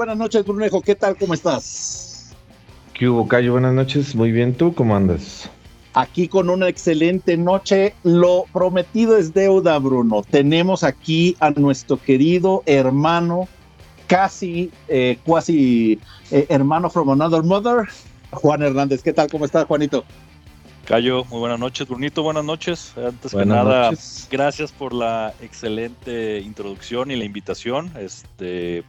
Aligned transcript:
Buenas 0.00 0.16
noches, 0.16 0.46
Brunejo. 0.46 0.80
¿Qué 0.80 0.94
tal? 0.94 1.14
¿Cómo 1.18 1.34
estás? 1.34 2.34
¿Qué 2.94 3.06
hubo, 3.06 3.28
Cayo? 3.28 3.52
Buenas 3.52 3.74
noches. 3.74 4.14
Muy 4.14 4.32
bien. 4.32 4.54
¿Tú 4.54 4.72
cómo 4.72 4.96
andas? 4.96 5.50
Aquí 5.92 6.26
con 6.26 6.48
una 6.48 6.68
excelente 6.68 7.36
noche. 7.36 7.94
Lo 8.02 8.46
prometido 8.50 9.18
es 9.18 9.34
deuda, 9.34 9.78
Bruno. 9.78 10.22
Tenemos 10.30 10.84
aquí 10.84 11.36
a 11.38 11.50
nuestro 11.50 11.98
querido 11.98 12.62
hermano, 12.64 13.46
casi, 14.06 14.70
eh, 14.88 15.18
casi 15.26 16.00
eh, 16.30 16.46
hermano 16.48 16.88
from 16.88 17.10
another 17.10 17.42
mother, 17.42 17.86
Juan 18.30 18.62
Hernández. 18.62 19.02
¿Qué 19.02 19.12
tal? 19.12 19.30
¿Cómo 19.30 19.44
estás, 19.44 19.66
Juanito? 19.66 20.02
Cayo, 20.86 21.26
muy 21.26 21.40
buenas 21.40 21.60
noches. 21.60 21.86
Brunito, 21.86 22.22
buenas 22.22 22.46
noches. 22.46 22.94
Antes 22.96 23.32
que 23.32 23.44
nada, 23.44 23.90
gracias 24.30 24.72
por 24.72 24.94
la 24.94 25.34
excelente 25.42 26.40
introducción 26.40 27.10
y 27.10 27.16
la 27.16 27.24
invitación. 27.26 27.92
Este, 27.98 28.82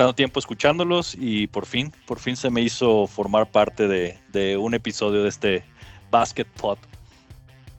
tanto 0.00 0.14
tiempo 0.14 0.40
escuchándolos 0.40 1.14
y 1.14 1.46
por 1.48 1.66
fin, 1.66 1.92
por 2.06 2.18
fin 2.18 2.34
se 2.34 2.48
me 2.48 2.62
hizo 2.62 3.06
formar 3.06 3.50
parte 3.50 3.86
de, 3.86 4.56
un 4.56 4.72
episodio 4.72 5.24
de 5.24 5.28
este 5.28 5.62
Basket 6.10 6.46
Pod. 6.58 6.78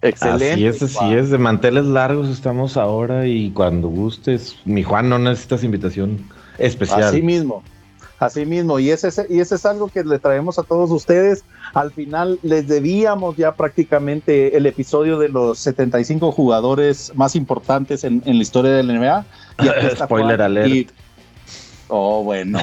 Excelente. 0.03 0.53
Así 0.53 0.65
es, 0.67 0.84
así 0.84 1.13
es. 1.15 1.31
De 1.31 1.39
manteles 1.39 1.85
largos 1.85 2.29
estamos 2.29 2.77
ahora 2.77 3.26
y 3.26 3.49
cuando 3.49 3.88
gustes, 3.88 4.55
mi 4.65 4.84
Juan, 4.84 5.09
no 5.09 5.17
necesitas 5.17 5.63
invitación 5.63 6.29
especial. 6.59 7.05
Así 7.05 7.23
mismo. 7.23 7.63
Así 8.20 8.45
mismo, 8.45 8.77
y 8.77 8.91
ese, 8.91 9.09
y 9.27 9.40
ese 9.40 9.55
es 9.55 9.65
algo 9.65 9.88
que 9.88 10.03
le 10.03 10.20
traemos 10.20 10.59
a 10.59 10.63
todos 10.63 10.91
ustedes. 10.91 11.43
Al 11.73 11.91
final 11.91 12.38
les 12.43 12.67
debíamos 12.67 13.35
ya 13.35 13.55
prácticamente 13.55 14.55
el 14.55 14.67
episodio 14.67 15.17
de 15.17 15.29
los 15.29 15.57
75 15.57 16.32
jugadores 16.32 17.12
más 17.15 17.35
importantes 17.35 18.04
en, 18.04 18.21
la 18.23 18.32
historia 18.32 18.73
del 18.73 18.95
NBA. 18.95 19.26
Y 19.63 19.95
Spoiler 19.95 20.40
alert. 20.40 20.91
Oh, 21.93 22.23
bueno. 22.23 22.59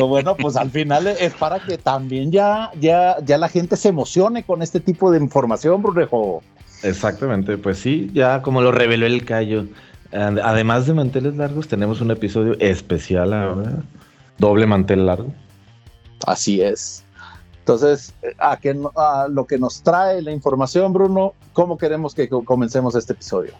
oh, 0.00 0.06
bueno, 0.08 0.34
pues 0.36 0.56
al 0.56 0.70
final 0.70 1.06
es 1.06 1.34
para 1.34 1.60
que 1.60 1.76
también 1.76 2.32
ya, 2.32 2.70
ya, 2.80 3.18
ya 3.22 3.36
la 3.36 3.50
gente 3.50 3.76
se 3.76 3.90
emocione 3.90 4.42
con 4.42 4.62
este 4.62 4.80
tipo 4.80 5.10
de 5.10 5.18
información, 5.18 5.82
Brunejo. 5.82 6.42
Exactamente, 6.82 7.58
pues 7.58 7.78
sí, 7.78 8.10
ya 8.14 8.40
como 8.40 8.62
lo 8.62 8.72
reveló 8.72 9.04
el 9.04 9.26
Cayo. 9.26 9.66
Además 10.12 10.86
de 10.86 10.94
manteles 10.94 11.36
largos, 11.36 11.68
tenemos 11.68 12.00
un 12.00 12.10
episodio 12.10 12.56
especial 12.58 13.34
ahora. 13.34 13.82
Doble 14.38 14.66
mantel 14.66 15.04
largo. 15.04 15.30
Así 16.26 16.62
es. 16.62 17.04
Entonces, 17.58 18.14
a, 18.38 18.56
que, 18.56 18.74
a 18.96 19.28
lo 19.30 19.46
que 19.46 19.58
nos 19.58 19.82
trae 19.82 20.22
la 20.22 20.32
información, 20.32 20.94
Bruno, 20.94 21.34
¿cómo 21.52 21.76
queremos 21.76 22.14
que 22.14 22.30
comencemos 22.30 22.94
este 22.94 23.12
episodio? 23.12 23.52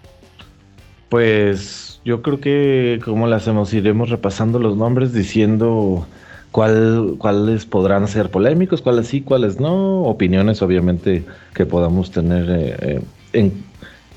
Pues 1.11 1.92
yo 2.05 2.23
creo 2.23 2.41
que 2.41 3.01
como 3.05 3.27
lo 3.27 3.37
hacemos, 3.37 3.73
iremos 3.73 4.11
repasando 4.11 4.59
los 4.59 4.77
nombres 4.77 5.13
diciendo 5.13 6.07
cuál, 6.51 7.17
cuáles 7.19 7.67
podrán 7.67 8.09
ser 8.09 8.31
polémicos, 8.31 8.83
cuáles 8.83 9.09
sí, 9.09 9.23
cuáles 9.23 9.61
no, 9.61 10.03
opiniones 10.03 10.63
obviamente 10.63 11.25
que 11.55 11.67
podamos 11.67 12.11
tener 12.11 12.51
eh, 12.51 12.77
eh, 12.81 13.03
en, 13.33 13.65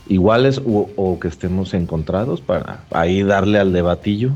iguales 0.07 0.61
o, 0.65 1.17
que 1.19 1.27
estemos 1.27 1.73
encontrados 1.73 2.41
para 2.41 2.83
ahí 2.91 3.23
darle 3.23 3.59
al 3.59 3.73
debatillo. 3.73 4.31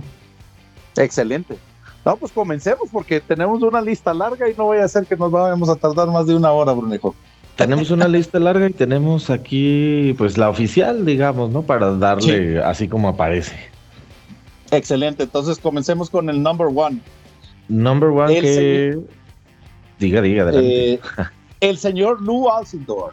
Excelente. 0.98 1.58
No, 2.06 2.16
pues 2.18 2.32
comencemos 2.32 2.90
porque 2.92 3.20
tenemos 3.20 3.62
una 3.62 3.82
lista 3.82 4.14
larga 4.14 4.50
y 4.50 4.56
no 4.56 4.66
voy 4.66 4.80
a 4.80 4.88
ser 4.88 5.06
que 5.06 5.16
nos 5.16 5.32
vayamos 5.32 5.70
a 5.70 5.76
tardar 5.76 6.08
más 6.08 6.26
de 6.26 6.36
una 6.36 6.52
hora, 6.52 6.72
Brunejo. 6.72 7.14
Tenemos 7.60 7.92
una 7.92 8.08
lista 8.08 8.40
larga 8.40 8.70
y 8.70 8.74
tenemos 8.74 9.30
aquí, 9.30 10.16
pues 10.18 10.38
la 10.38 10.50
oficial, 10.50 11.06
digamos, 11.06 11.50
¿no? 11.50 11.62
Para 11.62 11.94
darle 11.98 12.64
así 12.64 12.88
como 12.88 13.10
aparece. 13.10 13.54
Excelente. 14.72 15.24
Entonces 15.24 15.60
comencemos 15.60 16.10
con 16.10 16.30
el 16.30 16.42
number 16.42 16.68
one. 16.74 17.02
Number 17.68 18.12
one 18.12 18.40
que. 18.40 18.98
Diga, 20.00 20.22
diga, 20.22 20.44
adelante. 20.44 20.94
Eh, 20.94 21.00
el 21.60 21.78
señor 21.78 22.22
Lou 22.22 22.50
Alcindor, 22.50 23.12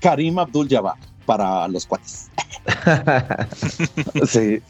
Karim 0.00 0.40
Abdul-Jabbar 0.40 0.96
para 1.24 1.68
los 1.68 1.86
cuates. 1.86 2.32
sí, 4.26 4.60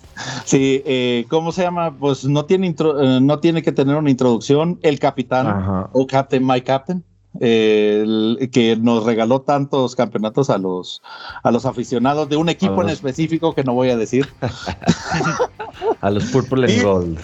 sí 0.45 0.83
eh, 0.85 1.25
¿cómo 1.31 1.51
se 1.51 1.63
llama? 1.63 1.97
Pues 1.97 2.27
no 2.27 2.45
tiene, 2.45 2.69
eh, 2.69 3.19
no 3.23 3.39
tiene 3.39 3.63
que 3.63 3.73
tener 3.73 3.97
una 3.97 4.11
introducción. 4.11 4.79
El 4.83 4.99
capitán 4.99 5.89
o 5.93 6.07
Captain, 6.07 6.47
My 6.47 6.61
Captain. 6.61 7.03
Que 7.39 8.79
nos 8.81 9.05
regaló 9.05 9.41
tantos 9.41 9.95
campeonatos 9.95 10.51
a 10.51 10.59
los, 10.59 11.03
a 11.43 11.51
los 11.51 11.67
aficionados 11.67 12.29
de 12.29 12.37
un 12.37 12.49
equipo 12.49 12.83
en 12.83 12.89
específico 12.89 13.55
que 13.55 13.65
no 13.65 13.75
voy 13.75 13.91
a 13.91 13.97
decir. 13.97 14.29
a 16.01 16.11
los 16.11 16.25
Purple 16.27 16.73
and 16.73 16.83
Gold. 16.83 17.19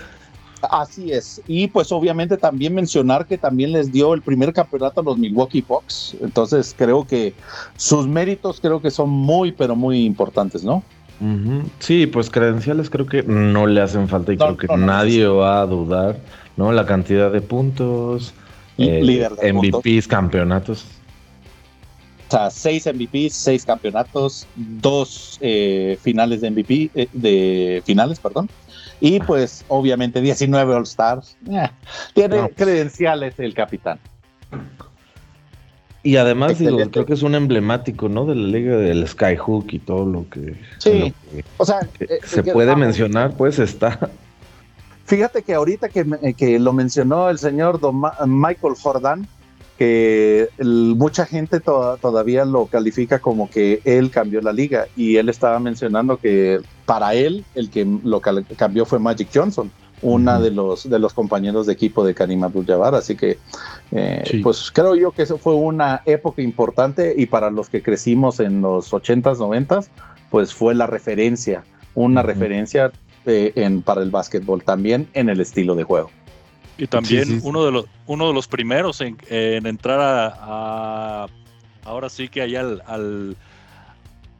Así 0.70 1.12
es. 1.12 1.42
Y 1.46 1.68
pues 1.68 1.92
obviamente 1.92 2.36
también 2.36 2.74
mencionar 2.74 3.26
que 3.26 3.38
también 3.38 3.72
les 3.72 3.92
dio 3.92 4.14
el 4.14 4.22
primer 4.22 4.52
campeonato 4.52 5.00
a 5.00 5.04
los 5.04 5.18
Milwaukee 5.18 5.64
Bucks. 5.66 6.16
Entonces 6.20 6.74
creo 6.76 7.06
que 7.06 7.34
sus 7.76 8.06
méritos 8.06 8.60
creo 8.60 8.80
que 8.80 8.90
son 8.90 9.10
muy, 9.10 9.52
pero 9.52 9.76
muy 9.76 10.04
importantes, 10.04 10.64
¿no? 10.64 10.82
Sí, 11.78 12.06
pues 12.06 12.28
credenciales 12.28 12.90
creo 12.90 13.06
que 13.06 13.22
no 13.22 13.66
le 13.66 13.80
hacen 13.80 14.08
falta 14.08 14.32
y 14.32 14.36
creo 14.36 14.56
que 14.56 14.66
nadie 14.76 15.26
va 15.26 15.60
a 15.60 15.66
dudar, 15.66 16.18
¿no? 16.56 16.72
La 16.72 16.84
cantidad 16.86 17.30
de 17.30 17.40
puntos, 17.40 18.34
eh, 18.78 19.52
MVPs, 19.52 20.08
campeonatos. 20.08 20.84
O 22.28 22.30
sea, 22.30 22.50
seis 22.50 22.86
MVPs, 22.86 23.34
seis 23.34 23.64
campeonatos, 23.64 24.46
dos 24.56 25.38
eh, 25.40 25.98
finales 26.02 26.40
de 26.40 26.50
MVP, 26.50 26.90
eh, 26.94 27.08
de 27.12 27.82
finales, 27.84 28.18
perdón, 28.18 28.48
y 29.00 29.20
pues, 29.20 29.64
obviamente, 29.68 30.20
19 30.20 30.74
All 30.74 30.82
Stars. 30.84 31.36
Tiene 32.14 32.38
pues. 32.38 32.52
credenciales 32.56 33.38
el 33.38 33.54
capitán. 33.54 33.98
Y 36.02 36.16
además, 36.16 36.58
digo, 36.58 36.78
creo 36.90 37.06
que 37.06 37.14
es 37.14 37.22
un 37.22 37.34
emblemático, 37.34 38.08
¿no? 38.08 38.26
De 38.26 38.34
la 38.34 38.48
liga 38.48 38.76
del 38.76 39.06
Skyhook 39.08 39.72
y 39.72 39.78
todo 39.78 40.04
lo 40.04 40.28
que. 40.28 40.54
Sí, 40.78 41.14
o 41.56 41.64
sea. 41.64 41.80
Se 42.24 42.42
puede 42.42 42.76
mencionar, 42.76 43.34
pues 43.36 43.58
está. 43.58 44.10
Fíjate 45.06 45.42
que 45.42 45.54
ahorita 45.54 45.88
que, 45.88 46.34
que 46.36 46.58
lo 46.58 46.72
mencionó 46.72 47.28
el 47.28 47.38
señor 47.38 47.80
Michael 48.26 48.74
Jordan, 48.80 49.28
que 49.78 50.48
mucha 50.60 51.26
gente 51.26 51.60
todavía 51.60 52.44
lo 52.44 52.66
califica 52.66 53.18
como 53.18 53.50
que 53.50 53.80
él 53.84 54.10
cambió 54.10 54.40
la 54.40 54.52
liga 54.52 54.86
y 54.96 55.16
él 55.16 55.28
estaba 55.28 55.58
mencionando 55.58 56.16
que 56.16 56.60
para 56.86 57.14
él 57.14 57.44
el 57.54 57.70
que 57.70 57.84
lo 58.04 58.20
cambió 58.20 58.86
fue 58.86 59.00
Magic 59.00 59.28
Johnson, 59.34 59.70
una 60.00 60.38
de 60.38 60.50
los 60.52 60.88
de 60.88 60.98
los 60.98 61.12
compañeros 61.12 61.66
de 61.66 61.72
equipo 61.72 62.04
de 62.04 62.14
Karim 62.14 62.44
Abdul-Jabbar, 62.44 62.94
así 62.94 63.16
que 63.16 63.38
eh, 63.90 64.40
pues 64.42 64.70
creo 64.72 64.94
yo 64.94 65.10
que 65.10 65.22
eso 65.22 65.38
fue 65.38 65.54
una 65.54 66.02
época 66.04 66.40
importante 66.40 67.14
y 67.16 67.26
para 67.26 67.50
los 67.50 67.68
que 67.68 67.82
crecimos 67.82 68.38
en 68.38 68.60
los 68.60 68.92
80s, 68.92 69.38
90s, 69.38 69.88
pues 70.30 70.54
fue 70.54 70.74
la 70.74 70.86
referencia, 70.86 71.64
una 71.94 72.22
referencia 72.22 72.92
eh, 73.26 73.52
en, 73.56 73.82
para 73.82 74.02
el 74.02 74.10
básquetbol 74.10 74.62
también 74.62 75.08
en 75.14 75.28
el 75.28 75.40
estilo 75.40 75.74
de 75.74 75.84
juego. 75.84 76.10
Y 76.76 76.86
también 76.86 77.40
uno 77.44 77.64
de 77.64 77.70
los 77.70 77.84
uno 78.06 78.28
de 78.28 78.34
los 78.34 78.48
primeros 78.48 79.00
en, 79.00 79.16
entrar 79.30 80.00
a, 80.00 81.26
ahora 81.84 82.08
sí 82.08 82.28
que 82.28 82.42
allá 82.42 82.60
al, 82.60 83.36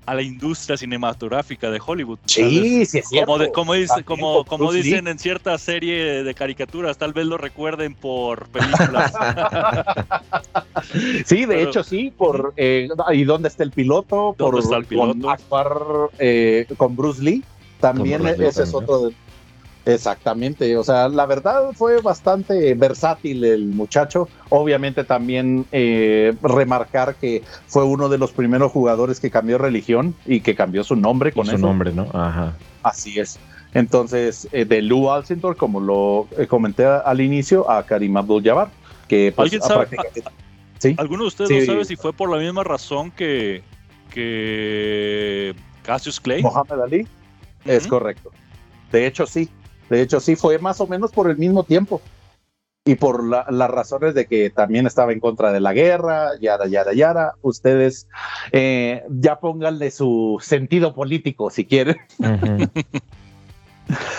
a 0.06 0.14
la 0.14 0.22
industria 0.22 0.76
cinematográfica 0.76 1.70
de 1.70 1.80
Hollywood. 1.84 2.18
Sí, 2.26 2.84
sí, 2.86 2.98
es 2.98 3.08
como, 3.24 3.52
como, 3.52 3.74
dice, 3.74 4.04
como, 4.04 4.44
como 4.44 4.72
dicen 4.72 5.08
en 5.08 5.18
cierta 5.18 5.56
serie 5.58 6.22
de 6.22 6.34
caricaturas, 6.34 6.98
tal 6.98 7.12
vez 7.12 7.26
lo 7.26 7.38
recuerden 7.38 7.94
por 7.94 8.48
películas. 8.48 9.12
sí, 11.24 11.46
de 11.46 11.62
hecho 11.62 11.82
sí, 11.82 12.12
por 12.16 12.52
eh, 12.56 12.88
¿y 13.12 13.24
dónde 13.24 13.48
está 13.48 13.62
el 13.62 13.70
piloto? 13.70 14.34
por 14.36 14.58
está 14.58 14.76
el 14.76 14.84
piloto? 14.84 15.20
Con, 15.20 15.30
actuar, 15.30 15.76
eh, 16.18 16.66
con 16.76 16.96
Bruce 16.96 17.22
Lee. 17.22 17.42
También 17.92 18.26
ese 18.26 18.62
es 18.62 18.74
otro 18.74 19.06
de, 19.06 19.14
Exactamente, 19.86 20.76
o 20.78 20.84
sea, 20.84 21.08
la 21.08 21.26
verdad 21.26 21.72
fue 21.74 22.00
bastante 22.00 22.74
versátil 22.74 23.44
el 23.44 23.66
muchacho. 23.66 24.28
Obviamente 24.48 25.04
también 25.04 25.66
eh, 25.72 26.34
remarcar 26.42 27.16
que 27.16 27.42
fue 27.66 27.84
uno 27.84 28.08
de 28.08 28.16
los 28.16 28.32
primeros 28.32 28.72
jugadores 28.72 29.20
que 29.20 29.30
cambió 29.30 29.58
religión 29.58 30.14
y 30.24 30.40
que 30.40 30.54
cambió 30.54 30.84
su 30.84 30.96
nombre 30.96 31.32
con 31.32 31.46
su 31.46 31.58
nombre, 31.58 31.92
¿no? 31.92 32.08
Ajá. 32.14 32.56
Así 32.82 33.20
es. 33.20 33.38
Entonces, 33.74 34.48
eh, 34.52 34.64
de 34.64 34.80
Lou 34.80 35.10
Alcindor, 35.10 35.56
como 35.56 35.80
lo 35.80 36.28
eh, 36.38 36.46
comenté 36.46 36.86
al 36.86 37.20
inicio, 37.20 37.70
a 37.70 37.84
Karim 37.84 38.16
Abdul-Jabbar, 38.16 38.70
que 39.06 39.32
pues, 39.36 39.52
¿Alguien 39.52 39.62
sabe, 39.62 39.88
¿Sí? 40.78 40.94
¿Alguno 40.96 41.24
de 41.24 41.28
ustedes 41.28 41.50
no 41.50 41.72
sabe 41.72 41.84
si 41.84 41.96
fue 41.96 42.12
por 42.12 42.30
la 42.30 42.38
misma 42.38 42.62
razón 42.64 43.10
que, 43.10 43.62
que 44.10 45.54
Cassius 45.82 46.20
Clay? 46.20 46.42
Mohamed 46.42 46.80
Ali, 46.80 47.08
es 47.64 47.86
correcto. 47.86 48.30
De 48.92 49.06
hecho, 49.06 49.26
sí, 49.26 49.48
de 49.88 50.02
hecho, 50.02 50.20
sí, 50.20 50.36
fue 50.36 50.58
más 50.58 50.80
o 50.80 50.86
menos 50.86 51.12
por 51.12 51.30
el 51.30 51.36
mismo 51.36 51.64
tiempo. 51.64 52.00
Y 52.86 52.96
por 52.96 53.24
las 53.24 53.70
razones 53.70 54.14
de 54.14 54.26
que 54.26 54.50
también 54.50 54.86
estaba 54.86 55.12
en 55.12 55.20
contra 55.20 55.52
de 55.52 55.60
la 55.60 55.72
guerra, 55.72 56.38
yara, 56.38 56.66
yara, 56.66 56.92
yara. 56.92 57.32
Ustedes 57.40 58.08
eh, 58.52 59.04
ya 59.08 59.40
pónganle 59.40 59.90
su 59.90 60.38
sentido 60.42 60.94
político 60.94 61.48
si 61.48 61.64
quieren. 61.64 61.96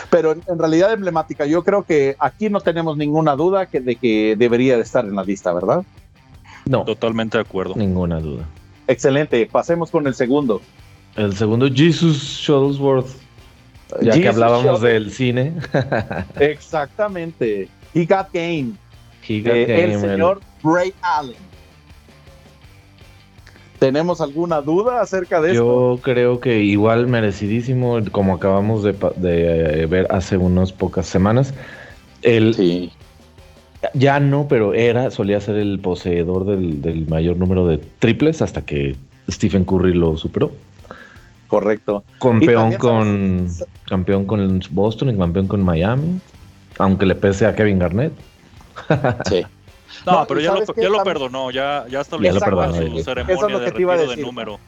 Pero 0.10 0.32
en, 0.32 0.60
realidad 0.60 0.94
emblemática, 0.94 1.46
yo 1.46 1.64
creo 1.64 1.84
que 1.84 2.16
aquí 2.18 2.50
no 2.50 2.60
tenemos 2.60 2.98
ninguna 2.98 3.36
duda 3.36 3.68
que, 3.68 3.82
de 3.82 3.98
que 3.98 4.36
debería 4.36 4.78
de 4.78 4.82
estar 4.82 5.06
en 5.06 5.16
la 5.16 5.24
lista, 5.24 5.54
¿verdad? 5.54 5.84
No. 6.66 6.86
Totalmente 6.86 7.38
de 7.38 7.44
acuerdo. 7.44 7.76
Ninguna 7.76 8.20
duda. 8.20 8.46
Excelente, 8.88 9.46
pasemos 9.46 9.92
con 9.92 10.08
el 10.08 10.16
segundo. 10.16 10.62
El 11.16 11.36
segundo, 11.36 11.68
Jesus 11.72 12.18
Shuttlesworth. 12.18 13.25
Ya 14.02 14.14
que 14.14 14.28
hablábamos 14.28 14.82
del 14.82 15.12
cine. 15.12 15.54
Exactamente. 16.40 17.70
He 17.94 18.06
got 18.06 18.32
game. 18.34 18.74
He 19.28 19.42
got 19.42 19.54
eh, 19.54 19.66
game 19.66 19.94
el 19.94 20.02
señor 20.02 20.42
Ray 20.64 20.94
Allen. 21.02 21.46
¿Tenemos 23.80 24.22
alguna 24.22 24.62
duda 24.62 25.02
acerca 25.02 25.42
de 25.42 25.54
Yo 25.54 25.54
esto? 25.54 25.96
Yo 25.96 26.02
creo 26.02 26.40
que 26.40 26.64
igual 26.64 27.08
merecidísimo, 27.08 28.00
como 28.12 28.34
acabamos 28.34 28.84
de, 28.84 28.96
eh, 29.24 29.86
ver 29.86 30.08
hace 30.10 30.38
unas 30.38 30.72
pocas 30.72 31.06
semanas. 31.06 31.54
El, 32.22 32.54
sí. 32.56 32.92
Ya 33.94 34.20
no, 34.20 34.48
pero 34.48 34.74
era, 34.74 35.12
solía 35.12 35.40
ser 35.42 35.58
el 35.58 35.80
poseedor 35.80 36.46
del, 36.46 37.06
mayor 37.08 37.38
número 37.38 37.68
de 37.68 37.78
triples 38.00 38.42
hasta 38.42 38.64
que 38.64 38.96
Stephen 39.30 39.66
Curry 39.66 39.94
lo 39.94 40.18
superó. 40.18 40.52
Correcto. 41.56 42.04
Campeón 42.20 42.74
con, 42.74 43.48
campeón 43.88 44.26
con 44.26 44.62
Boston 44.72 45.10
y 45.12 45.18
campeón 45.18 45.48
con 45.48 45.64
Miami, 45.64 46.20
aunque 46.80 47.06
le 47.06 47.16
pese 47.16 47.46
a 47.46 47.56
Kevin 47.56 47.80
Garnett. 47.80 48.12
sí. 49.30 49.46
No, 50.06 50.26
pero 50.28 50.42
ya 50.42 50.54
lo, 50.54 50.66
ya 50.76 50.90
lo, 50.90 51.02
perdonó, 51.02 51.52
ya, 51.52 51.86
ya 51.90 52.02
está 52.02 52.18
su 52.18 52.24
ceremonia 53.04 53.58
de 53.58 53.66
retiro 53.66 54.08
de 54.08 54.18
número. 54.18 54.60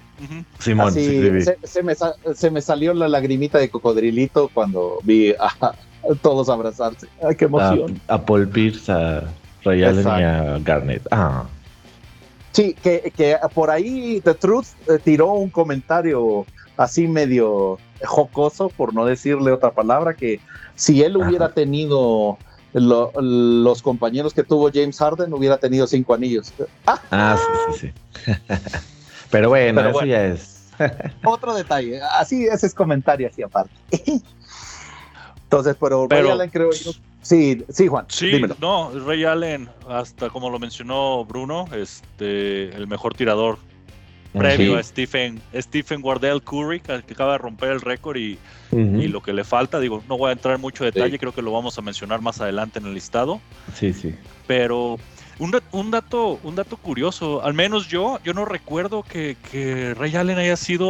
Simón, 0.59 0.93
sí, 0.93 1.41
se, 1.65 1.83
me, 1.83 1.93
se, 2.33 2.51
me, 2.51 2.61
salió 2.61 2.93
la 2.93 3.09
lagrimita 3.09 3.57
de 3.57 3.69
cocodrilito 3.69 4.49
cuando 4.53 4.99
vi 5.03 5.33
a, 5.37 5.75
todos 6.21 6.47
abrazarse. 6.47 7.07
Ay, 7.21 7.35
qué 7.35 7.45
emoción. 7.45 7.99
A, 8.07 8.17
Paul 8.25 8.47
Pierce, 8.47 8.89
a 8.89 9.25
Ray 9.65 9.83
Allen 9.83 10.07
y 10.07 10.23
a 10.23 10.57
Garnett. 10.63 11.05
Ah. 11.11 11.43
Sí, 12.53 12.73
que, 12.81 13.11
que 13.15 13.37
por 13.53 13.69
ahí 13.69 14.21
The 14.21 14.33
Truth 14.33 14.67
eh, 14.87 14.99
tiró 15.03 15.33
un 15.33 15.49
comentario 15.49 16.45
así 16.77 17.07
medio 17.07 17.79
jocoso, 18.03 18.69
por 18.69 18.93
no 18.93 19.05
decirle 19.05 19.51
otra 19.51 19.71
palabra, 19.71 20.13
que 20.13 20.39
si 20.75 21.03
él 21.03 21.17
hubiera 21.17 21.53
tenido 21.53 22.37
los 22.73 23.81
compañeros 23.81 24.33
que 24.33 24.43
tuvo 24.43 24.69
James 24.71 24.97
Harden 24.99 25.33
hubiera 25.33 25.57
tenido 25.57 25.87
cinco 25.87 26.13
anillos. 26.13 26.53
Ah, 26.85 27.37
sí, 27.37 27.79
sí, 27.79 27.91
sí. 28.25 28.33
Pero 29.31 29.49
bueno, 29.49 29.87
eso 29.89 30.05
ya 30.05 30.25
es. 30.25 30.57
otro 31.25 31.55
detalle, 31.55 31.99
así 32.19 32.45
ese 32.45 32.67
es 32.67 32.73
comentario 32.73 33.27
así 33.27 33.41
aparte. 33.41 33.73
Entonces, 35.43 35.77
pero, 35.79 36.07
Ray 36.09 36.27
Allen 36.27 36.49
creo 36.49 36.71
yo. 36.71 36.91
Sí, 37.21 37.63
sí, 37.69 37.87
Juan. 37.87 38.05
Sí, 38.09 38.41
no, 38.59 38.91
Ray 39.05 39.23
Allen, 39.23 39.69
hasta 39.87 40.29
como 40.29 40.49
lo 40.49 40.59
mencionó 40.59 41.23
Bruno, 41.23 41.69
este, 41.73 42.75
el 42.75 42.85
mejor 42.87 43.13
tirador 43.13 43.57
previo 44.37 44.77
a 44.77 44.83
Stephen, 44.83 45.41
Stephen 45.55 46.01
Wardell 46.03 46.41
Curry, 46.41 46.79
que 46.79 46.93
acaba 46.93 47.33
de 47.33 47.37
romper 47.39 47.71
el 47.71 47.81
récord 47.81 48.17
y, 48.17 48.37
lo 48.71 49.21
que 49.21 49.33
le 49.33 49.43
falta. 49.43 49.79
Digo, 49.79 50.03
no 50.07 50.17
voy 50.17 50.29
a 50.29 50.33
entrar 50.33 50.55
en 50.55 50.61
mucho 50.61 50.83
detalle, 50.83 51.17
creo 51.17 51.33
que 51.33 51.41
lo 51.41 51.51
vamos 51.51 51.77
a 51.77 51.81
mencionar 51.81 52.21
más 52.21 52.41
adelante 52.41 52.79
en 52.79 52.85
el 52.85 52.93
listado. 52.93 53.39
Sí, 53.73 53.93
sí. 53.93 54.13
Pero 54.45 54.97
un, 55.39 55.51
dato, 55.91 56.39
un 56.43 56.55
dato 56.55 56.77
curioso, 56.77 57.43
al 57.43 57.53
menos 57.53 57.87
yo, 57.87 58.19
yo 58.23 58.33
no 58.33 58.45
recuerdo 58.45 59.03
que, 59.03 59.37
que 59.51 59.93
Ray 59.93 60.15
Allen 60.15 60.37
haya 60.37 60.57
sido 60.57 60.89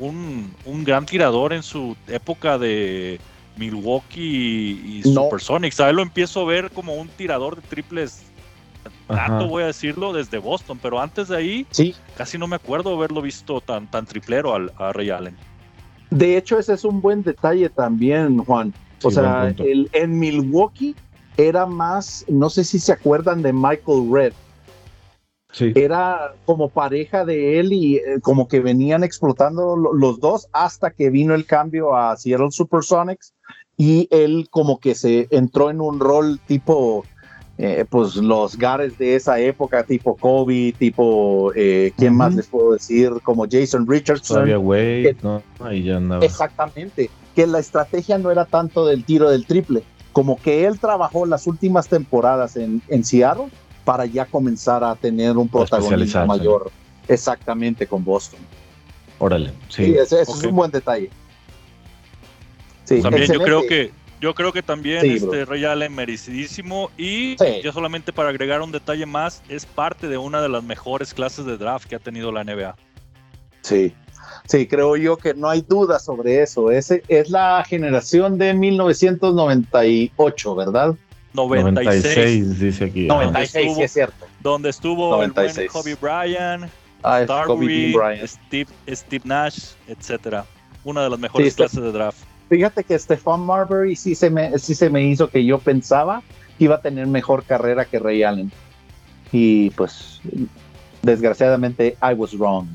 un, 0.00 0.52
gran 0.84 1.06
tirador 1.06 1.52
en 1.52 1.62
su 1.62 1.96
época 2.08 2.58
de 2.58 3.20
Milwaukee 3.56 5.00
y, 5.00 5.02
Supersonics. 5.02 5.78
A 5.80 5.90
él 5.90 5.96
lo 5.96 6.02
empiezo 6.02 6.40
a 6.40 6.44
ver 6.44 6.70
como 6.70 6.94
un 6.94 7.08
tirador 7.08 7.56
de 7.56 7.62
triples 7.62 8.22
tanto 9.06 9.48
voy 9.48 9.62
a 9.62 9.66
decirlo 9.66 10.12
desde 10.12 10.38
Boston, 10.38 10.78
pero 10.80 11.00
antes 11.00 11.28
de 11.28 11.36
ahí 11.36 11.66
sí. 11.70 11.94
casi 12.16 12.38
no 12.38 12.46
me 12.46 12.56
acuerdo 12.56 12.94
haberlo 12.94 13.22
visto 13.22 13.60
tan, 13.60 13.90
tan 13.90 14.06
triplero 14.06 14.54
al, 14.54 14.72
a 14.78 14.92
Ray 14.92 15.10
Allen. 15.10 15.36
De 16.10 16.36
hecho, 16.36 16.58
ese 16.58 16.74
es 16.74 16.84
un 16.84 17.00
buen 17.00 17.22
detalle 17.22 17.68
también, 17.68 18.38
Juan. 18.38 18.72
O 19.02 19.10
sea, 19.10 19.52
el, 19.58 19.90
en 19.92 20.18
Milwaukee 20.18 20.94
era 21.36 21.66
más, 21.66 22.24
no 22.28 22.48
sé 22.48 22.64
si 22.64 22.78
se 22.78 22.92
acuerdan 22.92 23.42
de 23.42 23.52
Michael 23.52 24.08
Red. 24.10 24.32
Sí. 25.52 25.72
Era 25.76 26.34
como 26.46 26.68
pareja 26.68 27.24
de 27.24 27.60
él 27.60 27.72
y 27.72 27.96
eh, 27.96 28.20
como 28.22 28.48
que 28.48 28.60
venían 28.60 29.04
explotando 29.04 29.76
los 29.76 30.18
dos 30.18 30.48
hasta 30.52 30.90
que 30.90 31.10
vino 31.10 31.34
el 31.34 31.46
cambio 31.46 31.96
a 31.96 32.16
Seattle 32.16 32.50
Supersonics 32.50 33.34
y 33.76 34.08
él 34.10 34.48
como 34.50 34.78
que 34.78 34.94
se 34.94 35.28
entró 35.30 35.70
en 35.70 35.80
un 35.80 36.00
rol 36.00 36.40
tipo 36.46 37.04
eh, 37.56 37.84
pues 37.88 38.16
los 38.16 38.58
gares 38.58 38.98
de 38.98 39.14
esa 39.14 39.38
época, 39.38 39.84
tipo 39.84 40.16
Kobe, 40.16 40.74
tipo, 40.76 41.52
eh, 41.54 41.92
¿quién 41.96 42.16
más 42.16 42.34
les 42.34 42.48
puedo 42.48 42.72
decir? 42.72 43.12
Como 43.22 43.46
Jason 43.48 43.86
Richardson. 43.86 44.48
Exactamente, 46.20 47.10
que 47.34 47.46
la 47.46 47.60
estrategia 47.60 48.18
no 48.18 48.32
era 48.32 48.44
tanto 48.44 48.84
del 48.86 49.04
tiro 49.04 49.30
del 49.30 49.46
triple, 49.46 49.84
como 50.12 50.36
que 50.36 50.66
él 50.66 50.80
trabajó 50.80 51.26
las 51.26 51.46
últimas 51.46 51.88
temporadas 51.88 52.56
en, 52.56 52.82
en 52.88 53.04
Seattle 53.04 53.46
para 53.84 54.06
ya 54.06 54.24
comenzar 54.26 54.82
a 54.82 54.96
tener 54.96 55.36
un 55.36 55.48
protagonismo 55.48 56.26
mayor. 56.26 56.72
Exactamente, 57.06 57.86
con 57.86 58.02
Boston. 58.02 58.40
Órale, 59.18 59.52
sí. 59.68 59.94
ese, 59.96 60.22
es 60.22 60.28
un 60.28 60.56
buen 60.56 60.70
detalle. 60.70 61.10
Sí, 62.84 63.00
También 63.00 63.32
yo 63.32 63.40
creo 63.40 63.66
que 63.66 63.92
yo 64.24 64.34
creo 64.34 64.52
que 64.54 64.62
también 64.62 65.04
este 65.04 65.44
Ray 65.44 65.66
Allen 65.66 65.94
merecidísimo 65.94 66.90
y 66.96 67.36
yo 67.62 67.74
solamente 67.74 68.10
para 68.10 68.30
agregar 68.30 68.62
un 68.62 68.72
detalle 68.72 69.04
más, 69.04 69.42
es 69.50 69.66
parte 69.66 70.08
de 70.08 70.16
una 70.16 70.40
de 70.40 70.48
las 70.48 70.64
mejores 70.64 71.12
clases 71.12 71.44
de 71.44 71.58
draft 71.58 71.86
que 71.86 71.96
ha 71.96 71.98
tenido 71.98 72.32
la 72.32 72.42
NBA. 72.42 72.74
Sí, 73.60 73.92
sí, 74.46 74.66
creo 74.66 74.96
yo 74.96 75.18
que 75.18 75.34
no 75.34 75.50
hay 75.50 75.60
duda 75.60 75.98
sobre 75.98 76.42
eso. 76.42 76.70
Ese 76.70 77.02
es 77.08 77.28
la 77.28 77.62
generación 77.68 78.38
de 78.38 78.54
1998, 78.54 80.54
¿verdad? 80.54 80.94
96, 81.34 82.58
dice 82.58 82.84
aquí. 82.86 83.06
96, 83.06 83.74
sí 83.74 83.82
es 83.82 83.92
cierto. 83.92 84.24
Donde 84.40 84.70
estuvo 84.70 85.22
el 85.22 85.32
buen 85.32 85.52
Kobe 85.68 85.96
Bryant, 85.96 86.70
ah, 87.02 87.26
Steve, 88.24 88.70
Steve 88.88 89.24
Nash, 89.26 89.72
etcétera. 89.86 90.46
Una 90.82 91.02
de 91.02 91.10
las 91.10 91.18
mejores 91.18 91.54
clases 91.54 91.82
de 91.82 91.92
draft. 91.92 92.24
Fíjate 92.54 92.84
que 92.84 92.96
Stefan 92.96 93.40
Marbury 93.40 93.96
sí 93.96 94.14
se, 94.14 94.30
me, 94.30 94.56
sí 94.60 94.76
se 94.76 94.88
me 94.88 95.02
hizo 95.02 95.28
que 95.28 95.44
yo 95.44 95.58
pensaba 95.58 96.22
que 96.56 96.66
iba 96.66 96.76
a 96.76 96.80
tener 96.80 97.08
mejor 97.08 97.42
carrera 97.42 97.84
que 97.84 97.98
Ray 97.98 98.22
Allen. 98.22 98.52
Y 99.32 99.70
pues, 99.70 100.20
desgraciadamente, 101.02 101.96
I 102.00 102.14
was 102.14 102.38
wrong. 102.38 102.68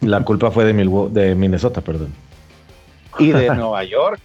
La 0.00 0.20
culpa 0.24 0.50
fue 0.50 0.64
de, 0.64 0.72
de 1.12 1.34
Minnesota, 1.36 1.80
perdón. 1.80 2.12
Y 3.20 3.30
de 3.30 3.46
Nueva 3.54 3.84
York. 3.84 4.20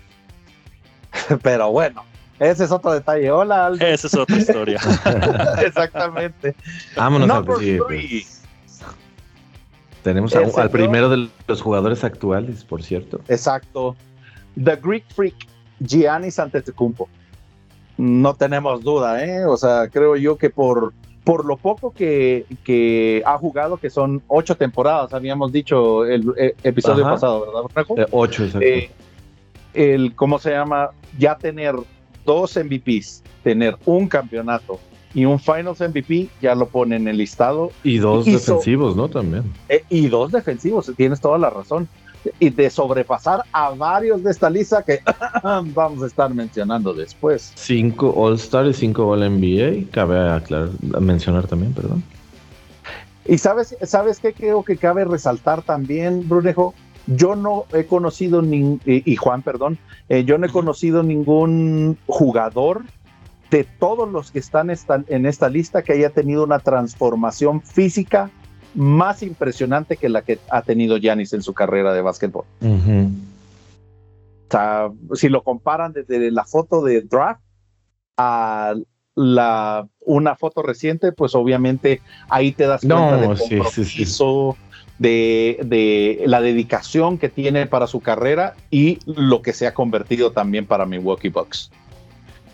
Pero 1.43 1.69
bueno, 1.69 2.03
ese 2.39 2.63
es 2.63 2.71
otro 2.71 2.91
detalle. 2.91 3.29
Hola, 3.29 3.67
Aldo. 3.67 3.85
Esa 3.85 4.07
es 4.07 4.15
otra 4.15 4.37
historia. 4.37 4.79
Exactamente. 5.63 6.55
Vámonos 6.95 7.29
al 7.29 7.45
pues. 7.45 8.41
Tenemos 10.01 10.35
al 10.35 10.71
primero 10.71 11.09
de 11.09 11.29
los 11.47 11.61
jugadores 11.61 12.03
actuales, 12.03 12.63
por 12.63 12.81
cierto. 12.81 13.21
Exacto. 13.27 13.95
The 14.61 14.75
Greek 14.77 15.05
Freak, 15.13 15.35
Giannis 15.79 16.39
Antetokounmpo. 16.39 17.09
No 17.97 18.33
tenemos 18.33 18.83
duda, 18.83 19.23
¿eh? 19.23 19.45
O 19.45 19.55
sea, 19.57 19.89
creo 19.89 20.15
yo 20.15 20.37
que 20.37 20.49
por, 20.49 20.93
por 21.23 21.45
lo 21.45 21.57
poco 21.57 21.91
que, 21.93 22.45
que 22.63 23.23
ha 23.25 23.37
jugado, 23.37 23.77
que 23.77 23.89
son 23.89 24.21
ocho 24.27 24.55
temporadas, 24.55 25.13
habíamos 25.13 25.51
dicho 25.51 26.05
el, 26.05 26.33
episodio 26.63 27.03
pasado, 27.03 27.45
¿verdad, 27.45 27.85
eh, 27.97 28.07
ocho, 28.11 28.43
exacto. 28.43 28.67
Eh, 28.67 28.91
el, 29.73 30.13
¿cómo 30.15 30.39
se 30.39 30.51
llama? 30.51 30.91
Ya 31.17 31.37
tener 31.37 31.75
dos 32.25 32.57
MVPs, 32.57 33.23
tener 33.43 33.77
un 33.85 34.07
campeonato 34.07 34.79
y 35.13 35.23
un 35.23 35.39
Finals 35.39 35.79
MVP, 35.79 36.27
ya 36.41 36.55
lo 36.55 36.67
pone 36.67 36.97
en 36.97 37.07
el 37.07 37.17
listado. 37.17 37.71
Y 37.83 37.99
dos 37.99 38.25
defensivos, 38.25 38.97
¿no? 38.97 39.07
También. 39.07 39.43
Eh, 39.69 39.83
y 39.89 40.07
dos 40.07 40.33
defensivos, 40.33 40.91
tienes 40.97 41.21
toda 41.21 41.37
la 41.37 41.49
razón 41.49 41.87
y 42.39 42.49
de 42.49 42.69
sobrepasar 42.69 43.43
a 43.51 43.69
varios 43.71 44.23
de 44.23 44.31
esta 44.31 44.49
lista 44.49 44.83
que 44.83 45.01
vamos 45.43 46.03
a 46.03 46.07
estar 46.07 46.33
mencionando 46.33 46.93
después. 46.93 47.51
Cinco 47.55 48.13
All-Star 48.15 48.65
y 48.67 48.73
cinco 48.73 49.07
All-NBA, 49.07 49.91
cabe 49.91 50.29
aclarar, 50.29 50.69
mencionar 50.99 51.47
también, 51.47 51.73
perdón. 51.73 52.03
Y 53.27 53.37
sabes, 53.39 53.75
¿sabes 53.83 54.19
qué 54.19 54.33
creo 54.33 54.63
que 54.63 54.77
cabe 54.77 55.03
resaltar 55.03 55.63
también, 55.63 56.27
Brunejo? 56.27 56.75
Yo 57.07 57.35
no 57.35 57.65
he 57.73 57.85
conocido, 57.85 58.41
ni, 58.41 58.79
y, 58.85 59.15
Juan, 59.15 59.41
perdón, 59.41 59.77
eh, 60.09 60.23
yo 60.25 60.37
no 60.37 60.47
he 60.47 60.49
conocido 60.49 61.03
ningún 61.03 61.97
jugador 62.07 62.83
de 63.51 63.63
todos 63.63 64.09
los 64.09 64.31
que 64.31 64.39
están 64.39 64.71
en 65.07 65.25
esta 65.25 65.49
lista 65.49 65.83
que 65.83 65.93
haya 65.93 66.09
tenido 66.09 66.43
una 66.43 66.59
transformación 66.59 67.61
física 67.61 68.31
más 68.75 69.23
impresionante 69.23 69.97
que 69.97 70.09
la 70.09 70.21
que 70.21 70.39
ha 70.49 70.61
tenido 70.61 70.97
Yanis 70.97 71.33
en 71.33 71.41
su 71.41 71.53
carrera 71.53 71.93
de 71.93 72.01
básquetbol. 72.01 72.45
O 72.61 74.51
sea, 74.51 74.89
si 75.13 75.29
lo 75.29 75.43
comparan 75.43 75.93
desde 75.93 76.29
la 76.31 76.43
foto 76.43 76.83
de 76.83 77.01
draft 77.01 77.41
a 78.17 78.75
la 79.15 79.87
una 80.01 80.35
foto 80.35 80.61
reciente, 80.61 81.11
pues 81.11 81.33
obviamente 81.35 82.01
ahí 82.29 82.51
te 82.51 82.67
das 82.67 82.81
cuenta 82.81 83.17
del 83.17 83.37
compromiso, 83.37 84.57
De, 84.97 85.59
de, 85.65 86.23
la 86.25 86.39
dedicación 86.39 87.17
que 87.17 87.27
tiene 87.27 87.65
para 87.65 87.85
su 87.85 87.99
carrera 87.99 88.55
y 88.71 88.99
lo 89.05 89.41
que 89.41 89.51
se 89.51 89.67
ha 89.67 89.73
convertido 89.73 90.31
también 90.31 90.65
para 90.65 90.85
Milwaukee 90.85 91.27
Bucks. 91.27 91.69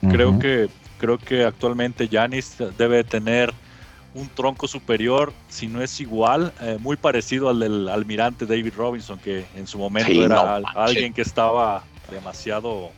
Creo 0.10 0.40
que 0.40 0.68
creo 0.98 1.18
que 1.18 1.44
actualmente 1.44 2.08
Yanis 2.08 2.58
debe 2.78 3.04
tener 3.04 3.54
un 4.14 4.28
tronco 4.30 4.68
superior, 4.68 5.34
si 5.50 5.68
no 5.68 5.82
es 5.82 6.00
igual, 6.02 6.54
eh, 6.62 6.78
muy 6.80 6.98
parecido 6.98 7.50
al 7.50 7.60
del 7.60 7.88
almirante 7.88 8.46
David 8.46 8.74
Robinson, 8.76 9.20
que 9.20 9.46
en 9.56 9.68
su 9.68 9.78
momento 9.78 10.12
era 10.12 10.58
alguien 10.76 11.14
que 11.14 11.22
estaba 11.22 11.84
demasiado 12.10 12.92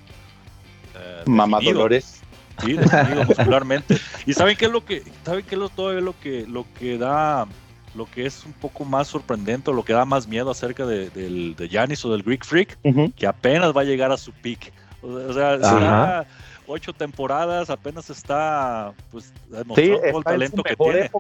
eh, 0.96 1.24
Mamá 1.26 1.60
Dolores. 1.62 2.22
Sí, 2.64 2.74
definido 2.74 3.26
muscularmente. 3.28 3.98
Y 4.26 4.34
saben 4.34 4.56
qué 4.56 4.66
es 4.66 4.72
lo 4.72 4.86
que, 4.86 5.04
saben 5.26 5.46
qué 5.46 5.56
es 5.56 5.60
lo, 5.60 5.70
todo 5.70 5.94
lo 6.02 6.20
que, 6.20 6.46
lo 6.48 6.66
que 6.80 6.98
da, 6.98 7.48
lo 7.96 8.06
que 8.06 8.26
es 8.26 8.44
un 8.46 8.54
poco 8.54 8.86
más 8.86 9.08
sorprendente, 9.08 9.72
lo 9.72 9.84
que 9.84 9.94
da 9.94 10.06
más 10.06 10.28
miedo 10.28 10.52
acerca 10.52 10.86
de, 10.86 11.10
del 11.10 11.56
de 11.56 11.68
Giannis 11.68 12.06
o 12.06 12.12
del 12.12 12.24
Greek 12.24 12.46
Freak, 12.46 12.78
que 13.16 13.28
apenas 13.28 13.76
va 13.76 13.82
a 13.82 13.86
llegar 13.86 14.12
a 14.12 14.18
su 14.18 14.32
peak. 14.32 14.72
O 15.02 15.34
sea, 15.34 16.26
ocho 16.68 16.94
temporadas, 16.94 17.70
apenas 17.70 18.10
está 18.10 18.94
pues 19.12 19.34
demostrando 19.50 20.04
el 20.04 20.24
talento 20.24 20.64
que 20.64 20.76
tiene. 20.76 21.12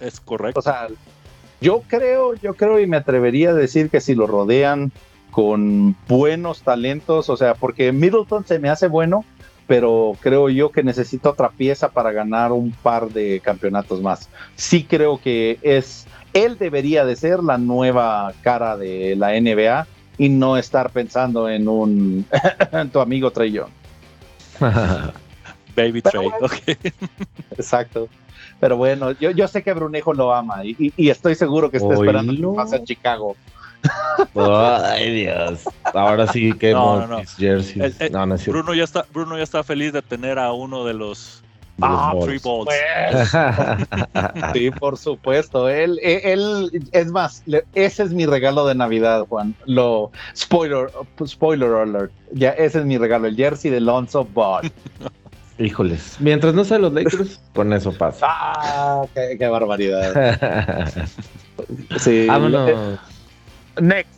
Es 0.00 0.20
correcto. 0.20 0.60
O 0.60 0.62
sea, 0.62 0.88
yo 1.60 1.82
creo, 1.86 2.34
yo 2.34 2.54
creo 2.54 2.80
y 2.80 2.86
me 2.86 2.96
atrevería 2.96 3.50
a 3.50 3.54
decir 3.54 3.88
que 3.88 4.00
si 4.00 4.14
lo 4.14 4.26
rodean 4.26 4.92
con 5.30 5.96
buenos 6.08 6.62
talentos, 6.62 7.30
o 7.30 7.36
sea, 7.36 7.54
porque 7.54 7.92
Middleton 7.92 8.44
se 8.44 8.58
me 8.58 8.68
hace 8.68 8.88
bueno, 8.88 9.24
pero 9.66 10.16
creo 10.20 10.50
yo 10.50 10.70
que 10.70 10.82
necesita 10.82 11.30
otra 11.30 11.50
pieza 11.50 11.90
para 11.90 12.12
ganar 12.12 12.52
un 12.52 12.72
par 12.72 13.08
de 13.08 13.40
campeonatos 13.40 14.02
más. 14.02 14.28
Sí 14.56 14.84
creo 14.84 15.20
que 15.20 15.58
es, 15.62 16.06
él 16.34 16.58
debería 16.58 17.04
de 17.04 17.16
ser 17.16 17.42
la 17.42 17.58
nueva 17.58 18.32
cara 18.42 18.76
de 18.76 19.16
la 19.16 19.40
NBA 19.40 19.86
y 20.18 20.28
no 20.28 20.56
estar 20.56 20.90
pensando 20.90 21.48
en 21.48 21.68
un, 21.68 22.26
tu 22.92 23.00
amigo 23.00 23.30
Trey 23.30 23.52
Young. 23.52 23.70
Baby 25.76 26.02
Trey, 26.02 26.28
Exacto. 27.52 28.08
Pero 28.60 28.76
bueno, 28.76 29.12
yo, 29.12 29.30
yo 29.30 29.48
sé 29.48 29.62
que 29.62 29.72
Brunejo 29.72 30.12
lo 30.12 30.32
ama 30.32 30.64
y, 30.64 30.92
estoy 31.10 31.34
seguro 31.34 31.70
que 31.70 31.78
está 31.78 31.94
esperando 31.94 32.32
que 32.32 32.56
pase 32.56 32.76
en 32.76 32.84
Chicago. 32.84 33.36
ay 34.34 35.12
Dios. 35.14 35.62
Ahora 35.82 36.26
sí 36.28 36.52
que 36.52 36.72
no, 36.72 37.06
no, 37.06 37.22
Bruno 38.46 38.74
ya 38.74 38.84
está, 38.84 39.06
Bruno 39.12 39.36
ya 39.36 39.42
está 39.42 39.64
feliz 39.64 39.92
de 39.92 40.02
tener 40.02 40.38
a 40.38 40.52
uno 40.52 40.84
de 40.84 40.94
los 40.94 41.42
Ah, 41.82 42.14
three 42.22 42.38
balls. 42.38 42.68
sí, 44.52 44.70
por 44.70 44.96
supuesto. 44.96 45.68
Él, 45.68 45.98
él, 46.02 46.70
es 46.92 47.10
más, 47.10 47.42
ese 47.74 48.02
es 48.02 48.12
mi 48.12 48.26
regalo 48.26 48.66
de 48.66 48.74
Navidad, 48.74 49.26
Juan. 49.28 49.54
Lo 49.66 50.10
spoiler, 50.36 50.90
spoiler 51.26 51.72
alert. 51.72 52.12
Ya, 52.32 52.50
ese 52.50 52.80
es 52.80 52.84
mi 52.84 52.98
regalo, 52.98 53.26
el 53.26 53.36
jersey 53.36 53.70
de 53.70 53.80
Lonzo 53.80 54.24
Ball. 54.24 54.70
Híjoles. 55.58 56.16
Mientras 56.18 56.54
no 56.54 56.64
sea 56.64 56.78
los 56.78 56.92
Lakers, 56.92 57.40
con 57.54 57.72
eso 57.72 57.92
pasa. 57.92 58.26
Ah, 58.28 59.04
qué, 59.14 59.46
barbaridad. 59.46 61.06
sí. 61.98 62.26
Vámonos. 62.26 62.98
Next. 63.80 64.10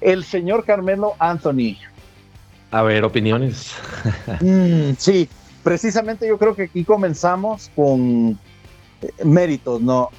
El 0.00 0.24
señor 0.24 0.64
Carmelo 0.64 1.14
Anthony. 1.18 1.76
A 2.72 2.82
ver, 2.82 3.04
opiniones. 3.04 3.74
Mm, 4.40 4.94
sí, 4.96 5.28
precisamente 5.62 6.26
yo 6.26 6.38
creo 6.38 6.54
que 6.54 6.64
aquí 6.64 6.84
comenzamos 6.84 7.70
con 7.74 8.38
eh, 9.00 9.24
méritos, 9.24 9.80
¿no? 9.80 10.10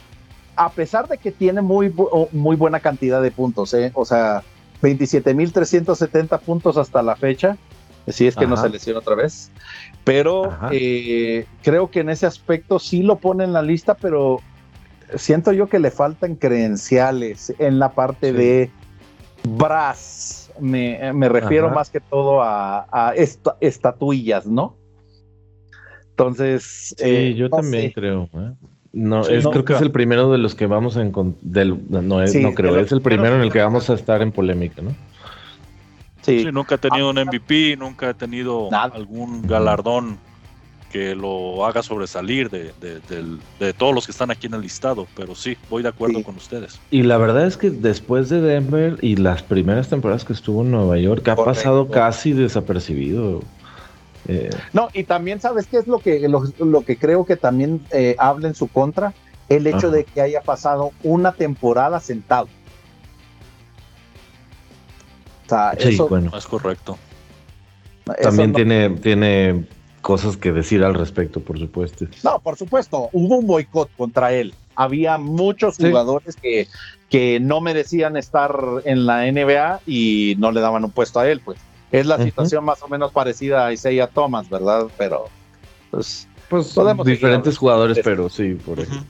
A 0.55 0.69
pesar 0.69 1.07
de 1.07 1.17
que 1.17 1.31
tiene 1.31 1.61
muy, 1.61 1.93
muy 2.31 2.55
buena 2.55 2.79
cantidad 2.79 3.21
de 3.21 3.31
puntos, 3.31 3.73
¿eh? 3.73 3.91
O 3.95 4.05
sea, 4.05 4.43
27.370 4.81 6.39
puntos 6.41 6.77
hasta 6.77 7.01
la 7.01 7.15
fecha, 7.15 7.57
si 8.07 8.27
es 8.27 8.35
que 8.35 8.45
no 8.45 8.57
se 8.57 8.69
lesiona 8.69 8.99
otra 8.99 9.15
vez. 9.15 9.51
Pero 10.03 10.55
eh, 10.71 11.47
creo 11.63 11.89
que 11.89 12.01
en 12.01 12.09
ese 12.09 12.25
aspecto 12.25 12.77
sí 12.77 13.01
lo 13.01 13.17
pone 13.17 13.45
en 13.45 13.53
la 13.53 13.61
lista, 13.61 13.95
pero 13.95 14.41
siento 15.15 15.53
yo 15.53 15.67
que 15.67 15.79
le 15.79 15.89
faltan 15.89 16.35
credenciales 16.35 17.53
en 17.59 17.79
la 17.79 17.93
parte 17.93 18.33
de 18.33 18.69
Brass. 19.43 20.51
Me, 20.59 21.13
refiero 21.29 21.69
más 21.71 21.89
que 21.89 21.99
todo 21.99 22.41
a, 22.43 23.13
estatuillas, 23.59 24.45
¿no? 24.45 24.75
Entonces. 26.13 26.93
Sí, 26.97 27.03
eh, 27.05 27.33
yo 27.35 27.49
también 27.49 27.91
creo. 27.91 28.29
¿eh? 28.33 28.51
No, 28.93 29.21
es, 29.27 29.47
creo 29.47 29.65
que 29.65 29.73
es 29.73 29.81
el 29.81 29.91
primero 29.91 30.31
de 30.31 30.37
los 30.37 30.53
que 30.53 30.67
vamos 30.67 30.97
a 30.97 31.01
encontrar. 31.01 31.65
No, 31.65 32.21
es, 32.21 32.35
no 32.35 32.53
creo, 32.53 32.77
es 32.77 32.91
el 32.91 33.01
primero 33.01 33.35
en 33.35 33.41
el 33.41 33.51
que 33.51 33.59
vamos 33.59 33.89
a 33.89 33.95
estar 33.95 34.21
en 34.21 34.31
polémica, 34.31 34.81
¿no? 34.81 34.95
Sí. 36.21 36.45
nunca 36.53 36.75
ha 36.75 36.77
tenido 36.77 37.09
un 37.09 37.17
MVP, 37.17 37.75
nunca 37.77 38.09
ha 38.09 38.13
tenido 38.13 38.69
algún 38.71 39.41
galardón 39.41 40.17
que 40.93 41.15
lo 41.15 41.65
haga 41.65 41.81
sobresalir 41.81 42.51
de, 42.51 42.71
de, 42.79 43.73
todos 43.73 43.95
los 43.95 44.05
que 44.05 44.11
están 44.11 44.29
aquí 44.29 44.45
en 44.45 44.53
el 44.53 44.61
listado, 44.61 45.07
pero 45.15 45.33
sí, 45.33 45.57
voy 45.67 45.81
de 45.81 45.89
acuerdo 45.89 46.21
con 46.21 46.35
ustedes. 46.35 46.79
Y 46.91 47.01
la 47.01 47.17
verdad 47.17 47.47
es 47.47 47.57
que 47.57 47.71
después 47.71 48.29
de 48.29 48.41
Denver 48.41 48.99
y 49.01 49.15
las 49.15 49.41
primeras 49.41 49.89
temporadas 49.89 50.23
que 50.23 50.33
estuvo 50.33 50.61
en 50.61 50.69
Nueva 50.69 50.99
York, 50.99 51.27
ha 51.29 51.35
pasado 51.35 51.89
casi 51.89 52.33
desapercibido. 52.33 53.41
Eh, 54.27 54.49
no, 54.71 54.89
y 54.93 55.03
también 55.03 55.41
sabes 55.41 55.67
qué 55.67 55.77
es 55.77 55.87
lo 55.87 55.99
que, 55.99 56.27
lo, 56.27 56.81
que 56.85 56.97
creo 56.97 57.25
que 57.25 57.35
también 57.35 57.85
eh, 57.91 58.15
habla 58.17 58.47
en 58.47 58.55
su 58.55 58.67
contra, 58.67 59.13
el 59.49 59.67
hecho 59.67 59.91
de 59.91 60.05
que 60.05 60.21
haya 60.21 60.41
pasado 60.41 60.91
una 61.03 61.33
temporada 61.33 61.99
sentado. 61.99 62.47
O 65.45 65.49
sea, 65.49 65.75
sí, 65.77 65.89
eso 65.89 66.07
bueno. 66.07 66.31
es 66.37 66.45
correcto. 66.45 66.97
También 68.21 68.53
tiene, 68.53 68.89
tiene 68.91 69.65
cosas 70.01 70.37
que 70.37 70.51
decir 70.51 70.83
al 70.83 70.93
respecto, 70.93 71.39
por 71.41 71.59
supuesto. 71.59 72.05
No, 72.23 72.39
por 72.39 72.57
supuesto, 72.57 73.09
hubo 73.11 73.37
un 73.37 73.47
boicot 73.47 73.89
contra 73.97 74.33
él. 74.33 74.53
Había 74.75 75.17
muchos 75.17 75.77
jugadores 75.77 76.35
que, 76.35 76.67
que 77.09 77.39
no 77.39 77.61
merecían 77.61 78.17
estar 78.17 78.55
en 78.85 79.05
la 79.05 79.31
NBA 79.31 79.81
y 79.85 80.35
no 80.39 80.51
le 80.51 80.61
daban 80.61 80.83
un 80.83 80.91
puesto 80.91 81.19
a 81.19 81.29
él, 81.29 81.41
pues. 81.43 81.59
Es 81.93 82.05
la 82.07 82.17
situación 82.17 82.65
más 82.65 82.81
o 82.81 82.87
menos 82.87 83.11
parecida 83.11 83.67
a 83.67 83.71
Isaiah 83.71 84.07
Thomas, 84.07 84.49
¿verdad? 84.49 84.87
Pero, 84.97 85.25
pues, 85.91 86.27
pues 86.49 86.73
podemos 86.73 87.05
diferentes 87.05 87.55
jugadores, 87.55 87.99
pero 88.03 88.29
sí, 88.29 88.55
por 88.55 88.79
ejemplo. 88.79 89.05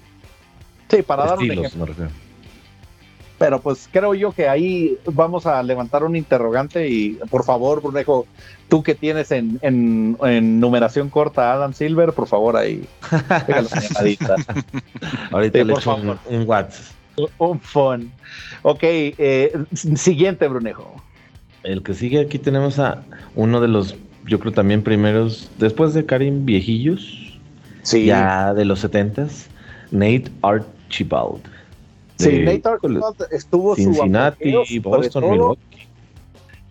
Sí, 0.90 1.02
para 1.02 1.26
dar 1.26 1.40
un 1.40 1.50
ejemplo. 1.50 1.96
Pero 3.40 3.62
pues 3.62 3.88
creo 3.90 4.14
yo 4.14 4.34
que 4.34 4.50
ahí 4.50 4.98
vamos 5.06 5.46
a 5.46 5.64
levantar 5.64 6.04
un 6.04 6.18
interrogante 6.18 6.90
y 6.90 7.12
por 7.30 7.46
favor, 7.46 7.82
Brunejo, 7.82 8.28
tú 8.68 8.84
que 8.84 8.96
tienes 8.96 9.32
en, 9.32 9.60
en, 9.62 10.60
numeración 10.60 11.10
corta 11.10 11.52
a 11.52 11.54
Adam 11.54 11.74
Silver, 11.74 12.12
por 12.12 12.28
favor 12.28 12.58
ahí, 12.58 12.86
Ahorita 15.32 15.64
le 15.64 15.74
echo 15.74 15.96
un, 15.96 16.20
un 16.28 16.48
WhatsApp. 16.48 16.84
Un 17.38 17.62
phone. 17.62 18.12
Ok, 18.62 18.80
eh, 18.82 19.54
siguiente, 19.74 20.50
Brunejo. 20.50 21.02
El 21.64 21.82
que 21.82 21.94
sigue 21.94 22.20
aquí 22.20 22.40
tenemos 22.40 22.80
a 22.80 23.04
uno 23.36 23.62
de 23.62 23.68
los, 23.68 23.96
yo 24.26 24.40
creo 24.40 24.52
también 24.52 24.84
primeros, 24.84 25.50
después 25.60 25.94
de 25.94 26.06
Karim 26.06 26.46
Viejillos, 26.46 27.40
sí. 27.84 28.06
ya 28.06 28.54
de 28.54 28.66
los 28.66 28.80
setentas, 28.80 29.48
Nate 29.92 30.26
Archibald. 30.42 31.42
Sí, 32.18 32.40
Nate 32.40 32.62
Archibald 32.66 33.16
estuvo 33.32 33.76
Cincinnati, 33.76 34.54
su 34.66 34.82
Boston, 34.82 35.32
Milwaukee. 35.32 35.88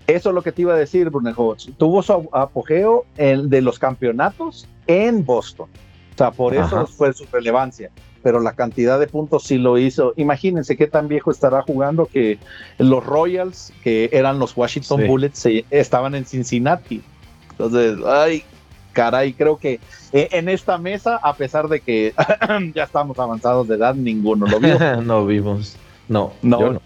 Eso 0.06 0.28
es 0.28 0.34
lo 0.34 0.42
que 0.42 0.52
te 0.52 0.62
iba 0.62 0.75
a 0.75 0.76
decir, 0.76 1.08
Brunejo. 1.08 1.56
Tuvo 1.78 2.02
su 2.02 2.28
apogeo 2.32 3.06
el 3.16 3.49
de 3.49 3.62
los 3.62 3.78
campeonatos 3.78 4.68
en 4.87 5.25
Boston. 5.25 5.68
O 6.14 6.18
sea, 6.18 6.30
por 6.30 6.54
eso 6.54 6.87
fue 6.87 7.12
su 7.14 7.25
relevancia 7.32 7.90
pero 8.23 8.41
la 8.41 8.52
cantidad 8.52 8.99
de 8.99 9.07
puntos 9.07 9.45
sí 9.45 9.59
lo 9.59 9.79
hizo. 9.79 10.14
Imagínense 10.17 10.76
qué 10.76 10.87
tan 10.87 11.09
viejo 11.09 11.31
estará 11.31 11.62
jugando 11.62 12.07
que 12.07 12.38
los 12.79 13.05
Royals, 13.05 13.73
que 13.83 14.09
eran 14.12 14.38
los 14.38 14.57
Washington 14.57 15.07
Bullets, 15.07 15.47
estaban 15.71 16.14
en 16.14 16.25
Cincinnati. 16.25 17.02
Entonces, 17.50 17.99
ay, 18.07 18.45
caray, 18.93 19.33
creo 19.33 19.59
que 19.59 19.81
eh, 20.12 20.29
en 20.33 20.49
esta 20.49 20.79
mesa, 20.79 21.17
a 21.17 21.35
pesar 21.35 21.69
de 21.69 21.81
que 21.81 22.14
ya 22.75 22.85
estamos 22.85 23.19
avanzados 23.19 23.69
de 23.69 23.76
edad, 23.76 23.95
ninguno 23.95 24.47
lo 24.47 24.61
vio. 24.61 24.79
no 25.02 25.26
vimos. 25.26 25.76
No, 26.09 26.33
no, 26.43 26.81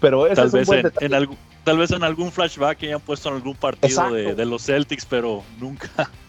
Pero 0.00 0.26
tal, 0.34 0.50
vez 0.50 0.68
en, 1.00 1.14
algún, 1.14 1.38
tal 1.64 1.78
vez 1.78 1.90
en 1.90 2.04
algún 2.04 2.30
flashback 2.30 2.82
hayan 2.82 3.00
puesto 3.00 3.28
en 3.30 3.36
algún 3.36 3.54
partido 3.54 4.10
de, 4.10 4.44
los 4.44 4.62
Celtics, 4.64 5.06
pero 5.06 5.42
nunca. 5.58 5.88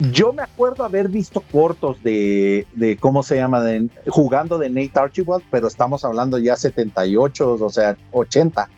Yo 0.00 0.32
me 0.32 0.42
acuerdo 0.42 0.84
haber 0.84 1.08
visto 1.08 1.42
cortos 1.52 2.02
de, 2.02 2.66
¿cómo 3.00 3.22
se 3.22 3.36
llama? 3.36 3.62
De, 3.62 3.88
jugando 4.08 4.56
de 4.56 4.70
Nate 4.70 4.98
Archibald, 4.98 5.44
pero 5.50 5.68
estamos 5.68 6.06
hablando 6.06 6.38
ya 6.38 6.56
78, 6.56 7.58
o 7.60 7.70
sea, 7.70 7.96
80. 8.12 8.68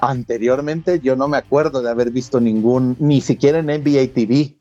Anteriormente 0.00 0.98
yo 1.00 1.14
no 1.14 1.28
me 1.28 1.36
acuerdo 1.36 1.82
de 1.82 1.90
haber 1.90 2.10
visto 2.10 2.40
ningún, 2.40 2.96
ni 2.98 3.20
siquiera 3.20 3.60
en 3.60 3.66
NBA 3.66 4.12
TV, 4.12 4.56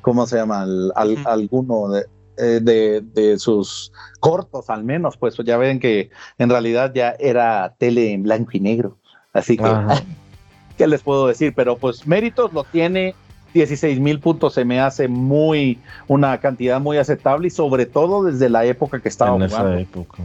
¿cómo 0.00 0.26
se 0.26 0.36
llama? 0.36 0.66
Alguno 0.94 1.94
eh, 1.96 2.60
de, 2.62 3.02
de, 3.02 3.38
sus 3.38 3.92
cortos 4.20 4.70
al 4.70 4.84
menos, 4.84 5.18
pues 5.18 5.36
ya 5.44 5.58
ven 5.58 5.80
que 5.80 6.10
en 6.38 6.48
realidad 6.48 6.92
ya 6.94 7.14
era 7.18 7.74
tele 7.78 8.12
en 8.12 8.22
blanco 8.22 8.52
y 8.54 8.60
negro. 8.60 8.96
Así 9.34 9.58
que, 9.58 9.64
¿qué 10.78 10.86
les 10.86 11.02
puedo 11.02 11.26
decir? 11.26 11.52
Pero 11.54 11.76
pues 11.76 12.06
méritos 12.06 12.54
lo 12.54 12.64
tiene 12.64 13.14
16 13.56 13.98
mil 14.00 14.20
puntos 14.20 14.52
se 14.52 14.64
me 14.64 14.80
hace 14.80 15.08
muy 15.08 15.78
una 16.08 16.38
cantidad 16.38 16.78
muy 16.78 16.98
aceptable 16.98 17.48
y 17.48 17.50
sobre 17.50 17.86
todo 17.86 18.22
desde 18.22 18.50
la 18.50 18.66
época 18.66 19.00
que 19.00 19.08
estaba 19.08 19.34
en 19.36 19.42
Esa 19.42 19.80
época. 19.80 20.22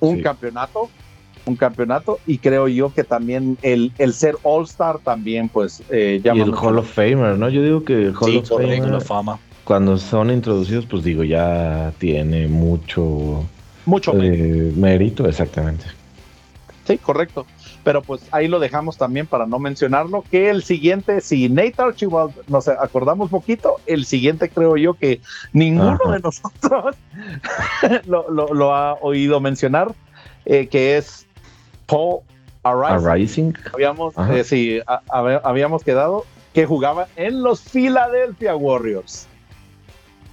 Un 0.00 0.20
campeonato, 0.20 0.90
un 1.46 1.54
campeonato 1.54 2.18
y 2.26 2.38
creo 2.38 2.66
yo 2.66 2.92
que 2.92 3.04
también 3.04 3.56
el, 3.62 3.92
el 3.98 4.12
ser 4.12 4.34
All 4.42 4.64
Star 4.64 4.98
también 4.98 5.48
pues 5.48 5.82
eh, 5.88 6.20
y 6.22 6.28
el 6.28 6.52
Hall 6.52 6.78
of 6.78 6.92
Famer, 6.92 7.38
¿no? 7.38 7.48
Yo 7.48 7.62
digo 7.62 7.84
que 7.84 8.06
el 8.06 8.14
Hall 8.16 8.38
of 8.38 8.48
Famer, 8.48 8.88
la 8.88 9.00
fama. 9.00 9.38
Cuando 9.62 9.96
son 9.96 10.30
introducidos, 10.30 10.84
pues 10.86 11.04
digo 11.04 11.22
ya 11.22 11.92
tiene 11.98 12.48
mucho 12.48 13.44
mucho 13.86 14.12
eh, 14.20 14.72
mérito, 14.76 15.28
exactamente. 15.28 15.84
Sí, 16.84 16.98
correcto 16.98 17.46
pero 17.84 18.02
pues 18.02 18.22
ahí 18.32 18.48
lo 18.48 18.58
dejamos 18.58 18.96
también 18.96 19.26
para 19.26 19.46
no 19.46 19.58
mencionarlo, 19.58 20.24
que 20.30 20.48
el 20.48 20.64
siguiente, 20.64 21.20
si 21.20 21.48
Nate 21.48 21.74
Archibald 21.78 22.32
nos 22.48 22.66
acordamos 22.66 23.30
poquito, 23.30 23.76
el 23.86 24.06
siguiente 24.06 24.48
creo 24.48 24.76
yo 24.76 24.94
que 24.94 25.20
ninguno 25.52 25.98
de 26.10 26.20
nosotros 26.20 26.96
lo, 28.06 28.74
ha 28.74 28.94
oído 28.94 29.38
mencionar, 29.38 29.94
eh, 30.46 30.66
que 30.66 30.96
es 30.96 31.26
Paul 31.86 32.20
Arising. 32.62 33.54
Habíamos, 33.74 34.14
eh, 34.30 34.42
sí, 34.42 34.80
habíamos 35.06 35.84
quedado 35.84 36.24
que 36.54 36.64
jugaba 36.64 37.06
en 37.16 37.42
los 37.42 37.60
Philadelphia 37.60 38.56
Warriors. 38.56 39.28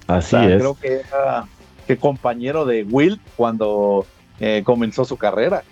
Así 0.06 0.36
es. 0.36 0.58
Creo 0.58 0.74
que 0.74 1.00
era 1.00 1.44
que 1.86 1.98
compañero 1.98 2.64
de 2.64 2.84
Will 2.84 3.20
cuando 3.36 4.06
eh, 4.40 4.62
comenzó 4.64 5.04
su 5.04 5.18
carrera. 5.18 5.64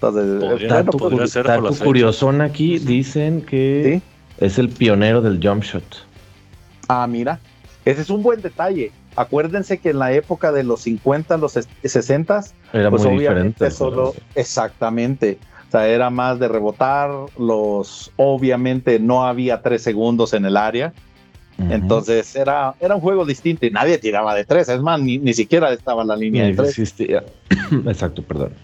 Dato, 0.00 0.98
curiosón 1.84 2.40
aquí, 2.40 2.78
dicen 2.78 3.42
que 3.42 4.00
es 4.38 4.58
el 4.58 4.68
pionero 4.68 5.20
del 5.20 5.40
jump 5.42 5.62
shot. 5.62 5.84
Ah, 6.88 7.06
mira, 7.06 7.38
ese 7.84 8.02
es 8.02 8.10
un 8.10 8.22
buen 8.22 8.40
detalle. 8.40 8.92
Acuérdense 9.16 9.78
que 9.78 9.90
en 9.90 9.98
la 9.98 10.12
época 10.12 10.52
de 10.52 10.64
los 10.64 10.82
50, 10.82 11.36
los 11.36 11.58
60, 11.84 12.44
era 12.72 12.90
pues 12.90 13.04
muy 13.04 13.18
diferente. 13.18 13.70
Solo, 13.70 14.14
exactamente. 14.34 15.38
O 15.68 15.70
sea, 15.70 15.86
era 15.86 16.10
más 16.10 16.38
de 16.38 16.48
rebotar, 16.48 17.10
los 17.38 18.12
obviamente 18.16 18.98
no 18.98 19.24
había 19.24 19.62
tres 19.62 19.82
segundos 19.82 20.32
en 20.32 20.44
el 20.46 20.56
área. 20.56 20.92
Entonces 21.68 22.34
era, 22.36 22.74
era 22.80 22.94
un 22.94 23.02
juego 23.02 23.26
distinto 23.26 23.66
y 23.66 23.70
nadie 23.70 23.98
tiraba 23.98 24.34
de 24.34 24.44
tres. 24.44 24.70
Es 24.70 24.80
más, 24.80 24.98
ni, 24.98 25.18
ni 25.18 25.34
siquiera 25.34 25.70
estaba 25.70 26.02
en 26.02 26.08
la 26.08 26.16
línea 26.16 26.46
de 26.46 26.54
tres. 26.54 26.70
Existía. 26.70 27.22
Exacto, 27.86 28.22
perdón. 28.22 28.54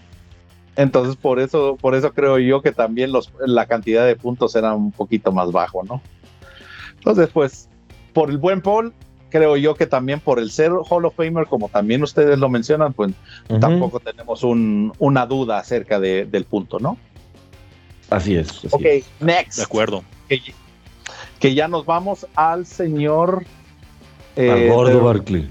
Entonces, 0.77 1.15
por 1.15 1.39
eso, 1.39 1.75
por 1.81 1.95
eso 1.95 2.13
creo 2.13 2.37
yo 2.37 2.61
que 2.61 2.71
también 2.71 3.11
los, 3.11 3.33
la 3.39 3.65
cantidad 3.65 4.05
de 4.05 4.15
puntos 4.15 4.55
era 4.55 4.73
un 4.75 4.91
poquito 4.91 5.31
más 5.31 5.51
bajo, 5.51 5.83
¿no? 5.83 6.01
Entonces, 6.99 7.29
pues, 7.33 7.67
por 8.13 8.29
el 8.29 8.37
buen 8.37 8.61
Paul, 8.61 8.93
creo 9.31 9.57
yo 9.57 9.73
que 9.73 9.87
también 9.87 10.19
por 10.19 10.37
el 10.37 10.51
ser 10.51 10.71
Hall 10.87 11.05
of 11.05 11.15
Famer, 11.15 11.47
como 11.47 11.67
también 11.67 12.03
ustedes 12.03 12.37
lo 12.37 12.47
mencionan, 12.47 12.93
pues 12.93 13.11
tampoco 13.59 13.99
tenemos 13.99 14.43
una 14.43 15.25
duda 15.25 15.57
acerca 15.57 15.99
del 15.99 16.45
punto, 16.45 16.79
¿no? 16.79 16.97
Así 18.11 18.35
es. 18.37 18.63
ok, 18.71 18.85
next. 19.19 19.57
De 19.57 19.63
acuerdo. 19.63 20.03
Que, 21.39 21.55
ya 21.55 21.67
nos 21.67 21.87
vamos 21.87 22.27
al 22.35 22.67
señor. 22.67 23.45
Eh, 24.35 24.69
gordo 24.71 25.03
Barkley. 25.03 25.49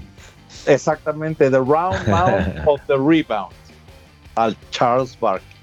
Exactamente, 0.65 1.49
the 1.49 1.59
round 1.59 1.97
mount 2.07 2.65
of 2.65 2.79
the 2.87 2.95
rebound 2.97 3.53
al 4.37 4.55
Charles 4.71 5.19
Barkley. 5.19 5.57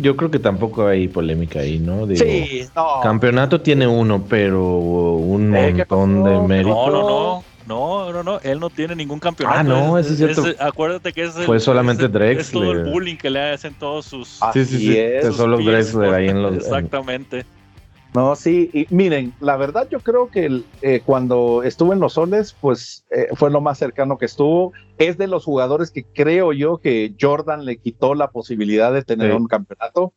Yo 0.00 0.16
creo 0.16 0.30
que 0.30 0.38
tampoco 0.38 0.86
hay 0.86 1.08
polémica 1.08 1.58
ahí, 1.58 1.78
¿no? 1.78 2.06
sí, 2.14 2.62
no. 2.76 3.00
Campeonato 3.02 3.60
tiene 3.60 3.86
uno, 3.86 4.24
pero 4.28 4.64
un 4.64 5.50
montón 5.50 6.22
de 6.22 6.38
méritos. 6.40 6.76
No, 6.76 6.90
no, 6.90 7.08
no. 7.08 7.44
No, 7.66 8.12
no, 8.12 8.22
no, 8.22 8.38
él 8.44 8.60
no 8.60 8.70
tiene 8.70 8.94
ningún 8.94 9.18
campeonato. 9.18 9.58
Ah, 9.58 9.64
no, 9.64 9.98
eso 9.98 10.10
es 10.12 10.18
cierto. 10.18 10.44
acuérdate 10.60 11.12
que 11.12 11.24
es 11.24 11.32
Fue 11.32 11.58
solamente 11.58 12.06
Drexler. 12.06 12.38
Es 12.38 12.50
todo 12.52 12.70
el 12.70 12.84
bullying 12.84 13.16
que 13.16 13.28
le 13.28 13.54
hacen 13.54 13.74
todos 13.74 14.06
sus. 14.06 14.38
sí, 14.52 14.64
sí, 14.64 14.78
sí. 14.78 14.96
Es, 14.96 15.34
solo 15.34 15.58
Drexler 15.58 16.14
ahí 16.14 16.28
en 16.28 16.42
los. 16.42 16.54
Exactamente. 16.54 17.44
No, 18.16 18.34
sí, 18.34 18.70
y 18.72 18.86
miren, 18.88 19.34
la 19.40 19.58
verdad 19.58 19.86
yo 19.90 20.00
creo 20.00 20.30
que 20.30 20.62
eh, 20.80 21.02
cuando 21.04 21.62
estuvo 21.62 21.92
en 21.92 22.00
los 22.00 22.14
soles, 22.14 22.56
pues 22.58 23.04
eh, 23.10 23.28
fue 23.34 23.50
lo 23.50 23.60
más 23.60 23.76
cercano 23.76 24.16
que 24.16 24.24
estuvo. 24.24 24.72
Es 24.96 25.18
de 25.18 25.26
los 25.26 25.44
jugadores 25.44 25.90
que 25.90 26.02
creo 26.02 26.54
yo 26.54 26.78
que 26.78 27.14
Jordan 27.20 27.66
le 27.66 27.76
quitó 27.76 28.14
la 28.14 28.30
posibilidad 28.30 28.90
de 28.90 29.04
tener 29.04 29.34
un 29.34 29.46
campeonato. 29.46 30.14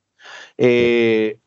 Eh, 0.58 1.40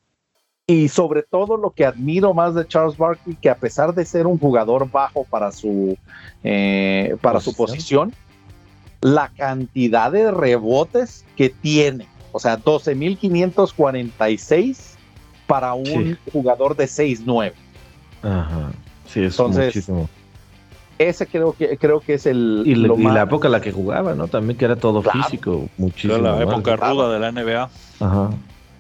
y 0.67 0.91
sobre 0.91 1.23
todo 1.23 1.57
lo 1.57 1.71
que 1.71 1.87
admiro 1.87 2.35
más 2.35 2.55
de 2.55 2.69
Charles 2.69 2.99
Barkley, 2.99 3.35
que 3.37 3.49
a 3.49 3.57
pesar 3.57 3.95
de 3.95 4.05
ser 4.05 4.27
un 4.27 4.38
jugador 4.38 4.91
bajo 4.91 5.25
para 5.25 5.53
su, 5.53 5.97
para 7.23 7.41
su 7.41 7.57
posición, 7.57 8.12
la 9.01 9.31
cantidad 9.31 10.12
de 10.12 10.31
rebotes 10.31 11.25
que 11.35 11.49
tiene, 11.49 12.07
o 12.31 12.38
sea, 12.38 12.59
12.546 12.59 14.91
para 15.53 15.75
un 15.75 16.17
jugador 16.33 16.75
de 16.75 16.87
6-9. 16.87 17.53
Ajá. 18.23 18.73
Sí, 19.07 19.23
es 19.23 19.38
muchísimo. 19.38 20.09
Ese 20.97 21.27
creo 21.27 21.53
que 21.53 21.77
creo 21.77 22.01
que 22.01 22.15
es 22.15 22.25
el. 22.25 22.62
Y, 22.65 22.75
la 22.75 23.23
época 23.25 23.49
en 23.49 23.53
la 23.53 23.61
que 23.61 23.71
jugaba, 23.71 24.15
¿no? 24.15 24.29
También 24.29 24.57
que 24.57 24.65
era 24.65 24.77
todo 24.77 25.03
físico, 25.03 25.69
muchísimo. 25.77 26.17
la 26.17 26.43
época 26.43 26.77
ruda 26.77 27.12
de 27.12 27.19
la 27.19 27.33
NBA. 27.33 27.71
Ajá. 28.01 28.31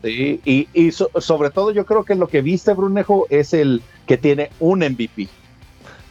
Sí, 0.02 0.40
y, 0.46 0.66
y 0.72 0.92
sobre 0.92 1.50
todo 1.50 1.72
yo 1.72 1.84
creo 1.84 2.04
que 2.04 2.14
lo 2.14 2.26
que 2.26 2.40
viste, 2.40 2.72
Brunejo, 2.72 3.26
es 3.28 3.52
el 3.52 3.82
que 4.06 4.16
tiene 4.16 4.48
un 4.58 4.78
MVP. 4.78 5.28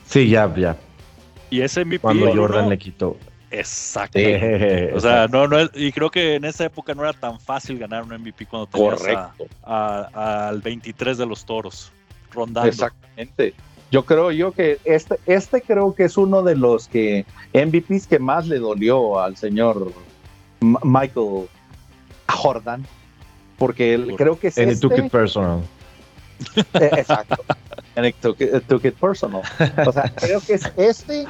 Sí, 0.05 0.29
ya, 0.29 0.53
ya. 0.55 0.77
Y 1.49 1.61
ese 1.61 1.83
MVP. 1.85 2.01
Cuando 2.01 2.31
Jordan 2.35 2.69
le 2.69 2.77
quitó. 2.77 3.17
Exacto. 3.51 4.17
o 4.95 4.99
sea, 4.99 5.27
no, 5.27 5.47
no 5.47 5.57
y 5.73 5.91
creo 5.91 6.09
que 6.09 6.35
en 6.35 6.45
esa 6.45 6.65
época 6.65 6.95
no 6.95 7.03
era 7.03 7.13
tan 7.13 7.39
fácil 7.39 7.77
ganar 7.77 8.03
un 8.03 8.13
MVP 8.13 8.45
cuando 8.45 8.67
tenías 8.67 9.29
al 9.63 10.61
23 10.61 11.17
de 11.17 11.25
los 11.25 11.45
toros 11.45 11.91
rondando. 12.31 12.69
Exactamente. 12.69 13.53
Yo 13.91 14.05
creo 14.05 14.31
yo 14.31 14.53
que 14.53 14.79
este, 14.85 15.19
este 15.25 15.61
creo 15.61 15.93
que 15.93 16.05
es 16.05 16.15
uno 16.15 16.41
de 16.43 16.55
los 16.55 16.87
que 16.87 17.25
MVPs 17.53 18.07
que 18.07 18.19
más 18.19 18.47
le 18.47 18.57
dolió 18.57 19.19
al 19.19 19.35
señor 19.35 19.91
Michael 20.61 21.49
Jordan, 22.29 22.85
porque 23.57 24.15
creo 24.17 24.39
que 24.39 24.47
es 24.47 24.57
And 24.57 24.69
este, 24.69 24.87
took 24.87 24.97
it 24.97 25.11
personal. 25.11 25.61
Eh, 26.55 26.89
exacto. 26.97 27.43
And 27.95 28.05
it 28.05 28.15
took 28.21 28.39
it 28.85 28.95
personal. 28.95 29.41
O 29.85 29.91
sea, 29.91 30.11
creo 30.15 30.39
que 30.39 30.53
es 30.53 30.71
este 30.77 31.27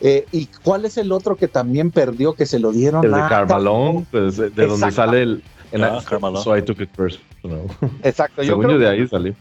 eh, 0.00 0.26
¿Y 0.30 0.46
cuál 0.46 0.84
es 0.84 0.96
el 0.96 1.10
otro 1.10 1.36
que 1.36 1.48
también 1.48 1.90
perdió 1.90 2.34
que 2.34 2.46
se 2.46 2.58
lo 2.58 2.72
dieron 2.72 3.04
el 3.04 3.10
de 3.10 3.18
Carmalón, 3.18 4.04
pues, 4.10 4.36
de 4.36 4.50
donde 4.50 4.92
sale 4.92 5.22
el. 5.22 5.42
En 5.70 5.84
ah, 5.84 6.00
So 6.42 6.56
I 6.56 6.62
took 6.62 6.80
it 6.80 6.88
personal. 6.90 7.66
Exacto, 8.02 8.42
yo 8.42 8.58
creo 8.58 8.78
de 8.78 8.88
ahí 8.88 9.06
salió. 9.06 9.34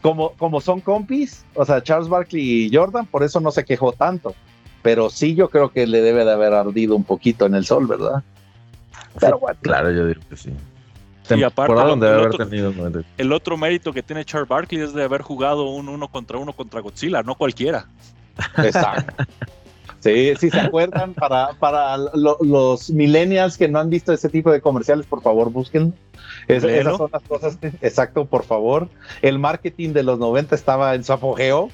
Como, 0.00 0.30
como 0.32 0.60
son 0.60 0.80
compis, 0.80 1.44
o 1.54 1.64
sea, 1.64 1.80
Charles 1.82 2.08
Barkley 2.08 2.66
y 2.66 2.74
Jordan, 2.74 3.06
por 3.06 3.22
eso 3.22 3.38
no 3.38 3.52
se 3.52 3.64
quejó 3.64 3.92
tanto. 3.92 4.34
Pero 4.82 5.10
sí, 5.10 5.36
yo 5.36 5.48
creo 5.48 5.70
que 5.70 5.86
le 5.86 6.00
debe 6.00 6.24
de 6.24 6.32
haber 6.32 6.52
ardido 6.54 6.96
un 6.96 7.04
poquito 7.04 7.46
en 7.46 7.54
el 7.54 7.64
sol, 7.64 7.86
¿verdad? 7.86 8.24
Pero 9.20 9.38
bueno. 9.38 9.56
Claro, 9.62 9.92
yo 9.92 10.06
digo 10.06 10.20
que 10.28 10.36
sí. 10.36 10.50
Y 11.30 11.42
aparte, 11.44 11.72
el, 11.72 11.80
otro, 11.80 12.48
tenido, 12.48 12.72
el 13.16 13.32
otro 13.32 13.56
mérito 13.56 13.92
que 13.92 14.02
tiene 14.02 14.24
Charles 14.24 14.48
Barkley 14.48 14.80
es 14.80 14.92
de 14.92 15.04
haber 15.04 15.22
jugado 15.22 15.66
un 15.70 15.88
uno 15.88 16.08
contra 16.08 16.36
uno 16.36 16.52
contra 16.52 16.80
Godzilla, 16.80 17.22
no 17.22 17.36
cualquiera. 17.36 17.86
Exacto. 18.58 19.24
Sí, 20.02 20.32
si 20.38 20.50
se 20.50 20.58
acuerdan, 20.58 21.14
para, 21.20 21.52
para 21.54 21.96
los 21.96 22.90
millennials 22.90 23.56
que 23.56 23.68
no 23.68 23.78
han 23.78 23.88
visto 23.88 24.12
ese 24.12 24.28
tipo 24.28 24.50
de 24.50 24.60
comerciales, 24.60 25.06
por 25.06 25.22
favor, 25.22 25.50
busquen. 25.50 25.94
esas 26.48 26.96
son 26.96 27.08
las 27.12 27.22
cosas, 27.22 27.56
exacto, 27.80 28.24
por 28.24 28.44
favor. 28.44 28.88
El 29.22 29.38
marketing 29.38 29.90
de 29.90 30.02
los 30.02 30.18
90 30.18 30.54
estaba 30.54 30.94
en 30.96 31.04
su 31.04 31.12
apogeo. 31.12 31.70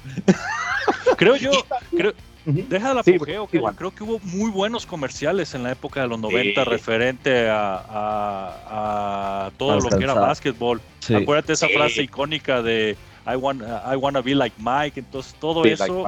Creo 1.17 1.35
yo, 1.35 1.51
creo, 1.89 2.13
deja 2.45 2.91
el 2.91 2.99
apogeo, 2.99 3.47
creo 3.47 3.91
que 3.91 4.03
hubo 4.03 4.19
muy 4.19 4.51
buenos 4.51 4.85
comerciales 4.85 5.55
en 5.55 5.63
la 5.63 5.71
época 5.71 6.01
de 6.01 6.07
los 6.07 6.19
90 6.19 6.63
referente 6.65 7.47
a, 7.49 9.49
todo 9.57 9.79
lo 9.79 9.89
que 9.89 10.03
era 10.03 10.13
básquetbol. 10.13 10.79
Acuérdate 11.15 11.53
esa 11.53 11.67
frase 11.67 12.03
icónica 12.03 12.61
de 12.61 12.95
I 13.25 13.35
want, 13.35 13.61
I 13.61 13.95
wanna 13.95 14.21
be 14.21 14.35
like 14.35 14.55
Mike, 14.59 14.99
entonces 14.99 15.33
todo 15.39 15.65
eso 15.65 16.05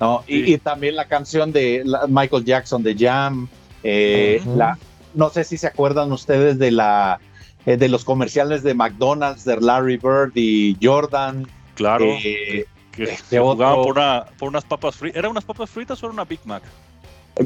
no, 0.00 0.24
y, 0.26 0.56
también 0.58 0.96
la 0.96 1.06
canción 1.06 1.52
de 1.52 1.84
Michael 2.08 2.44
Jackson 2.44 2.82
de 2.82 2.96
Jam. 2.96 3.48
Eh, 3.82 4.42
la, 4.56 4.78
no 5.14 5.30
sé 5.30 5.44
si 5.44 5.56
se 5.56 5.66
acuerdan 5.66 6.12
ustedes 6.12 6.58
de 6.58 6.70
la 6.70 7.20
eh, 7.66 7.76
de 7.76 7.88
los 7.88 8.04
comerciales 8.04 8.62
de 8.62 8.74
McDonald's, 8.74 9.44
de 9.44 9.60
Larry 9.60 9.96
Bird 9.96 10.32
y 10.34 10.76
Jordan. 10.82 11.46
Claro. 11.74 12.06
Eh, 12.06 12.66
que, 12.92 13.06
se 13.06 13.38
jugaba 13.38 13.76
por, 13.76 13.92
una, 13.92 14.24
por 14.38 14.48
unas 14.48 14.64
papas 14.64 14.96
fritas. 14.96 15.18
¿Era 15.18 15.28
unas 15.28 15.44
papas 15.44 15.70
fritas 15.70 16.02
o 16.02 16.06
era 16.06 16.12
una 16.12 16.24
Big 16.24 16.40
Mac? 16.44 16.62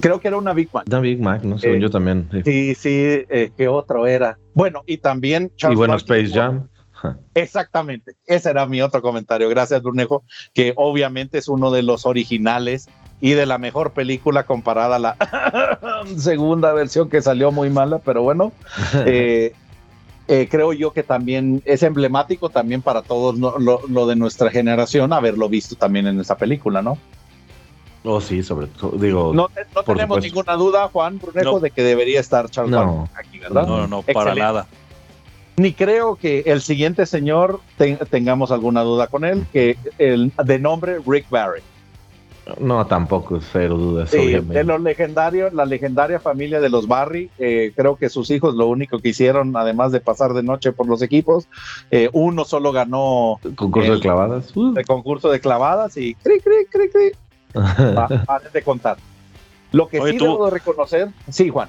Creo 0.01 0.21
que 0.21 0.29
era 0.29 0.37
una 0.37 0.53
Big 0.53 0.69
Mac. 0.73 0.85
Una 0.89 1.01
Big 1.01 1.21
Mac, 1.21 1.43
no 1.43 1.59
sé, 1.59 1.79
yo 1.79 1.89
también. 1.89 2.29
Sí, 2.45 2.75
sí, 2.75 3.25
¿qué 3.57 3.69
otro 3.69 4.07
era? 4.07 4.37
Bueno, 4.55 4.83
y 4.87 4.99
también 4.99 5.53
Charles 5.57 5.77
Y 5.77 5.79
bueno, 5.79 5.95
Space 5.95 6.31
Jam. 6.31 6.69
Exactamente, 7.35 8.17
ese 8.27 8.51
era 8.51 8.67
mi 8.67 8.83
otro 8.83 9.03
comentario. 9.03 9.49
Gracias, 9.49 9.83
Brunejo, 9.83 10.25
que 10.55 10.73
obviamente 10.77 11.39
es 11.39 11.49
uno 11.49 11.71
de 11.71 11.83
los 11.83 12.07
originales 12.07 12.89
y 13.21 13.33
de 13.33 13.47
la 13.47 13.59
mejor 13.59 13.93
película 13.93 14.45
comparada 14.45 14.97
a 14.97 14.99
la 14.99 15.17
segunda 16.17 16.73
versión 16.73 17.09
que 17.09 17.23
salió 17.23 17.51
muy 17.51 17.71
mala, 17.71 17.99
pero 17.99 18.23
bueno, 18.23 18.53
eh, 19.07 19.55
eh, 20.29 20.49
creo 20.51 20.73
yo 20.73 20.93
que 20.93 21.03
también 21.03 21.63
es 21.65 21.83
emblemático 21.83 22.51
también 22.51 22.83
para 22.83 23.03
todos 23.03 23.37
lo, 23.39 24.07
de 24.07 24.17
nuestra 24.17 24.51
generación 24.51 25.13
haberlo 25.13 25.49
visto 25.49 25.77
también 25.77 26.07
en 26.07 26.21
esa 26.21 26.37
película, 26.37 26.83
¿no? 26.83 26.99
Oh, 28.05 28.21
sí, 28.21 28.43
sobre 28.43 28.69
todo, 28.69 28.93
digo. 28.99 29.33
No, 29.35 29.49
tenemos 29.85 30.23
ninguna 30.23 30.55
duda, 30.55 30.89
Juan 30.89 31.19
Brunejo, 31.19 31.59
de 31.59 31.71
que 31.73 31.83
debería 31.83 32.21
estar 32.21 32.49
Charles 32.49 32.79
aquí, 33.17 33.41
¿verdad? 33.41 33.67
No, 33.67 33.87
no, 33.89 34.03
para 34.03 34.35
nada. 34.35 34.67
Ni 35.57 35.73
creo 35.73 36.17
que 36.17 36.41
el 36.47 36.61
siguiente 36.61 37.07
señor 37.07 37.61
tengamos 38.11 38.51
alguna 38.51 38.83
duda 38.83 39.07
con 39.07 39.25
él, 39.25 39.47
que 39.53 39.79
el 39.99 40.31
de 40.45 40.59
nombre 40.59 40.99
Rick 41.07 41.31
Barry. 41.31 41.63
No, 42.61 42.87
tampoco, 42.87 43.41
cero 43.41 43.77
dudas. 43.77 44.11
de 44.13 44.65
los 44.65 44.81
legendarios, 44.81 45.53
la 45.53 45.65
legendaria 45.65 46.21
familia 46.21 46.61
de 46.61 46.69
los 46.69 46.87
Barry, 46.87 47.29
eh, 47.39 47.73
creo 47.75 47.97
que 47.97 48.09
sus 48.09 48.31
hijos 48.31 48.55
lo 48.55 48.69
único 48.69 49.01
que 49.01 49.09
hicieron, 49.09 49.57
además 49.57 49.91
de 49.91 50.01
pasar 50.01 50.33
de 50.33 50.45
noche 50.45 50.73
por 50.73 50.87
los 50.87 51.03
equipos, 51.03 51.49
eh, 51.91 52.09
uno 52.13 52.45
solo 52.45 52.71
ganó. 52.71 53.41
concurso 53.57 53.95
de 53.95 54.01
clavadas. 54.01 54.53
El 54.55 54.87
concurso 54.87 55.31
de 55.31 55.41
clavadas 55.41 55.97
y 55.97 56.15
cri, 56.15 56.39
cri, 56.41 56.67
cri, 56.71 56.91
cri. 56.91 57.13
de 58.53 58.63
contar. 58.63 58.99
Lo 59.73 59.89
que 59.89 60.01
sí 60.01 60.17
debo 60.19 60.49
reconocer, 60.51 61.09
sí, 61.29 61.49
Juan 61.49 61.69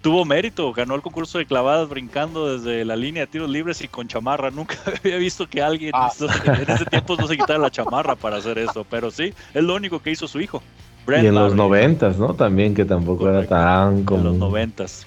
tuvo 0.00 0.24
mérito, 0.24 0.72
ganó 0.72 0.94
el 0.94 1.02
concurso 1.02 1.38
de 1.38 1.46
clavadas 1.46 1.88
brincando 1.88 2.56
desde 2.56 2.84
la 2.84 2.96
línea 2.96 3.22
de 3.22 3.26
tiros 3.26 3.50
libres 3.50 3.80
y 3.82 3.88
con 3.88 4.08
chamarra. 4.08 4.50
Nunca 4.52 4.76
había 4.86 5.16
visto 5.16 5.48
que 5.48 5.62
alguien 5.62 5.92
ah. 5.94 6.10
en 6.44 6.70
ese 6.70 6.84
tiempo 6.86 7.16
no 7.16 7.26
se 7.26 7.36
quitara 7.36 7.58
la 7.58 7.70
chamarra 7.70 8.16
para 8.16 8.36
hacer 8.36 8.58
eso, 8.58 8.84
pero 8.88 9.10
sí, 9.10 9.32
es 9.54 9.62
lo 9.62 9.74
único 9.74 10.00
que 10.00 10.10
hizo 10.10 10.26
su 10.26 10.40
hijo. 10.40 10.62
y 11.08 11.26
en 11.26 11.34
los 11.34 11.54
noventas, 11.54 12.18
¿no? 12.18 12.34
También 12.34 12.74
que 12.74 12.84
tampoco 12.84 13.28
era 13.28 13.46
tan 13.46 14.04
como... 14.04 14.20
En 14.20 14.26
los 14.26 14.36
noventas. 14.36 15.06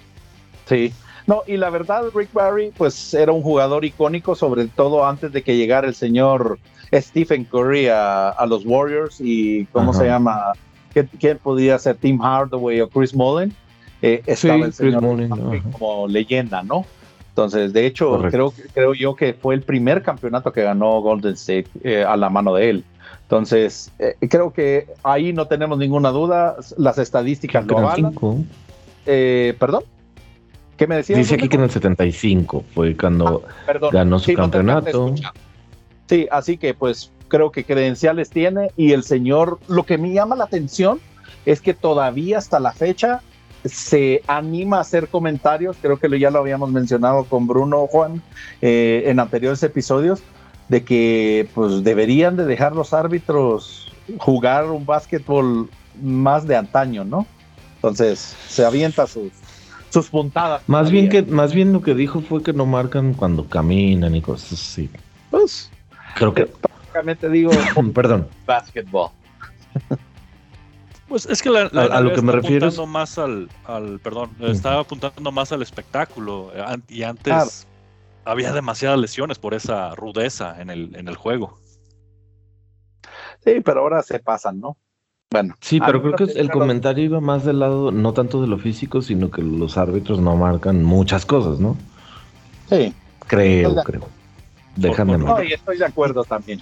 Sí. 0.65 0.93
No, 1.25 1.43
y 1.47 1.55
la 1.55 1.69
verdad, 1.69 2.03
Rick 2.13 2.33
Barry, 2.33 2.71
pues 2.75 3.13
era 3.13 3.31
un 3.31 3.41
jugador 3.41 3.85
icónico, 3.85 4.35
sobre 4.35 4.67
todo 4.67 5.05
antes 5.07 5.31
de 5.31 5.41
que 5.41 5.55
llegara 5.55 5.87
el 5.87 5.95
señor 5.95 6.59
Stephen 6.93 7.45
Curry 7.45 7.87
a, 7.87 8.45
los 8.47 8.65
Warriors 8.65 9.21
y, 9.21 9.65
¿cómo 9.67 9.93
se 9.93 10.05
llama? 10.05 10.51
¿Quién 11.19 11.39
podía 11.41 11.79
ser? 11.79 11.95
Tim 11.95 12.19
Hardaway 12.19 12.81
o 12.81 12.89
Chris 12.89 13.15
Mullen 13.15 13.55
eh, 14.03 14.21
estaba 14.25 14.65
el 14.65 14.73
señor 14.73 15.01
como 15.71 16.09
leyenda, 16.09 16.61
¿no? 16.61 16.85
Entonces, 17.29 17.71
de 17.71 17.85
hecho, 17.85 18.21
creo, 18.29 18.53
creo 18.73 18.93
yo 18.93 19.15
que 19.15 19.33
fue 19.33 19.55
el 19.55 19.61
primer 19.61 20.03
campeonato 20.03 20.51
que 20.51 20.61
ganó 20.61 20.99
Golden 21.01 21.33
State 21.33 21.67
eh, 21.83 22.03
a 22.03 22.17
la 22.17 22.29
mano 22.29 22.53
de 22.53 22.69
él. 22.69 22.83
Entonces, 23.21 23.91
eh, 23.99 24.15
creo 24.29 24.51
que 24.51 24.87
ahí 25.03 25.31
no 25.31 25.47
tenemos 25.47 25.77
ninguna 25.77 26.09
duda. 26.09 26.57
Las 26.77 26.97
estadísticas 26.97 27.65
lo 27.65 27.77
avalan. 27.77 28.13
¿Perdón? 29.05 29.83
¿Qué 30.75 30.85
me 30.85 30.97
decías? 30.97 31.17
Dice 31.17 31.35
aquí 31.35 31.47
que 31.47 31.55
en 31.55 31.63
el 31.63 31.71
75 31.71 32.65
fue 32.73 32.97
cuando 32.97 33.43
ah, 33.67 33.89
ganó 33.89 34.19
su 34.19 34.33
campeonato. 34.33 35.15
sí, 36.09 36.27
así 36.29 36.57
que 36.57 36.73
pues 36.73 37.09
creo 37.29 37.51
que 37.51 37.63
credenciales 37.63 38.29
tiene 38.29 38.71
y 38.75 38.91
el 38.91 39.03
señor, 39.03 39.59
lo 39.69 39.83
que 39.83 39.97
me 39.97 40.11
llama 40.11 40.35
la 40.35 40.43
atención 40.43 40.99
es 41.45 41.61
que 41.61 41.73
todavía 41.73 42.37
hasta 42.37 42.59
la 42.59 42.73
fecha 42.73 43.21
se 43.65 44.21
anima 44.27 44.77
a 44.77 44.81
hacer 44.81 45.07
comentarios, 45.07 45.77
creo 45.81 45.97
que 45.97 46.19
ya 46.19 46.29
lo 46.29 46.39
habíamos 46.39 46.71
mencionado 46.71 47.23
con 47.25 47.47
Bruno 47.47 47.87
Juan 47.87 48.21
eh, 48.61 49.03
en 49.07 49.19
anteriores 49.19 49.63
episodios, 49.63 50.21
de 50.69 50.83
que 50.83 51.49
pues 51.53 51.83
deberían 51.83 52.35
de 52.35 52.45
dejar 52.45 52.73
los 52.73 52.93
árbitros 52.93 53.91
jugar 54.17 54.65
un 54.65 54.85
básquetbol 54.85 55.69
más 56.01 56.47
de 56.47 56.55
antaño, 56.55 57.03
¿no? 57.03 57.25
Entonces 57.75 58.35
se 58.47 58.65
avienta 58.65 59.07
sus, 59.07 59.31
sus 59.89 60.09
puntadas. 60.09 60.63
Más 60.67 60.89
bien 60.89 61.09
que 61.09 61.21
más 61.23 61.53
bien 61.53 61.73
lo 61.73 61.81
que 61.81 61.93
dijo 61.93 62.21
fue 62.21 62.41
que 62.41 62.53
no 62.53 62.65
marcan 62.65 63.13
cuando 63.13 63.45
caminan 63.47 64.15
y 64.15 64.21
cosas 64.21 64.53
así. 64.53 64.89
Pues 65.29 65.69
creo 66.15 66.33
que 66.33 66.45
prácticamente 66.45 67.29
digo, 67.29 67.51
perdón, 67.93 68.27
básquetbol. 68.45 69.09
Pues 71.13 71.27
es 71.27 71.43
que 71.43 71.51
la, 71.51 71.67
a, 71.67 72.01
lo 72.01 72.11
que 72.11 72.23
me 72.23 72.31
refiero 72.31 72.65
apuntando 72.65 72.87
más 72.87 73.19
al, 73.19 73.47
perdón, 74.01 74.31
estaba 74.39 74.79
apuntando 74.79 75.31
más 75.31 75.51
al 75.51 75.61
espectáculo 75.61 76.51
eh, 76.55 76.63
y 76.87 77.03
antes 77.03 77.67
había 78.25 78.51
demasiadas 78.51 78.97
lesiones 78.97 79.37
por 79.37 79.53
esa 79.53 79.93
rudeza 79.93 80.59
en 80.59 80.71
el, 80.71 80.95
en 80.95 81.07
el 81.07 81.15
juego. 81.15 81.59
Sí, 83.45 83.61
pero 83.63 83.81
ahora 83.81 84.01
se 84.01 84.17
pasan, 84.17 84.59
¿no? 84.59 84.75
Bueno. 85.29 85.53
Sí, 85.61 85.79
pero 85.79 86.01
creo 86.01 86.15
que 86.15 86.39
el 86.39 86.49
comentario 86.49 87.03
iba 87.03 87.21
más 87.21 87.45
del 87.45 87.59
lado, 87.59 87.91
no 87.91 88.13
tanto 88.13 88.41
de 88.41 88.47
lo 88.47 88.57
físico, 88.57 89.03
sino 89.03 89.29
que 89.29 89.43
los 89.43 89.77
árbitros 89.77 90.19
no 90.19 90.35
marcan 90.35 90.81
muchas 90.81 91.27
cosas, 91.27 91.59
¿no? 91.59 91.77
Sí. 92.69 92.91
Creo, 93.27 93.75
creo. 93.83 94.09
Déjame. 94.77 95.19
No, 95.19 95.43
y 95.43 95.53
estoy 95.53 95.77
de 95.77 95.85
acuerdo 95.85 96.23
también. 96.23 96.59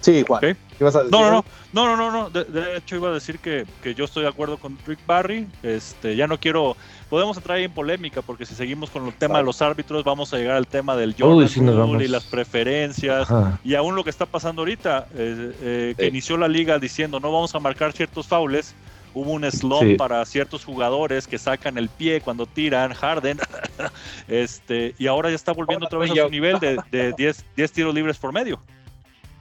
Sí, 0.00 0.24
Juan. 0.26 0.40
¿Qué 0.40 0.84
vas 0.84 0.94
a 0.94 1.02
decir? 1.02 1.12
No, 1.12 1.30
no, 1.30 1.44
no, 1.72 1.96
no, 1.96 2.10
no, 2.10 2.10
no, 2.10 2.30
De, 2.30 2.76
hecho 2.76 2.96
iba 2.96 3.08
a 3.08 3.12
decir 3.12 3.40
que, 3.40 3.66
que, 3.82 3.94
yo 3.94 4.04
estoy 4.04 4.22
de 4.22 4.28
acuerdo 4.28 4.58
con 4.58 4.78
Rick 4.86 5.00
Barry. 5.06 5.46
Este, 5.62 6.14
ya 6.14 6.26
no 6.26 6.38
quiero, 6.38 6.76
podemos 7.10 7.36
entrar 7.36 7.58
en 7.58 7.72
polémica 7.72 8.22
porque 8.22 8.46
si 8.46 8.54
seguimos 8.54 8.90
con 8.90 9.06
el 9.06 9.12
tema 9.14 9.38
de 9.38 9.44
los 9.44 9.60
árbitros 9.60 10.04
vamos 10.04 10.32
a 10.32 10.38
llegar 10.38 10.56
al 10.56 10.66
tema 10.66 10.96
del 10.96 11.14
Jordan 11.18 12.00
y 12.00 12.08
las 12.08 12.24
preferencias 12.24 13.28
y 13.64 13.74
aún 13.74 13.96
lo 13.96 14.04
que 14.04 14.10
está 14.10 14.26
pasando 14.26 14.62
ahorita, 14.62 15.08
eh, 15.14 15.52
eh, 15.60 15.94
que 15.96 16.06
inició 16.06 16.36
la 16.36 16.48
liga 16.48 16.78
diciendo 16.78 17.18
no 17.18 17.32
vamos 17.32 17.54
a 17.54 17.60
marcar 17.60 17.92
ciertos 17.92 18.26
faules. 18.26 18.74
Hubo 19.14 19.32
un 19.32 19.50
slump 19.50 19.96
para 19.96 20.24
ciertos 20.26 20.64
jugadores 20.64 21.26
que 21.26 21.38
sacan 21.38 21.76
el 21.76 21.88
pie 21.88 22.20
cuando 22.20 22.46
tiran, 22.46 22.92
Harden, 22.92 23.38
este, 24.28 24.94
y 24.98 25.06
ahora 25.06 25.30
ya 25.30 25.34
está 25.34 25.52
volviendo 25.52 25.86
otra 25.86 25.98
vez 25.98 26.10
a 26.12 26.14
su 26.14 26.28
nivel 26.28 26.60
de, 26.60 26.78
de 26.92 27.14
10 27.56 27.72
tiros 27.72 27.94
libres 27.94 28.18
por 28.18 28.32
medio. 28.32 28.60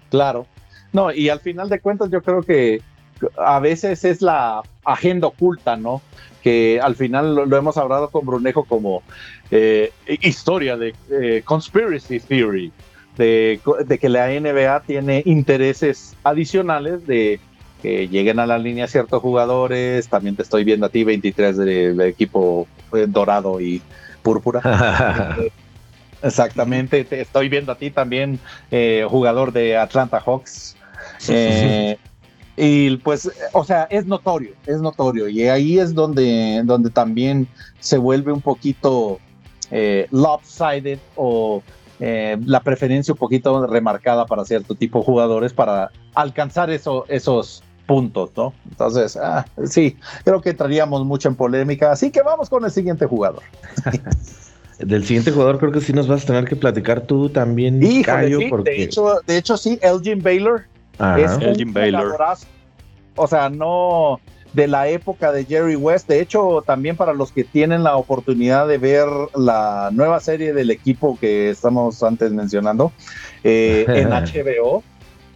Claro. 0.09 0.45
No, 0.93 1.11
y 1.11 1.29
al 1.29 1.39
final 1.39 1.69
de 1.69 1.79
cuentas 1.79 2.09
yo 2.09 2.21
creo 2.21 2.41
que 2.41 2.81
a 3.37 3.59
veces 3.59 4.03
es 4.05 4.21
la 4.21 4.61
agenda 4.85 5.27
oculta, 5.27 5.75
¿no? 5.75 6.01
Que 6.43 6.79
al 6.81 6.95
final 6.95 7.35
lo, 7.35 7.57
hemos 7.57 7.77
hablado 7.77 8.09
con 8.09 8.25
Brunejo 8.25 8.63
como 8.63 9.03
eh, 9.51 9.91
historia 10.07 10.77
de 10.77 10.93
eh, 11.11 11.41
conspiracy 11.43 12.19
theory, 12.19 12.71
de, 13.17 13.59
que 13.99 14.09
la 14.09 14.27
NBA 14.27 14.81
tiene 14.81 15.23
intereses 15.25 16.15
adicionales 16.23 17.05
de 17.07 17.39
que 17.81 18.07
lleguen 18.07 18.39
a 18.39 18.47
la 18.47 18.57
línea 18.57 18.87
ciertos 18.87 19.21
jugadores, 19.21 20.07
también 20.07 20.35
te 20.35 20.41
estoy 20.41 20.63
viendo 20.63 20.85
a 20.87 20.89
ti 20.89 21.03
23 21.03 21.57
del 21.57 22.01
equipo 22.01 22.67
eh, 22.93 23.05
dorado 23.07 23.59
y 23.59 23.81
púrpura. 24.23 25.37
Exactamente, 26.21 27.03
te 27.03 27.21
estoy 27.21 27.49
viendo 27.49 27.71
a 27.71 27.75
ti 27.75 27.91
también, 27.91 28.39
eh, 28.71 29.05
jugador 29.09 29.51
de 29.51 29.77
Atlanta 29.77 30.19
Hawks. 30.19 30.75
Eh, 31.27 31.97
y 32.55 32.97
pues, 32.97 33.31
o 33.53 33.63
sea, 33.63 33.83
es 33.89 34.05
notorio, 34.05 34.53
es 34.65 34.81
notorio. 34.81 35.27
Y 35.29 35.43
ahí 35.43 35.77
es 35.77 35.93
donde, 35.93 36.61
donde 36.65 36.89
también 36.89 37.47
se 37.79 37.97
vuelve 37.97 38.31
un 38.31 38.41
poquito 38.41 39.19
eh, 39.69 40.07
lopsided 40.11 40.99
o 41.15 41.61
la 41.99 42.59
preferencia 42.59 43.11
un 43.11 43.17
poquito 43.17 43.65
remarcada 43.65 44.27
para 44.27 44.45
cierto 44.45 44.75
tipo 44.75 44.99
de 44.99 45.05
jugadores 45.05 45.51
para 45.51 45.89
alcanzar 46.13 46.69
eso, 46.69 47.05
esos 47.07 47.63
puntos, 47.87 48.29
¿no? 48.35 48.53
Entonces, 48.69 49.17
ah, 49.17 49.47
sí, 49.65 49.97
creo 50.23 50.41
que 50.41 50.51
entraríamos 50.51 51.05
mucho 51.05 51.27
en 51.29 51.35
polémica. 51.35 51.91
Así 51.91 52.11
que 52.11 52.21
vamos 52.21 52.49
con 52.49 52.65
el 52.65 52.71
siguiente 52.71 53.07
jugador. 53.07 53.41
Del 54.79 55.05
siguiente 55.05 55.31
jugador 55.31 55.57
creo 55.57 55.71
que 55.71 55.81
sí 55.81 55.91
nos 55.91 56.07
vas 56.07 56.23
a 56.23 56.27
tener 56.27 56.45
que 56.45 56.55
platicar 56.55 57.01
tú 57.01 57.29
también, 57.29 57.79
Cayo, 58.03 58.39
porque... 58.49 58.71
de, 58.71 58.83
hecho, 58.83 59.21
de 59.25 59.37
hecho 59.37 59.57
sí, 59.57 59.79
Elgin 59.81 60.21
Baylor. 60.21 60.65
Es 61.17 61.31
Elgin 61.41 61.73
Baylor. 61.73 62.15
O 63.15 63.27
sea, 63.27 63.49
no 63.49 64.19
de 64.53 64.67
la 64.67 64.87
época 64.87 65.31
de 65.31 65.45
Jerry 65.45 65.75
West. 65.75 66.07
De 66.07 66.19
hecho, 66.19 66.63
también 66.65 66.95
para 66.95 67.13
los 67.13 67.31
que 67.31 67.43
tienen 67.43 67.83
la 67.83 67.95
oportunidad 67.95 68.67
de 68.67 68.77
ver 68.77 69.07
la 69.35 69.89
nueva 69.91 70.19
serie 70.19 70.53
del 70.53 70.71
equipo 70.71 71.17
que 71.19 71.49
estamos 71.49 72.01
antes 72.03 72.31
mencionando 72.31 72.91
eh, 73.43 73.85
en 73.87 74.09
HBO, 74.09 74.83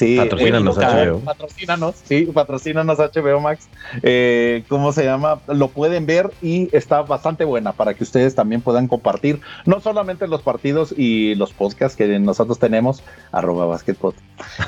Sí, 0.01 0.17
patrocínanos 0.17 0.77
HBO. 0.77 1.19
Patrocínanos, 1.19 1.95
sí, 2.03 2.25
patrocínanos 2.25 2.97
HBO 2.97 3.39
Max. 3.39 3.69
Eh, 4.01 4.63
¿Cómo 4.67 4.93
se 4.93 5.03
llama? 5.03 5.41
Lo 5.47 5.67
pueden 5.67 6.07
ver 6.07 6.31
y 6.41 6.75
está 6.75 7.03
bastante 7.03 7.45
buena 7.45 7.73
para 7.73 7.93
que 7.93 8.03
ustedes 8.03 8.33
también 8.33 8.61
puedan 8.61 8.87
compartir 8.87 9.41
no 9.67 9.79
solamente 9.79 10.27
los 10.27 10.41
partidos 10.41 10.91
y 10.97 11.35
los 11.35 11.53
podcasts 11.53 11.95
que 11.95 12.17
nosotros 12.17 12.57
tenemos, 12.57 13.03
arroba 13.31 13.67
basketball. 13.67 14.15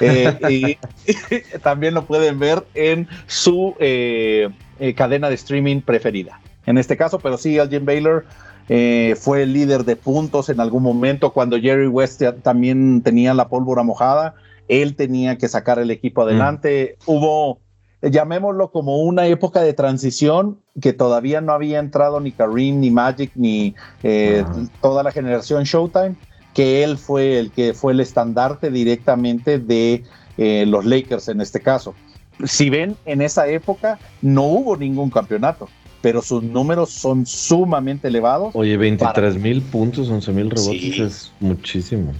Eh, 0.01 0.37
y 0.51 0.77
también 1.63 1.95
lo 1.95 2.05
pueden 2.05 2.37
ver 2.37 2.63
en 2.75 3.07
su 3.25 3.73
eh, 3.79 4.51
cadena 4.95 5.29
de 5.29 5.35
streaming 5.35 5.81
preferida. 5.81 6.41
En 6.67 6.77
este 6.77 6.95
caso, 6.95 7.17
pero 7.17 7.39
sí, 7.39 7.57
Elgin 7.57 7.85
Baylor 7.85 8.25
fue 9.17 9.41
el 9.41 9.53
líder 9.53 9.83
de 9.83 9.95
puntos 9.95 10.49
en 10.49 10.59
algún 10.59 10.83
momento 10.83 11.31
cuando 11.31 11.59
Jerry 11.59 11.87
West 11.87 12.21
también 12.43 13.01
tenía 13.01 13.33
la 13.33 13.47
pólvora 13.47 13.81
mojada 13.81 14.35
él 14.67 14.95
tenía 14.95 15.37
que 15.37 15.47
sacar 15.47 15.79
el 15.79 15.91
equipo 15.91 16.21
mm. 16.21 16.23
adelante. 16.25 16.97
Hubo, 17.05 17.59
llamémoslo 18.01 18.71
como 18.71 18.99
una 18.99 19.27
época 19.27 19.61
de 19.61 19.73
transición 19.73 20.59
que 20.81 20.93
todavía 20.93 21.41
no 21.41 21.53
había 21.53 21.79
entrado 21.79 22.19
ni 22.19 22.31
Kareem, 22.31 22.79
ni 22.79 22.91
Magic, 22.91 23.31
ni 23.35 23.75
eh, 24.03 24.43
ah. 24.45 24.65
toda 24.81 25.03
la 25.03 25.11
generación 25.11 25.63
Showtime, 25.63 26.15
que 26.53 26.83
él 26.83 26.97
fue 26.97 27.39
el 27.39 27.51
que 27.51 27.73
fue 27.73 27.93
el 27.93 27.99
estandarte 27.99 28.71
directamente 28.71 29.59
de 29.59 30.03
eh, 30.37 30.65
los 30.67 30.85
Lakers 30.85 31.29
en 31.29 31.41
este 31.41 31.59
caso. 31.59 31.95
Si 32.45 32.69
ven, 32.69 32.95
en 33.05 33.21
esa 33.21 33.47
época 33.47 33.99
no 34.21 34.43
hubo 34.43 34.75
ningún 34.75 35.09
campeonato 35.09 35.69
pero 36.03 36.21
sus 36.21 36.43
números 36.43 36.89
son 36.89 37.25
sumamente 37.25 38.09
elevados. 38.09 38.53
Oye, 38.55 38.75
23 38.75 39.39
mil 39.39 39.61
puntos, 39.61 40.09
11 40.09 40.31
mil 40.33 40.49
rebotes 40.49 40.99
es 40.99 41.31
muchísimo. 41.39 42.11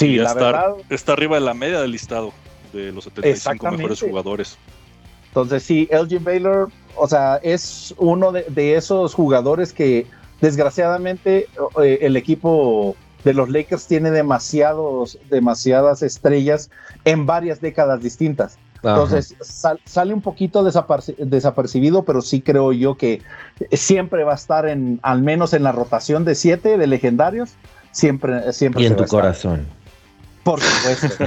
Sí, 0.00 0.16
la 0.16 0.28
está, 0.30 0.44
verdad. 0.44 0.74
Está 0.88 1.12
arriba 1.12 1.36
de 1.36 1.42
la 1.42 1.54
media 1.54 1.80
del 1.80 1.92
listado 1.92 2.32
de 2.72 2.92
los 2.92 3.04
75 3.04 3.70
mejores 3.72 4.00
jugadores. 4.00 4.58
Entonces, 5.28 5.62
sí, 5.62 5.88
Elgin 5.90 6.24
Baylor, 6.24 6.70
o 6.96 7.06
sea, 7.06 7.36
es 7.42 7.94
uno 7.98 8.32
de, 8.32 8.74
esos 8.74 9.14
jugadores 9.14 9.72
que 9.72 10.06
desgraciadamente 10.40 11.48
eh, 11.82 11.98
el 12.00 12.16
equipo 12.16 12.96
de 13.24 13.34
los 13.34 13.48
Lakers 13.50 13.86
tiene 13.86 14.10
demasiados, 14.10 15.18
demasiadas 15.28 16.02
estrellas 16.02 16.70
en 17.04 17.26
varias 17.26 17.60
décadas 17.60 18.02
distintas. 18.02 18.58
Entonces 18.82 19.36
sale 19.84 20.14
un 20.14 20.22
poquito 20.22 20.64
desapercibido, 20.64 22.02
pero 22.04 22.22
sí 22.22 22.40
creo 22.40 22.72
yo 22.72 22.96
que 22.96 23.20
siempre 23.72 24.24
va 24.24 24.32
a 24.32 24.36
estar 24.36 24.66
en, 24.66 25.00
al 25.02 25.20
menos 25.20 25.52
en 25.52 25.64
la 25.64 25.72
rotación 25.72 26.24
de 26.24 26.34
siete 26.34 26.78
de 26.78 26.86
legendarios, 26.86 27.50
siempre, 27.92 28.52
siempre. 28.54 28.82
Y 28.82 28.86
en 28.86 28.96
tu 28.96 29.04
corazón. 29.04 29.66
Por 30.50 30.60
supuesto. 30.60 31.24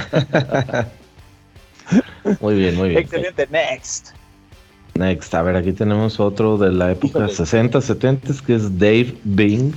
muy 2.42 2.56
bien, 2.56 2.76
muy 2.76 2.90
bien. 2.90 3.02
Excelente, 3.04 3.48
next. 3.50 4.10
Next, 4.96 5.34
a 5.34 5.42
ver, 5.42 5.56
aquí 5.56 5.72
tenemos 5.72 6.20
otro 6.20 6.58
de 6.58 6.74
la 6.74 6.92
época 6.92 7.30
60, 7.30 7.80
70, 7.80 8.34
que 8.46 8.56
es 8.56 8.78
Dave 8.78 9.16
Bing. 9.24 9.74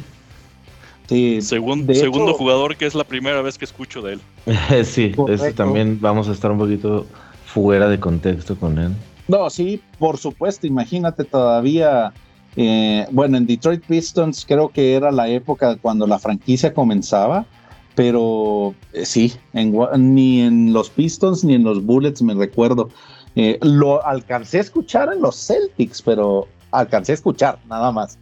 Sí, 1.09 1.41
segundo 1.43 2.35
jugador 2.35 2.75
que 2.75 2.87
es 2.87 2.97
la 2.97 3.05
primera 3.05 3.41
vez 3.41 3.57
que 3.57 3.67
escucho 3.67 4.03
de 4.03 4.15
él. 4.15 4.21
sí, 4.85 5.15
ese 5.29 5.53
también 5.53 6.01
vamos 6.01 6.29
a 6.29 6.33
estar 6.33 6.51
un 6.51 6.59
poquito 6.59 7.07
fuera 7.45 7.89
de 7.89 8.01
contexto 8.01 8.57
con 8.57 8.77
él. 8.81 8.91
No, 9.29 9.49
sí, 9.49 9.81
por 10.01 10.19
supuesto, 10.19 10.67
imagínate 10.67 11.23
todavía, 11.23 12.13
eh, 12.57 13.07
bueno, 13.13 13.37
en 13.37 13.47
Detroit 13.47 13.85
Pistons 13.87 14.45
creo 14.45 14.71
que 14.71 14.95
era 14.95 15.13
la 15.13 15.29
época 15.29 15.77
cuando 15.77 16.05
la 16.09 16.19
franquicia 16.19 16.75
comenzaba 16.75 17.47
pero 17.97 18.75
eh, 18.93 19.07
sí, 19.07 19.33
ni 19.53 20.43
en 20.43 20.73
los 20.73 20.91
Pistons 20.91 21.43
ni 21.43 21.55
en 21.55 21.65
los 21.65 21.85
Bullets 21.85 22.23
me 22.23 22.35
recuerdo. 22.35 22.91
Eh, 23.35 23.59
lo 23.63 24.07
alcancé 24.07 24.59
a 24.59 24.61
escuchar 24.61 25.13
en 25.13 25.21
los 25.21 25.35
Celtics, 25.35 26.03
pero 26.03 26.47
alcancé 26.71 27.13
a 27.13 27.15
escuchar 27.17 27.59
nada 27.69 27.91
más. 27.91 28.19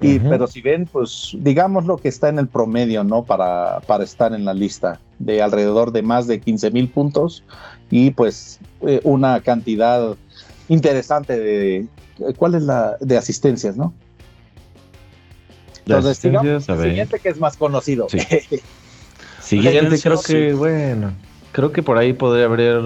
Y, 0.00 0.18
Pero 0.18 0.46
si 0.46 0.60
ven, 0.60 0.84
pues 0.84 1.34
digamos 1.38 1.86
lo 1.86 1.96
que 1.96 2.08
está 2.08 2.28
en 2.28 2.38
el 2.38 2.48
promedio, 2.48 3.02
¿no? 3.02 3.24
Para, 3.24 3.80
para 3.80 4.04
estar 4.04 4.34
en 4.34 4.44
la 4.44 4.52
lista 4.52 5.00
de 5.18 5.40
alrededor 5.40 5.90
de 5.90 6.02
más 6.02 6.26
de 6.26 6.38
15 6.38 6.70
mil 6.70 6.90
puntos 6.90 7.42
y 7.90 8.10
pues 8.10 8.60
eh, 8.82 9.00
una 9.04 9.40
cantidad 9.40 10.14
interesante 10.68 11.38
de, 11.38 11.86
¿cuál 12.36 12.56
es 12.56 12.62
la? 12.62 12.98
De 13.00 13.16
asistencias, 13.16 13.78
¿no? 13.78 13.94
Entonces, 15.86 16.20
digamos, 16.20 16.68
el 16.68 16.82
siguiente 16.82 17.18
que 17.18 17.30
es 17.30 17.38
más 17.38 17.56
conocido. 17.56 18.06
Siguiente, 19.46 20.00
creo 20.02 20.20
que, 20.20 20.54
bueno, 20.54 21.12
creo 21.52 21.70
que 21.70 21.80
por 21.80 21.98
ahí 21.98 22.12
podría 22.12 22.46
haber 22.46 22.82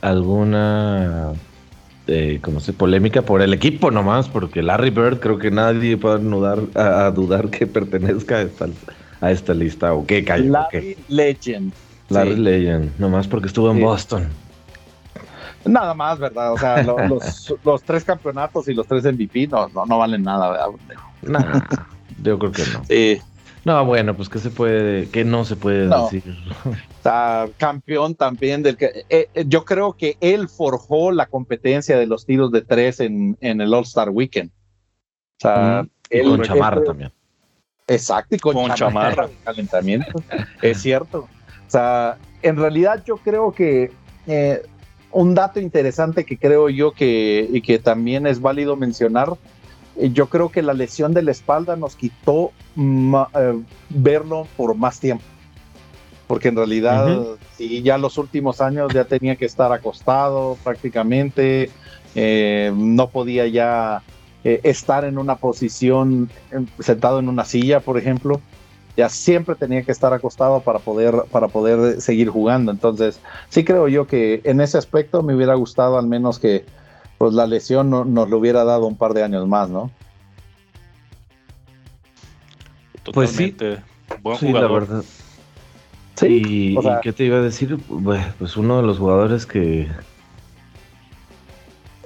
alguna, 0.00 1.32
eh, 2.06 2.38
como 2.40 2.60
se 2.60 2.72
polémica 2.72 3.22
por 3.22 3.42
el 3.42 3.52
equipo 3.52 3.90
nomás, 3.90 4.28
porque 4.28 4.62
Larry 4.62 4.90
Bird 4.90 5.18
creo 5.18 5.38
que 5.38 5.50
nadie 5.50 5.96
puede 5.96 6.20
dudar, 6.20 6.60
a, 6.76 7.10
dudar 7.10 7.50
que 7.50 7.66
pertenezca 7.66 8.36
a 8.36 8.42
esta, 8.42 8.68
a 9.20 9.32
esta 9.32 9.52
lista 9.52 9.92
o 9.92 10.06
qué, 10.06 10.24
Cayo. 10.24 10.52
Larry 10.52 10.96
Legend. 11.08 11.72
Larry 12.10 12.36
Legend, 12.36 12.92
nomás 13.00 13.26
porque 13.26 13.48
estuvo 13.48 13.72
en 13.72 13.80
Boston. 13.80 14.28
Nada 15.64 15.94
más, 15.94 16.20
¿verdad? 16.20 16.52
O 16.52 16.58
sea, 16.58 16.80
los, 17.64 17.82
tres 17.82 18.04
campeonatos 18.04 18.68
y 18.68 18.74
los 18.74 18.86
tres 18.86 19.02
MVP 19.02 19.48
no, 19.48 19.68
no, 19.68 19.98
valen 19.98 20.22
nada, 20.22 20.68
¿verdad? 21.22 21.64
yo 22.22 22.38
creo 22.38 22.52
que 22.52 22.62
no. 22.72 22.84
Sí. 22.84 23.20
No, 23.64 23.84
bueno, 23.84 24.16
pues 24.16 24.28
que 24.28 24.38
se 24.38 24.50
puede, 24.50 25.08
que 25.10 25.24
no 25.24 25.44
se 25.44 25.56
puede 25.56 25.88
decir. 25.88 26.22
Está 26.96 27.48
campeón 27.58 28.14
también 28.14 28.62
del 28.62 28.76
que 28.76 29.04
eh, 29.08 29.28
eh, 29.34 29.44
yo 29.46 29.64
creo 29.64 29.94
que 29.94 30.16
él 30.20 30.48
forjó 30.48 31.12
la 31.12 31.26
competencia 31.26 31.98
de 31.98 32.06
los 32.06 32.24
tiros 32.24 32.50
de 32.52 32.62
tres 32.62 33.00
en, 33.00 33.36
en 33.40 33.60
el 33.60 33.74
All 33.74 33.84
Star 33.84 34.10
Weekend. 34.10 34.50
O 34.50 35.40
sea, 35.40 35.86
con 36.22 36.42
chamarra 36.42 36.84
también. 36.84 37.12
Exacto, 37.86 38.36
y 38.36 38.38
con, 38.38 38.72
chamarra, 38.74 39.28
calentamiento. 39.44 40.22
es 40.62 40.80
cierto. 40.80 41.20
O 41.20 41.70
sea, 41.70 42.18
en 42.42 42.56
realidad 42.56 43.02
yo 43.04 43.16
creo 43.16 43.52
que 43.52 43.90
eh, 44.26 44.62
un 45.12 45.34
dato 45.34 45.60
interesante 45.60 46.24
que 46.24 46.38
creo 46.38 46.68
yo 46.68 46.92
que, 46.92 47.48
y 47.50 47.60
que 47.62 47.78
también 47.78 48.26
es 48.26 48.40
válido 48.40 48.76
mencionar 48.76 49.36
yo 49.96 50.26
creo 50.26 50.50
que 50.50 50.62
la 50.62 50.72
lesión 50.72 51.12
de 51.12 51.22
la 51.22 51.30
espalda 51.30 51.76
nos 51.76 51.96
quitó 51.96 52.52
eh, 52.76 53.62
verlo 53.90 54.46
por 54.56 54.74
más 54.74 55.00
tiempo. 55.00 55.24
Porque 56.26 56.48
en 56.48 56.56
realidad, 56.56 57.22
si 57.56 57.82
ya 57.82 57.98
los 57.98 58.16
últimos 58.16 58.60
años 58.60 58.92
ya 58.94 59.04
tenía 59.04 59.34
que 59.34 59.46
estar 59.46 59.72
acostado 59.72 60.56
prácticamente, 60.62 61.70
eh, 62.14 62.72
no 62.74 63.08
podía 63.08 63.48
ya 63.48 64.02
estar 64.44 65.04
en 65.04 65.18
una 65.18 65.36
posición 65.36 66.30
sentado 66.78 67.18
en 67.18 67.28
una 67.28 67.44
silla, 67.44 67.80
por 67.80 67.98
ejemplo. 67.98 68.40
Ya 68.96 69.08
siempre 69.08 69.56
tenía 69.56 69.82
que 69.82 69.90
estar 69.90 70.12
acostado 70.12 70.60
para 70.60 70.78
poder, 70.78 71.24
para 71.32 71.48
poder 71.48 72.00
seguir 72.00 72.28
jugando. 72.28 72.70
Entonces, 72.70 73.20
sí 73.48 73.64
creo 73.64 73.88
yo 73.88 74.06
que 74.06 74.40
en 74.44 74.60
ese 74.60 74.78
aspecto 74.78 75.24
me 75.24 75.34
hubiera 75.34 75.54
gustado 75.54 75.98
al 75.98 76.06
menos 76.06 76.38
que 76.38 76.64
pues 77.20 77.34
la 77.34 77.46
lesión 77.46 77.90
no, 77.90 78.06
nos 78.06 78.30
lo 78.30 78.38
hubiera 78.38 78.64
dado 78.64 78.86
un 78.86 78.96
par 78.96 79.12
de 79.12 79.22
años 79.22 79.46
más, 79.46 79.68
¿no? 79.68 79.90
Pues 83.12 83.32
sí, 83.32 83.54
buen 84.22 84.38
jugador. 84.38 84.62
la 84.62 84.78
verdad. 84.78 85.04
Sí, 86.14 86.42
y, 86.46 86.78
qué 87.02 87.12
te 87.12 87.24
iba 87.24 87.36
a 87.36 87.42
decir? 87.42 87.76
Pues 88.38 88.56
uno 88.56 88.78
de 88.78 88.84
los 88.84 88.96
jugadores 88.96 89.44
que 89.44 89.86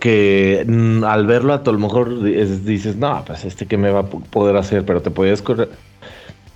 que 0.01 0.65
mm, 0.67 1.05
al 1.05 1.29
verlo 1.29 1.53
a 1.53 1.63
lo 1.65 1.79
mejor 1.79 2.21
dices, 2.21 2.97
no, 2.97 3.23
pues 3.25 3.45
este 3.45 3.67
que 3.67 3.77
me 3.77 3.93
va 3.93 4.01
a 4.01 4.07
poder 4.07 4.57
hacer, 4.57 4.85
pero 4.85 5.01
te 5.01 5.13
podías 5.13 5.43
correr, 5.43 5.71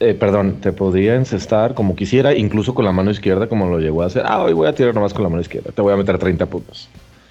eh, 0.00 0.14
perdón, 0.14 0.56
te 0.60 0.72
podría 0.72 1.14
encestar 1.14 1.74
como 1.74 1.94
quisiera, 1.94 2.34
incluso 2.34 2.74
con 2.74 2.84
la 2.84 2.90
mano 2.90 3.12
izquierda, 3.12 3.48
como 3.48 3.68
lo 3.68 3.78
llegó 3.78 4.02
a 4.02 4.06
hacer. 4.06 4.24
Ah, 4.26 4.42
hoy 4.42 4.52
voy 4.52 4.66
a 4.66 4.74
tirar 4.74 4.96
nomás 4.96 5.14
con 5.14 5.22
la 5.22 5.28
mano 5.28 5.42
izquierda, 5.42 5.70
te 5.70 5.80
voy 5.80 5.92
a 5.92 5.96
meter 5.96 6.18
30 6.18 6.44
puntos. 6.46 6.88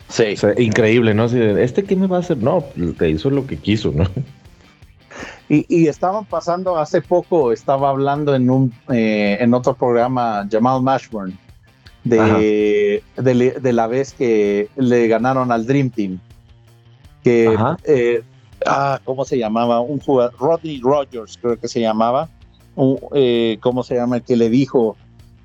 Sí. 0.09 0.35
increíble, 0.57 1.13
¿no? 1.13 1.25
¿Este 1.25 1.83
qué 1.83 1.95
me 1.95 2.07
va 2.07 2.17
a 2.17 2.19
hacer? 2.21 2.37
No, 2.37 2.63
te 2.97 3.09
hizo 3.09 3.29
lo 3.29 3.45
que 3.45 3.57
quiso, 3.57 3.91
¿no? 3.91 4.05
Y, 5.49 5.87
estaban 5.87 6.25
pasando 6.25 6.77
hace 6.77 7.01
poco, 7.01 7.53
estaba 7.53 7.89
hablando 7.89 8.35
en 8.35 8.49
un 8.49 8.73
eh, 8.91 9.37
en 9.39 9.53
otro 9.53 9.75
programa, 9.75 10.45
Jamal 10.51 10.81
Mashburn, 10.81 11.37
de, 12.03 13.01
de, 13.15 13.73
la 13.73 13.87
vez 13.87 14.13
que 14.13 14.67
le 14.75 15.07
ganaron 15.07 15.53
al 15.53 15.65
Dream 15.65 15.89
Team. 15.89 16.19
Que, 17.23 17.57
eh, 17.85 18.23
ah, 18.65 18.99
¿cómo 19.05 19.23
se 19.23 19.37
llamaba? 19.37 19.79
Un 19.79 20.01
jugador, 20.01 20.33
Rodney 20.37 20.81
Rogers, 20.81 21.39
creo 21.41 21.57
que 21.57 21.69
se 21.69 21.79
llamaba. 21.79 22.27
Eh, 23.13 23.57
¿Cómo 23.61 23.83
se 23.83 23.95
llama? 23.95 24.17
El 24.17 24.23
que 24.23 24.35
le 24.35 24.49
dijo, 24.49 24.97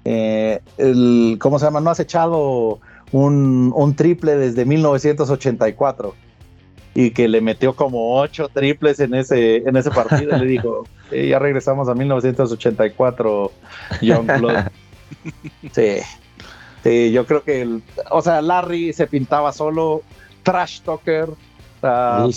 el, 0.05 1.37
¿cómo 1.41 1.61
se 1.61 1.67
llama? 1.67 1.81
No 1.81 1.91
has 1.91 2.01
echado 2.01 2.81
un, 3.13 3.95
triple 3.97 4.37
desde 4.37 4.65
1984 4.65 6.15
y 6.95 7.11
que 7.11 7.29
le 7.29 7.41
metió 7.41 7.75
como 7.75 8.21
ocho 8.21 8.49
triples 8.49 9.01
en 9.01 9.15
ese, 9.15 9.57
en 9.57 9.77
ese 9.77 9.91
partido 9.91 10.37
le 10.37 10.47
dijo, 10.47 10.87
ya 11.11 11.39
regresamos 11.39 11.89
a 11.89 11.95
1984, 11.95 13.53
John 14.03 14.27
Claude. 14.27 14.65
Sí. 15.73 17.13
yo 17.13 17.27
creo 17.27 17.45
que, 17.45 17.63
el, 17.63 17.83
o 18.11 18.23
sea, 18.23 18.43
Larry 18.43 18.93
se 18.93 19.07
pintaba 19.07 19.53
solo, 19.53 20.03
trash 20.43 20.81
talker, 20.81 21.29
uh, 21.83 22.31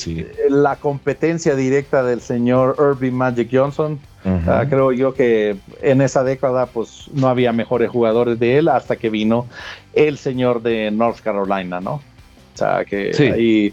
la 0.49 0.75
competencia 0.75 1.55
directa 1.55 2.03
del 2.03 2.21
señor 2.21 2.75
Irving 2.77 3.13
Magic 3.13 3.49
Johnson. 3.51 3.99
Ah, 4.25 4.65
creo 4.67 4.91
yo 4.91 5.13
que 5.13 5.55
en 5.83 6.01
esa 6.01 6.23
década 6.23 6.65
pues 6.65 7.09
no 7.13 7.27
había 7.27 7.53
mejores 7.53 7.91
jugadores 7.91 8.39
de 8.39 8.57
él 8.57 8.69
hasta 8.69 8.95
que 8.95 9.11
vino 9.11 9.45
el 9.93 10.17
señor 10.17 10.63
de 10.63 10.89
North 10.89 11.19
Carolina, 11.19 11.79
¿no? 11.79 11.95
O 11.95 12.57
sea 12.57 12.83
que 12.85 13.11
ahí 13.31 13.71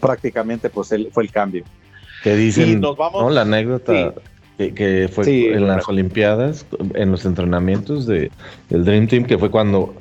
prácticamente 0.00 0.70
pues 0.70 0.90
él, 0.90 1.08
fue 1.12 1.22
el 1.22 1.30
cambio. 1.30 1.64
Que 2.24 2.34
dicen, 2.34 2.80
nos 2.80 2.96
vamos, 2.96 3.22
¿no? 3.22 3.30
La 3.30 3.42
anécdota 3.42 4.14
que, 4.56 5.08
fue 5.12 5.54
en 5.54 5.66
las 5.66 5.88
Olimpiadas, 5.88 6.66
en 6.94 7.10
los 7.10 7.24
entrenamientos 7.24 8.06
de, 8.06 8.30
del 8.68 8.84
Dream 8.84 9.06
Team, 9.06 9.24
que 9.24 9.38
fue 9.38 9.50
cuando 9.50 9.94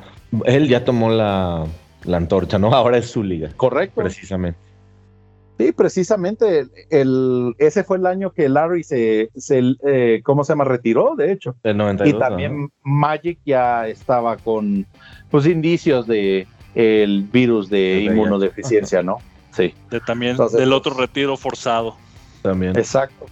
él 0.45 0.67
ya 0.67 0.83
tomó 0.83 1.09
la, 1.09 1.65
antorcha, 2.11 2.57
¿no? 2.59 2.67
Ahora 2.73 2.97
es 2.97 3.09
su 3.09 3.23
liga. 3.23 3.49
Correcto. 3.55 4.01
Precisamente. 4.01 4.59
Sí, 5.61 5.71
precisamente 5.73 6.65
el, 6.89 7.53
ese 7.59 7.83
fue 7.83 7.97
el 7.97 8.07
año 8.07 8.31
que 8.31 8.49
Larry 8.49 8.83
se, 8.83 9.29
se 9.35 9.75
eh, 9.85 10.21
¿cómo 10.23 10.43
se 10.43 10.53
llama? 10.53 10.63
Retiró, 10.63 11.15
de 11.15 11.31
hecho. 11.31 11.55
El 11.61 11.77
92, 11.77 12.15
y 12.15 12.19
también 12.19 12.71
Magic 12.81 13.37
ya 13.45 13.87
estaba 13.87 14.37
con, 14.37 14.87
pues, 15.29 15.45
indicios 15.45 16.07
de 16.07 16.47
el 16.73 17.27
virus 17.31 17.69
de 17.69 18.07
inmunodeficiencia, 18.09 19.03
¿no? 19.03 19.19
Sí. 19.51 19.75
De, 19.91 19.99
también 19.99 20.35
del 20.51 20.73
otro 20.73 20.95
retiro 20.95 21.37
forzado. 21.37 21.95
También. 22.41 22.75
Exacto. 22.75 23.27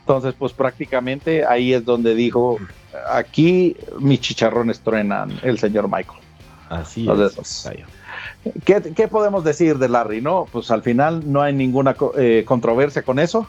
Entonces, 0.00 0.34
pues 0.36 0.52
prácticamente 0.52 1.44
ahí 1.44 1.72
es 1.72 1.84
donde 1.84 2.16
dijo, 2.16 2.58
aquí 3.08 3.76
mis 4.00 4.20
chicharrones 4.20 4.80
truenan 4.80 5.38
el 5.44 5.56
señor 5.60 5.84
Michael. 5.84 6.18
Así 6.68 7.08
es. 7.08 7.34
Pues, 7.34 7.70
¿qué, 8.64 9.08
podemos 9.08 9.44
decir 9.44 9.78
de 9.78 9.88
Larry? 9.88 10.20
No, 10.20 10.46
pues 10.50 10.70
al 10.70 10.82
final 10.82 11.30
no 11.30 11.42
hay 11.42 11.52
ninguna 11.52 11.96
eh, 12.16 12.44
controversia 12.46 13.02
con 13.02 13.18
eso. 13.18 13.46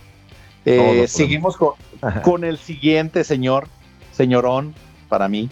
Eh, 0.66 1.06
seguimos 1.08 1.58
con, 1.58 1.74
con, 2.24 2.44
el 2.44 2.58
siguiente 2.58 3.24
señor, 3.24 3.68
señorón, 4.12 4.74
para 5.10 5.28
mí. 5.28 5.50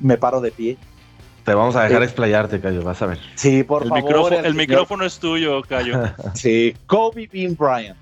me 0.00 0.16
paro 0.16 0.40
de 0.40 0.50
pie. 0.50 0.76
Te 1.44 1.54
vamos 1.54 1.76
a 1.76 1.84
dejar 1.84 2.02
explayarte, 2.02 2.60
Cayo, 2.60 2.82
vas 2.82 3.00
a 3.00 3.06
ver. 3.06 3.18
Sí, 3.34 3.62
por 3.62 3.82
el 3.82 3.88
favor. 3.88 4.04
Micrófono, 4.04 4.38
el, 4.40 4.54
micrófono 4.54 5.04
es 5.04 5.18
tuyo, 5.18 5.62
Cayo. 5.62 6.02
sí, 6.34 6.74
Kobe 6.86 7.28
Bean 7.32 7.56
Bryant 7.56 7.96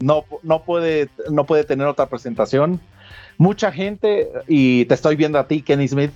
no, 0.00 0.24
no, 0.42 0.62
puede, 0.62 1.08
no 1.30 1.44
puede 1.44 1.64
tener 1.64 1.86
otra 1.86 2.06
presentación. 2.06 2.80
Mucha 3.38 3.72
gente, 3.72 4.28
y 4.48 4.84
te 4.86 4.94
estoy 4.94 5.16
viendo 5.16 5.38
a 5.38 5.46
ti, 5.46 5.62
Kenny 5.62 5.88
Smith, 5.88 6.12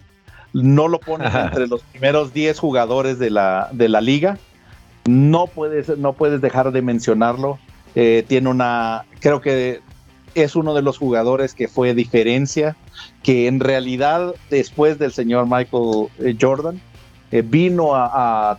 no 0.62 0.88
lo 0.88 1.00
pone 1.00 1.26
entre 1.26 1.66
los 1.66 1.82
primeros 1.82 2.32
10 2.32 2.58
jugadores 2.58 3.18
de 3.18 3.30
la, 3.30 3.68
de 3.72 3.88
la 3.88 4.00
liga. 4.00 4.38
No 5.06 5.46
puedes, 5.46 5.96
no 5.98 6.14
puedes 6.14 6.40
dejar 6.40 6.72
de 6.72 6.82
mencionarlo. 6.82 7.58
Eh, 7.94 8.24
tiene 8.26 8.48
una, 8.48 9.04
creo 9.20 9.40
que 9.40 9.80
es 10.34 10.56
uno 10.56 10.74
de 10.74 10.82
los 10.82 10.98
jugadores 10.98 11.54
que 11.54 11.68
fue 11.68 11.94
diferencia, 11.94 12.76
que 13.22 13.46
en 13.46 13.60
realidad 13.60 14.34
después 14.50 14.98
del 14.98 15.12
señor 15.12 15.46
Michael 15.46 16.08
eh, 16.18 16.36
Jordan 16.38 16.80
eh, 17.30 17.42
vino 17.42 17.94
a, 17.94 18.52
a 18.52 18.58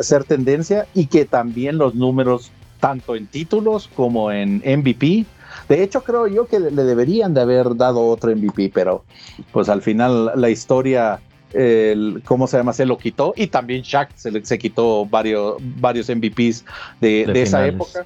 ser 0.00 0.24
tendencia 0.24 0.86
y 0.94 1.06
que 1.06 1.24
también 1.24 1.78
los 1.78 1.94
números 1.94 2.50
tanto 2.80 3.14
en 3.14 3.28
títulos 3.28 3.88
como 3.94 4.32
en 4.32 4.56
MVP. 4.66 5.24
De 5.68 5.82
hecho, 5.82 6.02
creo 6.02 6.26
yo 6.26 6.46
que 6.46 6.58
le 6.58 6.82
deberían 6.82 7.32
de 7.32 7.40
haber 7.40 7.76
dado 7.76 8.04
otro 8.06 8.34
MVP, 8.34 8.72
pero 8.74 9.04
pues 9.52 9.68
al 9.68 9.82
final 9.82 10.32
la 10.34 10.50
historia, 10.50 11.20
el, 11.54 12.22
¿cómo 12.24 12.46
se 12.46 12.56
llama? 12.56 12.72
Se 12.72 12.86
lo 12.86 12.98
quitó 12.98 13.34
y 13.36 13.46
también 13.46 13.82
Shaq 13.82 14.10
se, 14.14 14.44
se 14.44 14.58
quitó 14.58 15.06
varios, 15.06 15.56
varios 15.60 16.08
MVPs 16.08 16.64
de, 17.00 17.22
esa 17.34 17.66
época. 17.66 18.04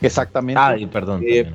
Exactamente. 0.00 0.60
Ay, 0.60 0.86
perdón. 0.86 1.22
Eh, 1.26 1.52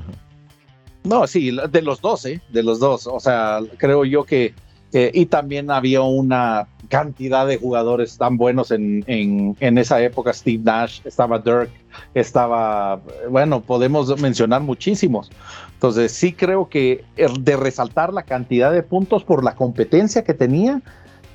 no, 1.04 1.28
sí, 1.28 1.56
de 1.70 1.82
los 1.82 2.02
dos, 2.02 2.26
¿eh? 2.26 2.42
De 2.50 2.64
los 2.64 2.80
dos. 2.80 3.08
O 3.08 3.20
sea, 3.20 3.60
creo 3.78 4.06
yo 4.06 4.24
que 4.24 4.54
eh, 4.94 5.12
y 5.14 5.26
también 5.26 5.72
había 5.72 6.02
una 6.04 6.70
cantidad 6.88 7.46
de 7.46 7.58
jugadores 7.58 8.18
tan 8.18 8.38
buenos 8.38 8.72
en, 8.72 9.04
en, 9.08 9.78
esa 9.78 10.02
época. 10.02 10.32
Steve 10.32 10.64
Nash, 10.64 11.02
estaba 11.04 11.40
Dirk, 11.40 11.70
estaba, 12.14 13.02
bueno, 13.30 13.62
podemos 13.62 14.22
mencionar 14.22 14.62
muchísimos. 14.62 15.30
Entonces 15.74 16.14
sí 16.14 16.32
creo 16.32 16.70
que 16.70 17.04
de 17.18 17.58
resaltar 17.58 18.14
la 18.14 18.24
cantidad 18.24 18.72
de 18.72 18.84
puntos 18.84 19.26
por 19.26 19.44
la 19.44 19.56
competencia 19.56 20.24
que 20.24 20.34
tenía 20.34 20.82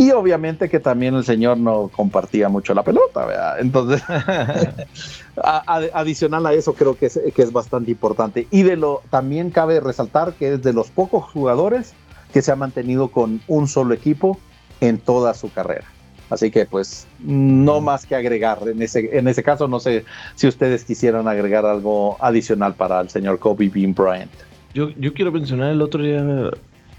y 0.00 0.12
obviamente 0.12 0.70
que 0.70 0.80
también 0.80 1.14
el 1.14 1.24
señor 1.24 1.58
no 1.58 1.90
compartía 1.94 2.48
mucho 2.48 2.72
la 2.72 2.82
pelota, 2.82 3.26
¿verdad? 3.26 3.60
Entonces, 3.60 4.02
adicional 5.36 6.46
a 6.46 6.54
eso 6.54 6.72
creo 6.72 6.96
que 6.96 7.06
es, 7.06 7.20
que 7.34 7.42
es 7.42 7.52
bastante 7.52 7.90
importante. 7.90 8.46
Y 8.50 8.62
de 8.62 8.78
lo 8.78 9.02
también 9.10 9.50
cabe 9.50 9.78
resaltar 9.78 10.32
que 10.32 10.54
es 10.54 10.62
de 10.62 10.72
los 10.72 10.88
pocos 10.88 11.24
jugadores 11.24 11.92
que 12.32 12.40
se 12.40 12.50
ha 12.50 12.56
mantenido 12.56 13.08
con 13.08 13.42
un 13.46 13.68
solo 13.68 13.92
equipo 13.92 14.38
en 14.80 14.96
toda 14.96 15.34
su 15.34 15.52
carrera. 15.52 15.84
Así 16.30 16.50
que 16.50 16.64
pues 16.64 17.06
no 17.18 17.82
más 17.82 18.06
que 18.06 18.14
agregar. 18.14 18.60
En 18.66 18.80
ese, 18.80 19.18
en 19.18 19.28
ese 19.28 19.42
caso 19.42 19.68
no 19.68 19.80
sé 19.80 20.06
si 20.34 20.48
ustedes 20.48 20.84
quisieran 20.84 21.28
agregar 21.28 21.66
algo 21.66 22.16
adicional 22.20 22.72
para 22.72 23.02
el 23.02 23.10
señor 23.10 23.38
Kobe 23.38 23.68
Bean 23.68 23.92
Bryant. 23.92 24.32
Yo, 24.72 24.88
yo 24.96 25.12
quiero 25.12 25.30
mencionar 25.30 25.72
el 25.72 25.82
otro 25.82 26.02
día 26.02 26.22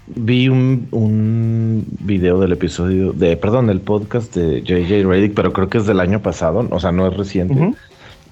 vi 0.06 0.48
un, 0.48 0.88
un, 0.90 1.84
video 2.00 2.38
del 2.40 2.52
episodio 2.52 3.12
de, 3.12 3.36
perdón, 3.36 3.66
del 3.66 3.80
podcast 3.80 4.34
de 4.34 4.62
JJ 4.62 5.06
Redick, 5.06 5.34
pero 5.34 5.52
creo 5.52 5.68
que 5.68 5.78
es 5.78 5.86
del 5.86 6.00
año 6.00 6.20
pasado, 6.20 6.66
o 6.70 6.80
sea, 6.80 6.92
no 6.92 7.06
es 7.06 7.16
reciente. 7.16 7.74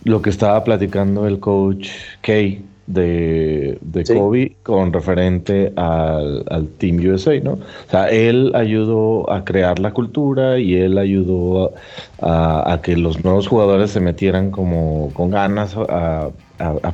Lo 0.05 0.23
que 0.23 0.31
estaba 0.31 0.65
platicando 0.65 1.27
el 1.27 1.41
coach 1.41 1.89
Kay 2.23 2.65
de, 2.91 3.79
de 3.83 4.05
Kobe 4.05 4.57
con 4.65 4.93
referente 4.93 5.73
al, 5.77 6.69
Team 6.79 6.99
USA, 7.07 7.39
¿no? 7.41 7.53
O 7.53 7.91
sea, 7.91 8.09
él 8.11 8.53
ayudó 8.55 9.31
a 9.31 9.45
crear 9.45 9.79
la 9.79 9.93
cultura 9.93 10.59
y 10.59 10.75
él 10.75 10.99
ayudó 10.99 11.73
a, 12.21 12.81
que 12.83 12.97
los 12.97 13.23
nuevos 13.23 13.47
jugadores 13.47 13.93
se 13.93 14.01
metieran 14.01 14.51
como 14.51 15.11
con 15.13 15.31
ganas 15.31 15.77
a, 15.77 16.31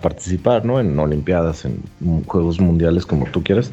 participar, 0.02 0.64
¿no? 0.64 0.78
En 0.80 0.98
Olimpiadas, 0.98 1.64
en 1.64 1.82
Juegos 2.26 2.60
Mundiales, 2.60 3.06
como 3.06 3.26
tú 3.26 3.42
quieras. 3.42 3.72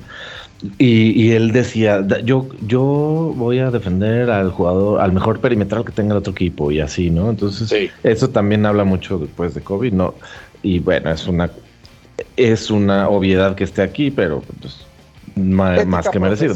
Y, 0.77 1.31
él 1.31 1.51
decía, 1.51 2.05
yo, 2.23 2.47
yo 2.65 3.33
voy 3.35 3.59
a 3.59 3.69
defender 3.69 4.29
al 4.29 4.49
jugador, 4.51 5.01
al 5.01 5.11
mejor 5.11 5.39
perimetral 5.39 5.83
que 5.83 5.91
tenga 5.91 6.13
el 6.13 6.19
otro 6.19 6.31
equipo 6.31 6.71
y 6.71 6.79
así, 6.79 7.09
¿no? 7.09 7.29
Entonces, 7.29 7.91
eso 8.03 8.29
también 8.29 8.65
habla 8.65 8.85
mucho 8.85 9.17
después 9.17 9.53
de 9.53 9.61
Kobe, 9.61 9.91
¿no? 9.91 10.15
Y 10.61 10.79
bueno, 10.79 11.11
es 11.11 11.27
una 11.27 11.49
es 12.37 12.71
una 12.71 13.09
obviedad 13.09 13.55
que 13.55 13.63
esté 13.63 13.81
aquí, 13.81 14.11
pero 14.11 14.41
pues, 14.61 14.85
más, 15.35 16.09
que 16.09 16.19
merecido. 16.19 16.55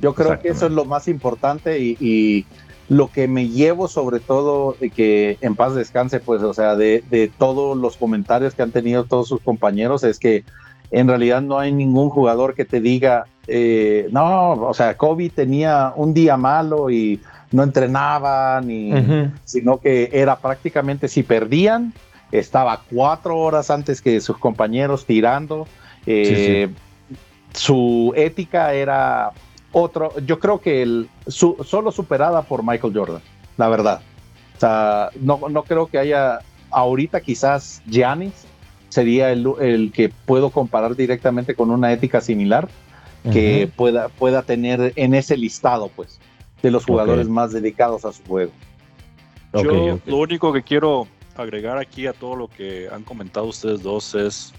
Yo 0.00 0.14
creo 0.14 0.40
que 0.40 0.48
eso 0.48 0.66
es 0.66 0.72
lo 0.72 0.84
más 0.84 1.08
importante 1.08 1.78
y, 1.78 2.46
lo 2.88 3.08
que 3.08 3.28
me 3.28 3.48
llevo 3.48 3.86
sobre 3.86 4.18
todo 4.18 4.76
de 4.80 4.90
que 4.90 5.38
en 5.42 5.54
paz 5.54 5.76
descanse, 5.76 6.18
pues, 6.18 6.42
o 6.42 6.52
sea, 6.52 6.74
de, 6.74 7.30
todos 7.38 7.78
los 7.78 7.96
comentarios 7.96 8.54
que 8.54 8.62
han 8.62 8.72
tenido 8.72 9.04
todos 9.04 9.28
sus 9.28 9.40
compañeros 9.40 10.02
es 10.02 10.18
que 10.18 10.42
en 10.90 11.08
realidad 11.08 11.40
no 11.42 11.58
hay 11.58 11.72
ningún 11.72 12.10
jugador 12.10 12.54
que 12.54 12.64
te 12.64 12.80
diga, 12.80 13.26
eh, 13.46 14.08
no, 14.10 14.52
o 14.52 14.74
sea, 14.74 14.96
Kobe 14.96 15.30
tenía 15.30 15.92
un 15.96 16.14
día 16.14 16.36
malo 16.36 16.90
y 16.90 17.20
no 17.52 17.62
entrenaba, 17.62 18.60
ni, 18.60 18.92
sino 19.44 19.80
que 19.80 20.10
era 20.12 20.38
prácticamente 20.38 21.08
si 21.08 21.22
perdían, 21.22 21.92
estaba 22.32 22.82
cuatro 22.90 23.38
horas 23.38 23.70
antes 23.70 24.00
que 24.00 24.20
sus 24.20 24.38
compañeros 24.38 25.04
tirando. 25.04 25.66
Eh, 26.06 26.70
su 27.52 28.12
ética 28.16 28.72
era 28.72 29.32
otro, 29.72 30.12
yo 30.20 30.38
creo 30.38 30.60
que 30.60 30.82
el, 30.82 31.08
solo 31.26 31.92
superada 31.92 32.42
por 32.42 32.62
Michael 32.62 32.92
Jordan, 32.94 33.22
la 33.56 33.68
verdad. 33.68 34.00
O 34.56 34.60
sea, 34.60 35.10
no, 35.20 35.38
creo 35.64 35.86
que 35.86 35.98
haya 35.98 36.40
ahorita 36.70 37.20
quizás 37.20 37.82
Giannis 37.86 38.46
sería 38.90 39.30
el, 39.32 39.90
que 39.94 40.10
puedo 40.26 40.50
comparar 40.50 40.94
directamente 40.94 41.54
con 41.54 41.70
una 41.70 41.92
ética 41.92 42.20
similar 42.20 42.68
que 43.32 43.70
pueda, 43.74 44.08
pueda 44.08 44.42
tener 44.42 44.92
en 44.96 45.14
ese 45.14 45.36
listado, 45.36 45.90
pues, 45.94 46.18
de 46.62 46.70
los 46.70 46.84
jugadores 46.84 47.28
más 47.28 47.52
dedicados 47.52 48.04
a 48.04 48.12
su 48.12 48.22
juego. 48.24 48.52
Yo 49.52 49.98
lo 50.06 50.16
único 50.16 50.52
que 50.52 50.62
quiero 50.62 51.06
agregar 51.36 51.78
aquí 51.78 52.06
a 52.06 52.12
todo 52.12 52.36
lo 52.36 52.48
que 52.48 52.88
han 52.90 53.02
comentado 53.02 53.46
ustedes 53.46 53.82
dos 53.82 54.14
es, 54.14 54.52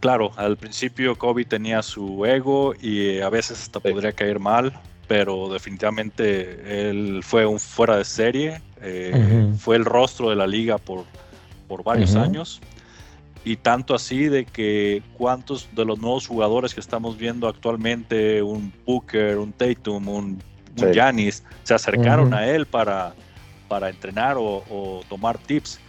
claro, 0.00 0.30
al 0.36 0.56
principio 0.56 1.16
Kobe 1.16 1.44
tenía 1.44 1.82
su 1.82 2.24
ego 2.24 2.74
y 2.80 3.20
a 3.20 3.30
veces 3.30 3.62
hasta 3.62 3.80
podría 3.80 4.12
caer 4.12 4.38
mal, 4.38 4.72
pero 5.08 5.48
definitivamente 5.48 6.88
él 6.88 7.20
fue 7.22 7.46
un 7.46 7.58
fuera 7.58 7.96
de 7.96 8.04
serie, 8.04 8.60
eh, 8.82 9.52
fue 9.58 9.76
el 9.76 9.84
rostro 9.84 10.30
de 10.30 10.36
la 10.36 10.46
liga 10.46 10.78
por, 10.78 11.04
por 11.66 11.84
varios 11.84 12.14
años. 12.16 12.60
y 13.44 13.56
tanto 13.56 13.94
así 13.94 14.24
de 14.24 14.44
que 14.44 15.02
cuántos 15.16 15.68
de 15.72 15.84
los 15.84 16.00
nuevos 16.00 16.26
jugadores 16.26 16.74
que 16.74 16.80
estamos 16.80 17.16
viendo 17.16 17.46
actualmente, 17.46 18.42
un 18.42 18.72
Booker, 18.84 19.38
un 19.38 19.52
Tatum, 19.52 20.08
un 20.08 20.42
Giannis, 20.92 21.44
se 21.62 21.74
acercaron 21.74 22.34
a 22.34 22.46
él 22.46 22.66
para, 22.66 23.14
para 23.68 23.88
entrenar 23.88 24.36
o, 24.38 25.02
tomar 25.08 25.38
tips. 25.38 25.80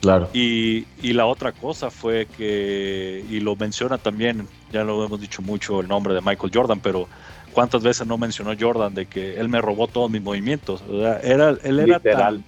Claro. 0.00 0.28
Y, 0.32 0.86
y, 1.00 1.12
la 1.12 1.26
otra 1.26 1.52
cosa 1.52 1.88
fue 1.88 2.26
que, 2.26 3.24
y 3.30 3.38
lo 3.38 3.54
menciona 3.54 3.98
también, 3.98 4.48
ya 4.72 4.82
lo 4.82 5.04
hemos 5.04 5.20
dicho 5.20 5.42
mucho 5.42 5.80
el 5.80 5.86
nombre 5.86 6.12
de 6.12 6.20
Michael 6.20 6.50
Jordan, 6.52 6.80
pero 6.80 7.06
¿cuántas 7.52 7.84
veces 7.84 8.06
no 8.06 8.18
mencionó 8.18 8.52
Jordan 8.58 8.94
de 8.94 9.06
que 9.06 9.38
él 9.38 9.48
me 9.48 9.60
robó 9.60 9.86
todos 9.86 10.10
mis 10.10 10.20
movimientos? 10.20 10.82
era, 11.22 11.50
él 11.62 11.78
era 11.78 12.00
tan, 12.00 12.44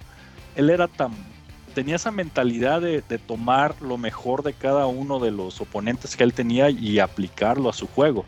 él 0.57 0.69
era 0.69 0.89
tan, 0.89 1.11
tenía 1.75 1.97
esa 1.97 2.09
mentalidad 2.09 2.81
de, 2.81 3.03
de, 3.07 3.19
tomar 3.19 3.75
lo 3.81 3.97
mejor 3.97 4.41
de 4.41 4.53
cada 4.53 4.87
uno 4.87 5.19
de 5.19 5.29
los 5.29 5.61
oponentes 5.61 6.15
que 6.15 6.23
él 6.23 6.33
tenía 6.33 6.71
y 6.71 6.97
aplicarlo 6.97 7.69
a 7.69 7.73
su 7.73 7.85
juego. 7.85 8.25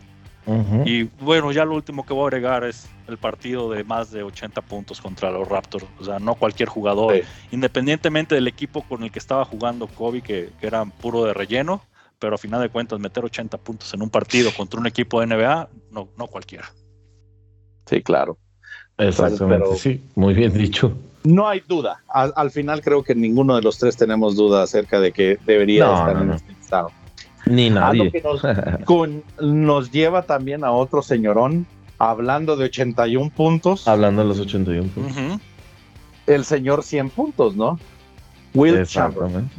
Y 0.86 1.02
bueno, 1.20 1.52
ya 1.52 1.66
lo 1.66 1.74
último 1.74 2.06
que 2.06 2.14
voy 2.14 2.24
a 2.24 2.26
agregar 2.28 2.64
es 2.64 2.88
el 3.06 3.18
partido 3.18 3.70
de 3.70 3.84
más 3.84 4.10
de 4.10 4.22
80 4.22 4.62
puntos 4.62 4.98
contra 4.98 5.30
los 5.30 5.46
Raptors. 5.46 5.84
O 6.00 6.04
sea, 6.04 6.18
no 6.18 6.36
cualquier 6.36 6.70
jugador, 6.70 7.22
independientemente 7.50 8.34
del 8.34 8.48
equipo 8.48 8.82
con 8.82 9.02
el 9.02 9.10
que 9.10 9.18
estaba 9.18 9.44
jugando 9.44 9.88
Kobe, 9.88 10.22
que, 10.22 10.50
que 10.58 10.66
era 10.66 10.86
puro 10.86 11.24
de 11.24 11.34
relleno, 11.34 11.82
pero 12.18 12.36
a 12.36 12.38
final 12.38 12.62
de 12.62 12.70
cuentas 12.70 12.98
meter 12.98 13.24
80 13.24 13.58
puntos 13.58 13.92
en 13.92 14.00
un 14.00 14.08
partido 14.08 14.50
contra 14.56 14.80
un 14.80 14.86
equipo 14.86 15.20
de 15.20 15.26
NBA, 15.26 15.68
no, 15.90 16.08
no 16.16 16.26
cualquiera. 16.28 16.72
Sí, 17.84 18.02
claro. 18.02 18.38
Exactamente, 18.96 19.76
sí, 19.76 20.02
muy 20.14 20.32
bien 20.32 20.52
dicho. 20.54 20.96
No 21.24 21.48
hay 21.48 21.62
duda. 21.66 22.02
Al, 22.08 22.50
final 22.50 22.80
creo 22.80 23.02
que 23.02 23.14
ninguno 23.14 23.56
de 23.56 23.62
los 23.62 23.78
tres 23.78 23.96
tenemos 23.96 24.36
duda 24.36 24.62
acerca 24.62 25.00
de 25.00 25.12
que 25.12 25.38
debería 25.44 25.84
estar 25.92 26.22
en 26.22 26.30
este 26.30 26.52
estado. 26.52 26.90
Ni 27.46 27.70
nadie. 27.70 28.12
Nos, 29.40 29.90
lleva 29.90 30.22
también 30.22 30.64
a 30.64 30.72
otro 30.72 31.02
señorón, 31.02 31.66
hablando 31.98 32.56
de 32.56 32.66
81 32.66 33.30
puntos. 33.30 33.88
Hablando 33.88 34.22
de 34.22 34.28
los 34.28 34.40
81 34.40 34.88
puntos. 34.90 35.40
El 36.26 36.44
señor 36.44 36.82
100 36.82 37.10
puntos, 37.10 37.56
¿no? 37.56 37.78
Will 38.54 38.86
Chamberlain. 38.86 39.50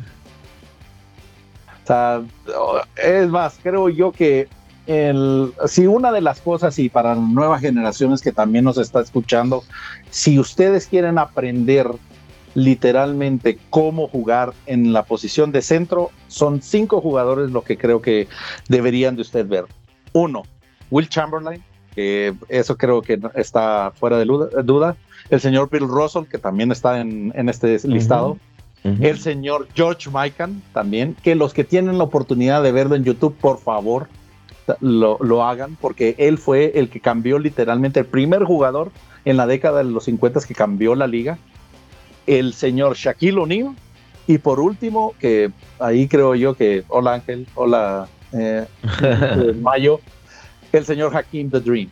O 1.84 1.88
sea, 1.88 2.22
es 2.96 3.28
más, 3.28 3.60
creo 3.62 3.90
yo 3.90 4.12
que 4.12 4.48
el, 4.90 5.54
si 5.68 5.86
una 5.86 6.12
de 6.12 6.20
las 6.20 6.42
cosas, 6.42 6.80
y 6.80 6.90
para 6.90 7.14
nuevas 7.14 7.62
generaciones 7.62 8.22
que 8.22 8.32
también 8.32 8.66
nos 8.66 8.80
está 8.80 9.02
escuchando, 9.02 9.64
si 10.10 10.40
ustedes 10.40 10.88
quieren 10.88 11.20
aprender 11.20 11.88
literalmente 12.56 13.60
cómo 13.70 14.08
jugar 14.08 14.54
en 14.66 14.92
la 14.92 15.04
posición 15.04 15.52
de 15.52 15.62
centro, 15.62 16.10
son 16.28 16.64
cinco 16.64 17.02
jugadores 17.02 17.52
lo 17.52 17.64
que 17.64 17.78
creo 17.78 18.02
que 18.02 18.28
deberían 18.68 19.16
de 19.16 19.22
usted 19.22 19.48
ver. 19.48 19.66
Uno, 20.14 20.42
Will 20.90 21.08
Chamberlain, 21.08 21.64
que 21.94 22.34
eso 22.48 22.76
creo 22.76 23.04
que 23.04 23.20
está 23.36 23.94
fuera 23.96 24.18
de 24.18 24.26
duda. 24.26 24.98
El 25.30 25.40
señor 25.40 25.70
Bill 25.70 25.88
Russell, 25.88 26.24
que 26.24 26.40
también 26.40 26.72
está 26.72 27.00
en, 27.00 27.32
este 27.48 27.78
listado. 27.88 28.40
El 28.84 29.20
señor 29.20 29.68
George 29.76 30.10
Mikan, 30.10 30.64
también, 30.74 31.16
que 31.22 31.36
los 31.36 31.54
que 31.54 31.64
tienen 31.64 32.00
la 32.00 32.06
oportunidad 32.06 32.64
de 32.64 32.72
verlo 32.72 32.96
en 32.96 33.04
YouTube, 33.04 33.36
por 33.36 33.60
favor, 33.60 34.08
lo, 34.82 35.18
lo, 35.20 35.44
hagan, 35.44 35.78
porque 35.80 36.16
él 36.18 36.38
fue 36.38 36.74
el 36.76 36.90
que 36.90 37.00
cambió 37.00 37.40
literalmente, 37.40 38.00
el 38.00 38.06
primer 38.06 38.44
jugador 38.44 38.92
en 39.26 39.38
la 39.38 39.48
década 39.48 39.84
de 39.84 39.92
los 39.92 40.06
50 40.06 40.42
que 40.42 40.56
cambió 40.56 40.96
la 40.96 41.08
liga 41.08 41.38
el 42.30 42.54
señor 42.54 42.96
Shaquille 42.96 43.40
O'Neal 43.40 43.76
y 44.28 44.38
por 44.38 44.60
último, 44.60 45.16
que 45.20 45.50
ahí 45.80 46.08
creo 46.08 46.36
yo 46.36 46.54
que, 46.54 46.84
hola 46.88 47.16
Ángel, 47.16 47.48
hola 47.56 48.08
eh, 48.32 48.68
Mayo, 49.62 50.00
el 50.72 50.86
señor 50.86 51.18
Hakim 51.18 51.50
The 51.50 51.60
Dream. 51.60 51.90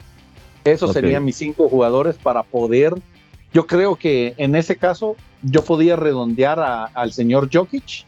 Esos 0.63 0.93
serían 0.93 1.25
mis 1.25 1.37
cinco 1.37 1.67
jugadores 1.69 2.17
para 2.17 2.43
poder, 2.43 2.93
yo 3.51 3.65
creo 3.65 3.95
que 3.95 4.35
en 4.37 4.55
ese 4.55 4.75
caso 4.75 5.15
yo 5.41 5.63
podía 5.63 5.95
redondear 5.95 6.59
al 6.93 7.11
señor 7.11 7.49
Jokic 7.51 8.05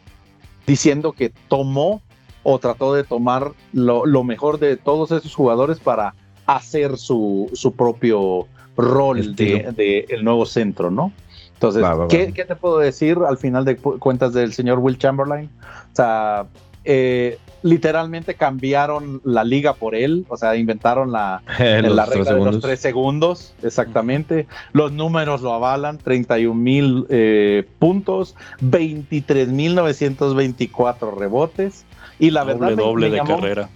diciendo 0.67 1.13
que 1.13 1.32
tomó 1.47 2.03
o 2.44 2.60
trató 2.60 2.94
de 2.94 3.04
tomar 3.04 3.52
lo, 3.74 4.24
mejor 4.24 4.60
de 4.60 4.78
todos 4.78 5.12
esos 5.12 5.34
jugadores 5.36 5.80
para 5.80 6.14
hacer 6.46 6.98
su, 6.98 7.50
su 7.54 7.74
propio 7.74 8.48
rol 8.78 9.36
de, 9.36 9.72
de, 9.76 10.06
el 10.10 10.24
nuevo 10.24 10.46
centro, 10.46 10.90
¿no? 10.90 11.12
Entonces, 11.54 11.84
¿qué, 12.10 12.46
te 12.46 12.56
puedo 12.56 12.80
decir 12.80 13.18
al 13.28 13.38
final 13.38 13.66
de 13.66 13.76
cuentas 13.76 14.34
del 14.34 14.54
señor 14.54 14.80
Will 14.80 14.98
Chamberlain? 14.98 15.50
O 15.92 15.96
sea, 15.96 16.46
eh, 16.86 17.38
literalmente 17.64 18.36
cambiaron 18.36 19.22
la 19.26 19.44
liga 19.44 19.74
por 19.74 19.94
él, 19.94 20.26
o 20.30 20.38
sea, 20.38 20.56
inventaron 20.56 21.12
la, 21.12 21.42
la 21.60 22.06
regla 22.06 22.34
de 22.34 22.46
los 22.46 22.62
tres 22.62 22.80
segundos, 22.80 23.54
exactamente. 23.62 24.48
Los 24.72 24.94
números 24.94 25.42
lo 25.42 25.54
avalan, 25.54 25.98
31 25.98 26.56
mil 26.56 27.06
eh, 27.10 27.68
puntos, 27.80 28.36
23 28.62 29.50
mil 29.50 29.76
924 29.76 31.12
rebotes, 31.12 31.86
y 32.20 32.32
la 32.32 32.43
verdad... 32.43 32.72
Doble 32.76 33.09
de 33.09 33.22
carrera. 33.22 33.70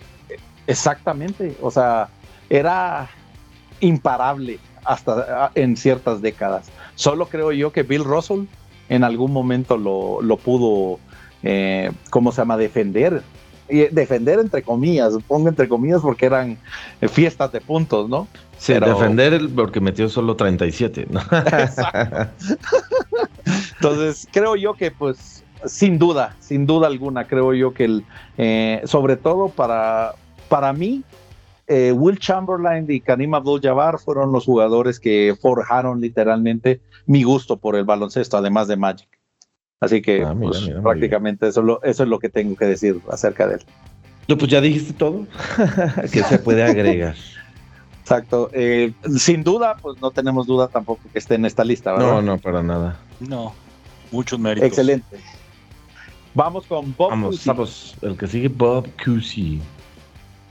Exactamente, 0.67 1.55
o 1.61 1.71
sea, 1.71 2.09
era 2.49 3.09
imparable 3.79 4.59
hasta 4.85 5.51
en 5.55 5.75
ciertas 5.75 6.21
décadas. 6.21 6.69
Solo 6.95 7.27
creo 7.27 7.51
yo 7.51 7.71
que 7.71 7.83
Bill 7.83 8.03
Russell 8.03 8.45
en 8.89 9.03
algún 9.03 9.31
momento 9.31 9.77
lo, 9.77 10.21
lo 10.21 10.37
pudo, 10.37 10.99
eh, 11.41 11.91
¿cómo 12.09 12.31
se 12.31 12.41
llama?, 12.41 12.57
defender. 12.57 13.23
Y 13.69 13.87
defender 13.87 14.39
entre 14.39 14.61
comillas, 14.61 15.13
pongo 15.25 15.47
entre 15.47 15.69
comillas 15.69 16.01
porque 16.01 16.25
eran 16.25 16.57
fiestas 17.09 17.51
de 17.53 17.61
puntos, 17.61 18.09
¿no? 18.09 18.27
Sí, 18.57 18.73
defender 18.73 19.41
porque 19.55 19.79
metió 19.79 20.09
solo 20.09 20.35
37, 20.35 21.07
¿no? 21.09 21.21
Entonces, 23.75 24.27
creo 24.31 24.55
yo 24.57 24.73
que 24.73 24.91
pues 24.91 25.42
sin 25.66 25.99
duda, 25.99 26.36
sin 26.39 26.66
duda 26.66 26.88
alguna, 26.88 27.28
creo 27.28 27.53
yo 27.53 27.74
que 27.74 27.86
el, 27.86 28.05
eh, 28.38 28.82
sobre 28.86 29.18
todo 29.18 29.49
para, 29.49 30.14
para 30.49 30.74
mí, 30.74 31.03
eh, 31.68 31.91
Will 31.91 32.20
Chamberlain 32.20 32.86
y 32.89 32.99
Karim 32.99 33.34
Abdul-Jabbar 33.34 33.99
fueron 33.99 34.32
los 34.32 34.45
jugadores 34.45 34.99
que 34.99 35.36
forjaron 35.41 36.01
literalmente 36.01 36.82
mi 37.05 37.24
gusto 37.24 37.57
por 37.57 37.76
el 37.76 37.86
baloncesto, 37.86 38.38
además 38.38 38.68
de 38.68 38.76
Magic. 38.76 39.09
Así 39.80 40.01
que 40.01 40.24
ah, 40.24 40.36
pues, 40.39 40.70
prácticamente 40.82 41.47
eso, 41.47 41.82
eso 41.84 42.03
es 42.03 42.09
lo 42.09 42.20
que 42.20 42.30
tengo 42.30 42.55
que 42.55 42.66
decir 42.66 43.01
acerca 43.09 43.47
de 43.47 43.55
él. 43.55 43.61
No, 44.28 44.38
pues 44.38 44.49
ya 44.49 44.61
dijiste 44.61 44.93
todo 44.93 45.26
que 46.11 46.24
se 46.24 46.39
puede 46.39 46.64
agregar. 46.64 47.16
Exacto. 48.01 48.49
Eh, 48.53 48.93
sin 49.18 49.43
duda, 49.43 49.76
pues 49.82 49.99
no 50.01 50.11
tenemos 50.11 50.47
duda 50.47 50.68
tampoco 50.68 51.01
que 51.11 51.20
esté 51.20 51.36
en 51.36 51.45
esta 51.45 51.64
lista, 51.64 51.95
No, 51.97 52.22
no, 52.22 52.38
para 52.38 52.61
nada. 52.61 52.99
No, 53.20 53.53
muchos 54.11 54.39
méritos. 54.39 54.68
Excelente. 54.68 55.18
Vamos 56.34 56.65
con 56.65 56.93
Bob 56.97 57.11
Vamos, 57.11 57.45
vamos. 57.45 57.95
El 58.01 58.17
que 58.17 58.27
sigue, 58.27 58.47
Bob 58.47 58.88
Cousy 59.03 59.61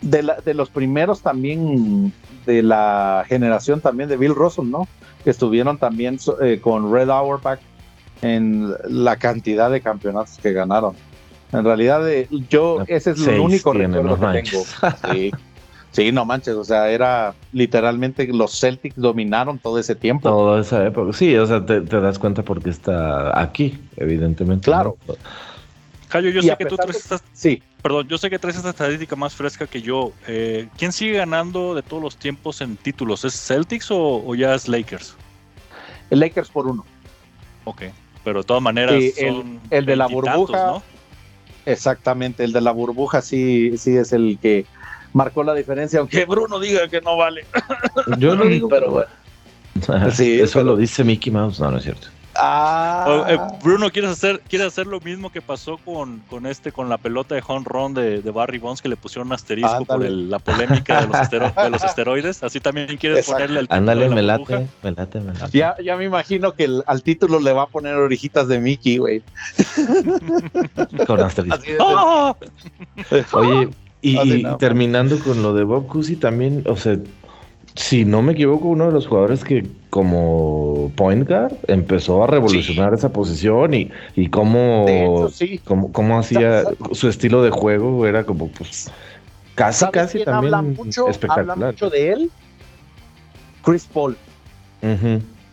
de, 0.02 0.54
los 0.54 0.68
primeros 0.68 1.20
también 1.20 2.12
de 2.44 2.62
la 2.62 3.24
generación 3.28 3.80
también 3.80 4.08
de 4.08 4.16
Bill 4.16 4.34
Russell, 4.34 4.68
¿no? 4.68 4.88
Que 5.24 5.30
estuvieron 5.30 5.78
también 5.78 6.18
eh, 6.40 6.58
con 6.60 6.92
Red 6.92 7.10
Auerbach 7.10 7.60
en 8.20 8.72
la 8.88 9.16
cantidad 9.16 9.70
de 9.70 9.80
campeonatos 9.80 10.38
que 10.42 10.52
ganaron. 10.52 10.94
En 11.52 11.64
realidad, 11.64 12.08
eh, 12.10 12.28
yo 12.48 12.82
ese 12.86 13.12
es 13.12 13.26
el 13.26 13.40
único 13.40 13.72
recuerdo 13.72 14.18
que 14.18 14.42
tengo. 14.42 14.64
Sí. 15.12 15.30
Sí, 15.92 16.10
no 16.10 16.24
manches, 16.24 16.54
o 16.54 16.64
sea, 16.64 16.88
era 16.88 17.34
literalmente 17.52 18.26
los 18.28 18.58
Celtics 18.58 18.96
dominaron 18.96 19.58
todo 19.58 19.78
ese 19.78 19.94
tiempo. 19.94 20.26
Toda 20.26 20.62
esa 20.62 20.86
época, 20.86 21.12
sí, 21.12 21.36
o 21.36 21.46
sea, 21.46 21.66
te, 21.66 21.82
das 21.82 22.18
cuenta 22.18 22.42
porque 22.42 22.70
está 22.70 23.38
aquí, 23.38 23.78
evidentemente. 23.98 24.64
Claro. 24.64 24.96
Cayo, 26.12 26.28
yo 26.28 26.42
sé 26.42 26.54
que 26.58 26.66
tú 26.66 26.76
traes 26.76 26.96
esta, 26.96 27.18
sí. 27.32 27.62
perdón, 27.80 28.06
yo 28.06 28.18
sé 28.18 28.28
que 28.28 28.38
traes 28.38 28.58
esta 28.58 28.68
estadística 28.68 29.16
más 29.16 29.34
fresca 29.34 29.66
que 29.66 29.80
yo. 29.80 30.12
Eh, 30.28 30.68
¿Quién 30.76 30.92
sigue 30.92 31.14
ganando 31.14 31.74
de 31.74 31.82
todos 31.82 32.02
los 32.02 32.18
tiempos 32.18 32.60
en 32.60 32.76
títulos? 32.76 33.24
¿Es 33.24 33.32
Celtics 33.32 33.86
o, 33.90 34.34
ya 34.34 34.54
es 34.54 34.68
Lakers? 34.68 35.16
El 36.10 36.20
Lakers 36.20 36.50
por 36.50 36.66
uno. 36.66 36.84
Ok, 37.64 37.84
pero 38.24 38.40
de 38.40 38.44
todas 38.46 38.62
maneras 38.62 39.02
son 39.18 39.58
el, 39.70 39.86
de 39.86 39.96
la 39.96 40.06
burbuja. 40.06 40.82
Exactamente, 41.64 42.44
el 42.44 42.52
de 42.52 42.60
la 42.60 42.72
burbuja 42.72 43.22
sí, 43.22 43.78
sí 43.78 43.96
es 43.96 44.12
el 44.12 44.38
que 44.42 44.66
marcó 45.14 45.42
la 45.42 45.54
diferencia, 45.54 46.00
aunque 46.00 46.26
Bruno 46.26 46.60
diga 46.60 46.88
que 46.88 47.00
no 47.00 47.16
vale. 47.16 47.46
Yo 48.18 48.36
no 48.36 48.44
digo, 48.48 48.68
pero 48.68 48.90
bueno. 48.90 50.10
sí, 50.12 50.42
eso 50.42 50.62
lo 50.62 50.76
dice 50.76 51.04
Mickey 51.04 51.32
Mouse, 51.32 51.58
no, 51.58 51.70
no 51.70 51.78
es 51.78 51.84
cierto. 51.84 52.08
Ah. 52.44 53.26
Eh, 53.28 53.38
Bruno, 53.62 53.90
¿quieres 53.90 54.10
hacer, 54.10 54.40
¿quieres 54.48 54.68
hacer 54.68 54.88
lo 54.88 55.00
mismo 55.00 55.30
que 55.30 55.40
pasó 55.40 55.78
con, 55.78 56.18
con 56.28 56.46
este, 56.46 56.72
con 56.72 56.88
la 56.88 56.98
pelota 56.98 57.36
de 57.36 57.42
home 57.46 57.64
run 57.64 57.94
de, 57.94 58.20
de 58.20 58.30
Barry 58.32 58.58
Bonds 58.58 58.82
que 58.82 58.88
le 58.88 58.96
pusieron 58.96 59.28
un 59.28 59.34
asterisco 59.34 59.84
por 59.84 60.02
la 60.02 60.38
polémica 60.40 61.02
de 61.02 61.06
los, 61.06 61.30
de 61.30 61.70
los, 61.70 61.84
esteroides? 61.84 62.42
Así 62.42 62.58
también 62.58 62.96
quieres 62.96 63.26
ponerle 63.26 63.60
el 63.60 63.66
Ándale, 63.70 64.08
me 64.08 64.22
late, 64.22 64.66
me 64.82 64.90
late, 64.90 65.20
me 65.20 65.32
late. 65.34 65.56
Ya, 65.56 65.76
ya 65.82 65.96
me 65.96 66.04
imagino 66.04 66.52
que 66.52 66.68
al 66.84 67.02
título 67.02 67.38
le 67.38 67.52
va 67.52 67.62
a 67.62 67.66
poner 67.66 67.94
orejitas 67.94 68.48
de 68.48 68.58
Mickey, 68.58 68.98
güey. 68.98 69.22
con 71.06 71.20
asterisco. 71.20 71.62
¡Ah! 71.80 72.36
Oye, 73.32 73.68
y, 74.02 74.44
terminando 74.58 75.18
con 75.20 75.42
lo 75.42 75.54
de 75.54 75.62
Bob 75.62 75.86
Cousy 75.86 76.16
también, 76.16 76.64
o 76.66 76.76
sea, 76.76 76.98
si 77.74 78.04
no 78.04 78.22
me 78.22 78.32
equivoco, 78.32 78.68
uno 78.68 78.86
de 78.86 78.92
los 78.92 79.06
jugadores 79.06 79.44
que 79.44 79.66
como 79.88 80.92
point 80.94 81.26
guard 81.26 81.54
empezó 81.68 82.22
a 82.22 82.26
revolucionar 82.26 82.92
esa 82.92 83.12
posición 83.12 83.72
y, 83.74 83.90
y 84.14 84.28
cómo, 84.28 84.86
cómo, 85.92 86.18
hacía 86.18 86.64
su 86.92 87.08
estilo 87.08 87.42
de 87.42 87.50
juego 87.50 88.06
era 88.06 88.24
como 88.24 88.48
pues 88.48 88.90
casi 89.54 89.86
casi 89.86 90.24
también 90.24 90.76
espectacular. 91.08 91.50
Habla 91.50 91.66
mucho 91.66 91.90
de 91.90 92.12
él, 92.12 92.30
Chris 93.62 93.88
Paul. 93.92 94.16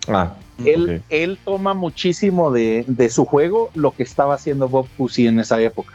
ah, 0.07 0.35
él, 0.65 1.01
él 1.09 1.37
toma 1.45 1.73
muchísimo 1.73 2.51
de, 2.51 2.83
de, 2.87 3.09
su 3.09 3.23
juego 3.23 3.69
lo 3.75 3.91
que 3.91 4.03
estaba 4.03 4.35
haciendo 4.35 4.67
Bob 4.67 4.87
Cousy 4.97 5.27
en 5.27 5.39
esa 5.39 5.61
época. 5.61 5.93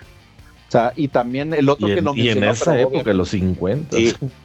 O 0.68 0.70
sea, 0.70 0.92
y 0.96 1.08
también 1.08 1.52
el 1.52 1.68
otro 1.68 1.86
que 1.86 2.00
no 2.00 2.14
Y 2.16 2.30
en 2.30 2.44
esa 2.44 2.80
época, 2.80 3.12
los 3.12 3.28
50 3.28 3.96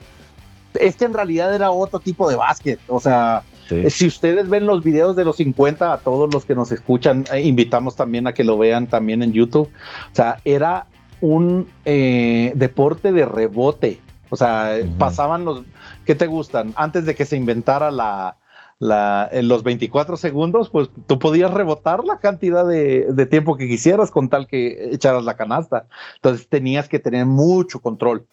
es 0.73 0.95
que 0.95 1.05
en 1.05 1.13
realidad 1.13 1.53
era 1.53 1.71
otro 1.71 1.99
tipo 1.99 2.29
de 2.29 2.35
básquet. 2.35 2.79
O 2.87 2.99
sea, 2.99 3.43
si 3.89 4.07
ustedes 4.07 4.49
ven 4.49 4.65
los 4.65 4.83
videos 4.83 5.15
de 5.15 5.25
los 5.25 5.37
50, 5.37 5.93
a 5.93 5.97
todos 5.99 6.33
los 6.33 6.45
que 6.45 6.55
nos 6.55 6.71
escuchan, 6.71 7.25
eh, 7.31 7.41
invitamos 7.41 7.95
también 7.95 8.27
a 8.27 8.33
que 8.33 8.43
lo 8.43 8.57
vean 8.57 8.87
también 8.87 9.23
en 9.23 9.33
YouTube. 9.33 9.69
O 10.11 10.15
sea, 10.15 10.39
era 10.45 10.87
un 11.21 11.67
eh, 11.85 12.51
deporte 12.55 13.11
de 13.11 13.25
rebote. 13.25 13.99
O 14.29 14.35
sea, 14.35 14.77
pasaban 14.97 15.45
los, 15.45 15.63
¿qué 16.05 16.15
te 16.15 16.27
gustan? 16.27 16.73
Antes 16.75 17.05
de 17.05 17.15
que 17.15 17.25
se 17.25 17.35
inventara 17.35 17.89
la, 17.89 18.37
la, 18.77 19.27
en 19.31 19.47
los 19.47 19.63
24 19.63 20.17
segundos, 20.17 20.69
pues 20.69 20.89
tú 21.07 21.17
podías 21.17 21.51
rebotar 21.51 22.03
la 22.03 22.19
cantidad 22.19 22.65
de, 22.65 23.07
de, 23.11 23.25
tiempo 23.25 23.57
que 23.57 23.67
quisieras 23.67 24.11
con 24.11 24.29
tal 24.29 24.45
que 24.45 24.89
echaras 24.93 25.23
la 25.23 25.35
canasta. 25.35 25.87
Entonces 26.15 26.47
tenías 26.47 26.87
que 26.87 26.99
tener 26.99 27.25
mucho 27.25 27.79
control. 27.79 28.27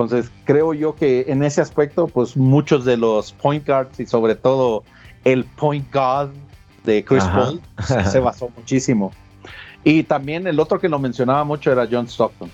Entonces, 0.00 0.30
creo 0.44 0.74
yo 0.74 0.94
que 0.94 1.24
en 1.26 1.42
ese 1.42 1.60
aspecto, 1.60 2.06
pues 2.06 2.36
muchos 2.36 2.84
de 2.84 2.96
los 2.96 3.32
point 3.32 3.66
guards 3.66 3.98
y 3.98 4.06
sobre 4.06 4.36
todo 4.36 4.84
el 5.24 5.44
point 5.44 5.92
guard 5.92 6.30
de 6.84 7.04
Chris 7.04 7.24
Paul 7.24 7.60
se 8.08 8.20
basó 8.20 8.48
muchísimo. 8.56 9.10
Y 9.82 10.04
también 10.04 10.46
el 10.46 10.60
otro 10.60 10.78
que 10.78 10.88
lo 10.88 11.00
mencionaba 11.00 11.42
mucho 11.42 11.72
era 11.72 11.88
John 11.90 12.06
Stockton. 12.06 12.48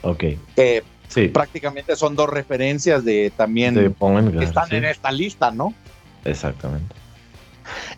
Ok. 0.00 0.24
Que 0.56 0.82
sí. 1.08 1.28
prácticamente 1.28 1.94
son 1.94 2.16
dos 2.16 2.30
referencias 2.30 3.04
de 3.04 3.30
también 3.36 3.74
que 3.74 4.44
están 4.44 4.72
en 4.72 4.86
esta 4.86 5.12
lista, 5.12 5.50
¿no? 5.50 5.74
Exactamente. 6.24 6.94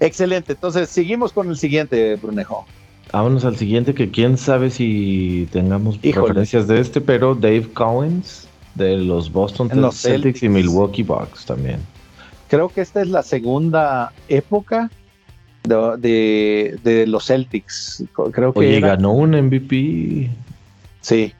Excelente. 0.01 0.55
Entonces, 0.55 0.89
seguimos 0.89 1.33
con 1.33 1.49
el 1.49 1.57
siguiente, 1.57 2.17
Brunejo. 2.17 2.67
Vámonos 3.13 3.45
al 3.45 3.57
siguiente, 3.57 3.95
que 3.95 4.11
quién 4.11 4.37
sabe 4.37 4.71
si 4.71 5.49
tengamos 5.53 6.03
referencias 6.03 6.67
de 6.67 6.81
este, 6.81 7.01
pero 7.01 7.37
Dave 7.37 7.69
Collins 7.73 8.49
de 8.75 8.97
los 8.97 9.31
Boston 9.31 9.71
Celtics, 9.93 10.43
y 10.43 10.49
Milwaukee 10.49 11.03
Bucks 11.03 11.45
también. 11.45 11.81
Creo 12.49 12.69
que 12.69 12.81
esta 12.81 13.01
es 13.03 13.09
la 13.09 13.23
segunda 13.23 14.13
época 14.29 14.91
de, 15.65 16.79
de, 16.83 17.07
los 17.07 17.27
Celtics. 17.27 18.05
Creo 18.33 18.53
que 18.53 18.59
Oye, 18.59 18.81
ganó 18.81 19.13
un 19.13 19.31
MVP. 19.31 20.31
Sí, 21.01 21.33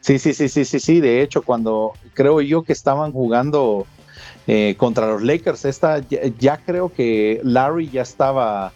sí, 0.00 0.18
sí, 0.18 0.34
sí, 0.34 0.48
sí, 0.48 0.64
sí, 0.64 0.80
sí. 0.80 1.00
De 1.00 1.22
hecho, 1.22 1.42
cuando 1.42 1.92
creo 2.14 2.40
yo 2.40 2.62
que 2.62 2.72
estaban 2.72 3.12
jugando 3.12 3.86
eh, 4.46 4.74
contra 4.76 5.06
los 5.06 5.22
Lakers, 5.22 5.64
esta 5.64 6.00
ya, 6.38 6.58
creo 6.58 6.92
que 6.92 7.40
Larry 7.44 7.90
ya 7.90 8.02
estaba 8.02 8.72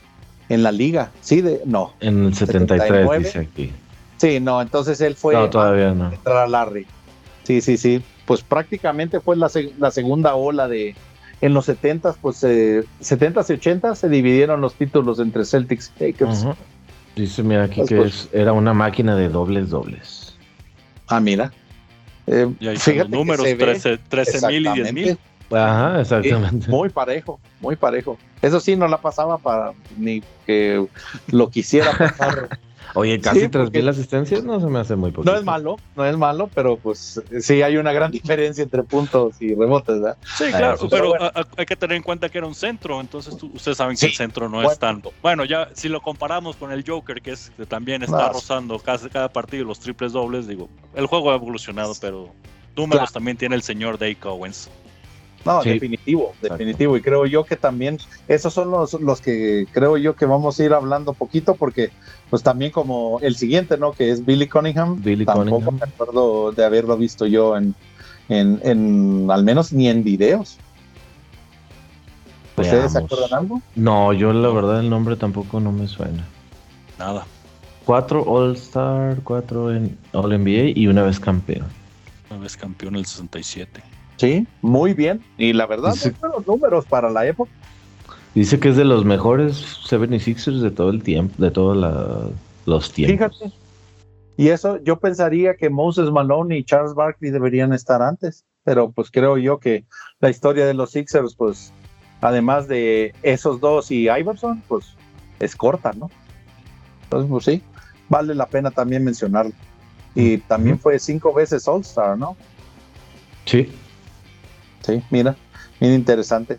en 0.48 0.62
la 0.62 0.72
liga. 0.72 1.10
Sí, 1.20 1.40
de 1.40 1.60
no. 1.64 1.92
En 2.00 2.26
el 2.26 2.34
73 2.34 3.08
dice 3.18 3.38
aquí. 3.38 3.72
Sí, 4.18 4.38
no, 4.38 4.62
entonces 4.62 5.00
él 5.00 5.16
fue 5.16 5.34
no, 5.34 5.50
todavía 5.50 5.92
no. 5.94 6.12
a 6.24 6.46
Larry. 6.46 6.86
Sí, 7.44 7.60
sí, 7.60 7.76
sí. 7.76 8.02
Pues 8.26 8.42
prácticamente 8.42 9.20
fue 9.20 9.36
la, 9.36 9.50
la 9.78 9.90
segunda 9.90 10.34
ola 10.34 10.68
de. 10.68 10.94
En 11.40 11.54
los 11.54 11.68
70s, 11.68 12.16
pues 12.20 12.44
eh, 12.44 12.84
70s 13.00 13.50
y 13.50 13.58
80s 13.58 13.96
se 13.96 14.08
dividieron 14.08 14.60
los 14.60 14.74
títulos 14.74 15.18
entre 15.18 15.44
Celtics 15.44 15.92
y 15.98 16.04
Lakers. 16.04 16.46
Dice, 17.16 17.42
mira 17.42 17.64
aquí 17.64 17.80
pues, 17.80 17.88
que 17.88 17.96
pues 17.96 18.28
era 18.32 18.52
una 18.52 18.72
máquina 18.72 19.16
de 19.16 19.28
dobles 19.28 19.68
dobles. 19.70 20.36
Ah, 21.08 21.18
mira. 21.18 21.52
Eh, 22.28 22.48
fíjate 22.60 22.98
los 22.98 23.10
números, 23.10 23.44
13 24.08 24.46
mil 24.46 24.66
y 24.66 24.72
10 24.72 24.92
mil. 24.92 25.18
Ajá, 25.50 26.00
exactamente. 26.00 26.68
muy 26.68 26.88
parejo, 26.88 27.40
muy 27.60 27.76
parejo. 27.76 28.18
Eso 28.40 28.60
sí, 28.60 28.76
no 28.76 28.88
la 28.88 28.98
pasaba 28.98 29.38
para 29.38 29.72
ni 29.98 30.22
que 30.46 30.86
lo 31.28 31.50
quisiera 31.50 31.92
pasar 31.96 32.48
Oye, 32.94 33.20
casi 33.20 33.48
tres 33.48 33.72
mil 33.72 33.88
asistencias 33.88 34.44
no 34.44 34.60
se 34.60 34.66
me 34.66 34.78
hace 34.78 34.96
muy 34.96 35.10
poco. 35.10 35.24
No 35.24 35.36
es 35.36 35.44
malo, 35.44 35.76
no 35.96 36.04
es 36.04 36.16
malo, 36.16 36.50
pero 36.54 36.76
pues 36.76 37.22
sí 37.40 37.62
hay 37.62 37.76
una 37.76 37.92
gran 37.92 38.10
diferencia 38.10 38.62
entre 38.62 38.82
puntos 38.82 39.40
y 39.40 39.54
rebotes, 39.54 40.00
¿verdad? 40.00 40.18
Sí, 40.36 40.44
claro, 40.50 40.78
pero 40.90 41.14
hay 41.56 41.66
que 41.66 41.76
tener 41.76 41.96
en 41.96 42.02
cuenta 42.02 42.28
que 42.28 42.38
era 42.38 42.46
un 42.46 42.54
centro, 42.54 43.00
entonces 43.00 43.36
ustedes 43.42 43.78
saben 43.78 43.96
que 43.96 44.06
el 44.06 44.12
centro 44.12 44.48
no 44.48 44.62
es 44.62 44.78
tanto. 44.78 45.12
Bueno, 45.22 45.44
ya 45.44 45.68
si 45.74 45.88
lo 45.88 46.00
comparamos 46.00 46.56
con 46.56 46.72
el 46.72 46.84
Joker, 46.86 47.22
que, 47.22 47.32
es, 47.32 47.50
que 47.56 47.66
también 47.66 48.02
está 48.02 48.28
rozando 48.28 48.78
casi 48.78 49.08
cada 49.08 49.28
partido 49.30 49.64
los 49.64 49.80
triples 49.80 50.12
dobles, 50.12 50.46
digo, 50.46 50.68
el 50.94 51.06
juego 51.06 51.32
ha 51.32 51.34
evolucionado, 51.34 51.94
pero 52.00 52.32
números 52.76 53.12
también 53.12 53.36
tiene 53.36 53.54
el 53.54 53.62
señor 53.62 53.98
Dave 53.98 54.18
Owens. 54.24 54.70
No, 55.44 55.62
definitivo, 55.62 56.34
definitivo. 56.40 56.96
Y 56.96 57.02
creo 57.02 57.26
yo 57.26 57.44
que 57.44 57.56
también 57.56 57.98
esos 58.28 58.54
son 58.54 58.70
los, 58.70 58.94
los 58.94 59.20
que 59.20 59.66
creo 59.72 59.96
yo 59.96 60.14
que 60.14 60.26
vamos 60.26 60.58
a 60.58 60.64
ir 60.64 60.72
hablando 60.72 61.12
poquito 61.14 61.54
porque 61.54 61.90
pues 62.30 62.42
también 62.42 62.70
como 62.70 63.18
el 63.20 63.36
siguiente, 63.36 63.76
¿no? 63.76 63.92
Que 63.92 64.10
es 64.10 64.24
Billy 64.24 64.48
Cunningham. 64.48 65.02
Billy 65.02 65.24
tampoco 65.24 65.72
me 65.72 65.82
acuerdo 65.82 66.52
de 66.52 66.64
haberlo 66.64 66.96
visto 66.96 67.26
yo 67.26 67.56
en, 67.56 67.74
en, 68.28 68.60
en 68.62 69.28
al 69.30 69.44
menos 69.44 69.72
ni 69.72 69.88
en 69.88 70.04
videos. 70.04 70.58
¿Ustedes 72.56 72.92
se 72.92 72.98
acuerdan 72.98 73.32
algo? 73.32 73.62
No, 73.74 74.12
yo 74.12 74.32
la 74.32 74.48
verdad 74.50 74.80
el 74.80 74.90
nombre 74.90 75.16
tampoco 75.16 75.58
no 75.58 75.72
me 75.72 75.88
suena. 75.88 76.24
Nada. 76.98 77.26
Cuatro 77.84 78.22
All-Star, 78.22 79.20
cuatro 79.24 79.74
en 79.74 79.98
All-NBA 80.12 80.78
y 80.78 80.86
una 80.86 81.02
vez 81.02 81.18
campeón. 81.18 81.66
Una 82.30 82.40
vez 82.40 82.56
campeón 82.56 82.94
el 82.94 83.06
67. 83.06 83.82
Sí, 84.22 84.46
muy 84.60 84.94
bien. 84.94 85.20
Y 85.36 85.52
la 85.52 85.66
verdad, 85.66 85.94
son 85.96 86.14
buenos 86.20 86.46
números 86.46 86.86
para 86.86 87.10
la 87.10 87.26
época. 87.26 87.50
Dice 88.36 88.60
que 88.60 88.68
es 88.68 88.76
de 88.76 88.84
los 88.84 89.04
mejores 89.04 89.80
76ers 89.90 90.60
de 90.60 90.70
todo 90.70 90.90
el 90.90 91.02
tiempo, 91.02 91.34
de 91.42 91.50
todos 91.50 92.32
los 92.64 92.92
tiempos. 92.92 93.36
Fíjate. 93.36 93.56
Y 94.36 94.50
eso, 94.50 94.78
yo 94.84 95.00
pensaría 95.00 95.56
que 95.56 95.70
Moses 95.70 96.08
Malone 96.12 96.56
y 96.56 96.62
Charles 96.62 96.94
Barkley 96.94 97.32
deberían 97.32 97.72
estar 97.72 98.00
antes, 98.00 98.44
pero 98.62 98.92
pues 98.92 99.10
creo 99.10 99.38
yo 99.38 99.58
que 99.58 99.86
la 100.20 100.30
historia 100.30 100.66
de 100.66 100.74
los 100.74 100.92
Sixers, 100.92 101.34
pues, 101.34 101.72
además 102.20 102.68
de 102.68 103.16
esos 103.24 103.58
dos 103.58 103.90
y 103.90 104.08
Iverson, 104.08 104.62
pues 104.68 104.94
es 105.40 105.56
corta, 105.56 105.92
¿no? 105.94 106.12
Entonces, 107.02 107.28
pues 107.28 107.44
sí, 107.44 107.60
vale 108.08 108.36
la 108.36 108.46
pena 108.46 108.70
también 108.70 109.02
mencionarlo. 109.02 109.52
Y 110.14 110.38
también 110.38 110.78
fue 110.78 111.00
cinco 111.00 111.34
veces 111.34 111.66
All 111.66 111.80
Star, 111.80 112.16
¿no? 112.16 112.36
Sí. 113.46 113.68
Sí, 114.82 115.02
mira, 115.10 115.36
bien 115.80 115.94
interesante. 115.94 116.58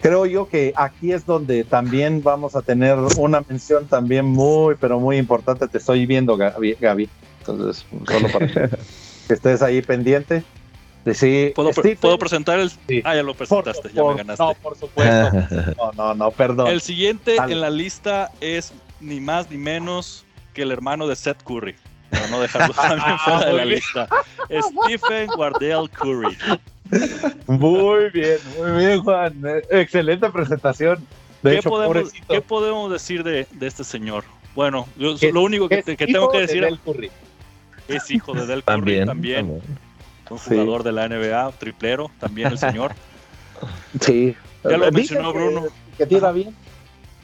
Creo 0.00 0.26
yo 0.26 0.48
que 0.48 0.72
aquí 0.76 1.12
es 1.12 1.26
donde 1.26 1.64
también 1.64 2.22
vamos 2.22 2.56
a 2.56 2.62
tener 2.62 2.98
una 3.18 3.42
mención 3.48 3.86
también 3.86 4.24
muy, 4.24 4.74
pero 4.76 4.98
muy 4.98 5.16
importante. 5.16 5.68
Te 5.68 5.78
estoy 5.78 6.06
viendo, 6.06 6.36
Gaby. 6.36 7.08
Entonces, 7.40 7.84
solo 8.08 8.28
para 8.28 8.46
que 9.28 9.34
estés 9.34 9.62
ahí 9.62 9.82
pendiente. 9.82 10.42
Sí, 11.14 11.52
¿Puedo, 11.56 11.70
¿Puedo, 12.00 12.18
presentar 12.18 12.60
el.? 12.60 12.70
Ah, 13.02 13.16
ya 13.16 13.24
lo 13.24 13.34
presentaste, 13.34 13.90
ya 13.92 14.04
me 14.04 14.14
ganaste. 14.14 14.42
No, 14.42 14.54
por 14.54 14.76
supuesto. 14.76 15.32
No, 15.76 15.90
no, 15.96 16.14
no, 16.14 16.30
perdón. 16.30 16.68
El 16.68 16.80
siguiente 16.80 17.36
en 17.36 17.60
la 17.60 17.70
lista 17.70 18.30
es 18.40 18.72
ni 19.00 19.20
más 19.20 19.50
ni 19.50 19.56
menos 19.56 20.24
que 20.54 20.62
el 20.62 20.70
hermano 20.70 21.08
de 21.08 21.16
Seth 21.16 21.42
Curry. 21.42 21.74
Para 22.12 22.28
no 22.28 22.40
dejarlo 22.40 22.74
también 22.74 23.18
fuera 23.18 23.46
de 23.46 23.52
la 23.52 23.64
lista. 23.64 24.08
Stephen 24.50 25.30
Wardell 25.36 25.90
Curry. 25.90 26.36
Muy 27.46 28.10
bien, 28.10 28.38
muy 28.58 28.70
bien, 28.72 29.02
Juan. 29.02 29.42
Excelente 29.70 30.28
presentación. 30.30 31.06
¿Qué, 31.42 31.60
podemos, 32.42 32.92
decir 32.92 33.24
de, 33.24 33.46
este 33.60 33.82
señor? 33.82 34.24
Bueno, 34.54 34.86
lo 34.96 35.42
único 35.42 35.68
que, 35.68 35.82
tengo 35.82 36.30
que 36.30 36.40
decir 36.40 36.78
es 37.88 38.10
hijo 38.10 38.34
de 38.34 38.46
Del 38.46 38.62
Curry 38.62 39.04
también. 39.04 39.60
Un 40.30 40.38
jugador 40.38 40.82
de 40.82 40.92
la 40.92 41.08
NBA, 41.08 41.52
triplero, 41.52 42.10
también 42.20 42.52
el 42.52 42.58
señor. 42.58 42.92
Sí. 44.00 44.36
Ya 44.64 44.76
lo 44.76 44.92
mencionó 44.92 45.32
Bruno. 45.32 45.64
Que, 45.98 46.06
tira 46.06 46.30
bien. 46.32 46.54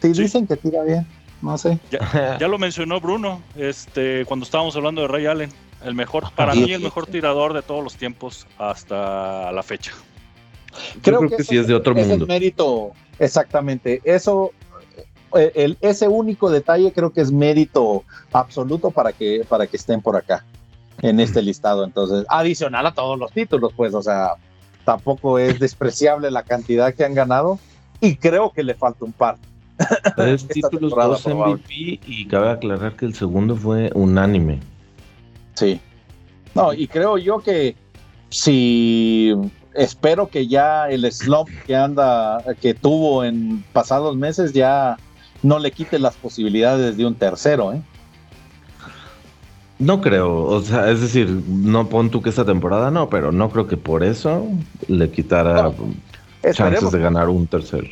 Sí, 0.03 0.12
dicen 0.12 0.47
que 0.47 0.57
tira 0.57 0.82
bien, 0.82 1.07
no 1.43 1.59
sé. 1.59 1.78
Ya, 1.91 2.49
lo 2.49 2.59
mencionó 2.59 3.01
Bruno, 3.01 3.43
este, 3.57 4.24
cuando 4.26 4.45
estábamos 4.45 4.76
hablando 4.76 5.03
de 5.03 5.09
Ray 5.09 5.26
Allen, 5.26 5.53
el 5.84 5.95
mejor, 5.95 6.30
para 6.34 6.55
mí 6.55 6.72
el 6.72 6.82
mejor 6.82 7.07
tirador 7.07 7.53
de 7.53 7.62
todos 7.62 7.84
los 7.84 7.97
tiempos 7.97 8.47
hasta 8.59 9.53
la 9.53 9.62
fecha. 9.62 9.93
Creo, 11.03 11.28
que, 11.28 11.43
sí 11.43 11.57
es 11.57 11.66
de 11.66 11.74
otro 11.74 11.95
mundo. 11.95 12.24
Es 12.24 12.28
mérito, 12.28 12.93
exactamente. 13.18 14.01
Eso, 14.05 14.53
eh, 15.34 15.53
el, 15.55 15.78
ese 15.80 16.09
único 16.09 16.51
detalle 16.51 16.93
creo 16.93 17.12
que 17.12 17.20
es 17.20 17.32
mérito 17.32 18.05
absoluto 18.32 18.91
para 18.91 19.12
que, 19.12 19.45
para 19.49 19.66
que 19.66 19.76
estén 19.76 20.01
por 20.01 20.16
acá 20.16 20.45
en 21.03 21.20
este 21.20 21.43
listado. 21.43 21.84
Entonces, 21.84 22.24
adicional 22.28 22.86
a 22.86 22.93
todos 22.93 23.18
los 23.18 23.32
títulos, 23.32 23.72
pues, 23.76 23.95
o 23.95 24.03
sea, 24.03 24.32
tampoco 24.84 25.39
es 25.39 25.59
despreciable 25.59 26.30
la 26.30 26.43
cantidad 26.43 26.95
que 26.95 27.05
han 27.05 27.14
ganado 27.14 27.59
y 28.01 28.16
creo 28.16 28.53
que 28.53 28.62
le 28.62 28.74
falta 28.74 29.05
un 29.05 29.12
par. 29.12 29.36
Tres 30.16 30.46
títulos, 30.48 30.90
dos 30.90 31.26
MVP 31.26 32.00
y 32.06 32.26
cabe 32.26 32.50
aclarar 32.50 32.96
que 32.96 33.06
el 33.06 33.14
segundo 33.14 33.56
fue 33.56 33.90
unánime. 33.94 34.60
Sí. 35.54 35.80
No, 36.54 36.72
y 36.72 36.88
creo 36.88 37.18
yo 37.18 37.38
que 37.38 37.76
si 38.30 39.34
espero 39.74 40.28
que 40.28 40.46
ya 40.46 40.88
el 40.88 41.10
slump 41.12 41.48
que 41.66 41.76
anda, 41.76 42.42
que 42.60 42.74
tuvo 42.74 43.24
en 43.24 43.64
pasados 43.72 44.16
meses 44.16 44.52
ya 44.52 44.96
no 45.42 45.58
le 45.58 45.70
quite 45.70 45.98
las 45.98 46.16
posibilidades 46.16 46.96
de 46.96 47.06
un 47.06 47.14
tercero, 47.14 47.72
¿eh? 47.72 47.82
No 49.78 50.00
creo, 50.00 50.42
o 50.42 50.60
sea, 50.60 50.90
es 50.90 51.00
decir, 51.00 51.28
no 51.46 51.88
pon 51.88 52.10
tú 52.10 52.20
que 52.20 52.30
esta 52.30 52.44
temporada 52.44 52.90
no, 52.90 53.08
pero 53.08 53.30
no 53.30 53.48
creo 53.48 53.68
que 53.68 53.76
por 53.76 54.02
eso 54.02 54.44
le 54.88 55.08
quitara 55.12 55.70
chances 56.52 56.90
de 56.90 56.98
ganar 56.98 57.28
un 57.28 57.46
tercer. 57.46 57.88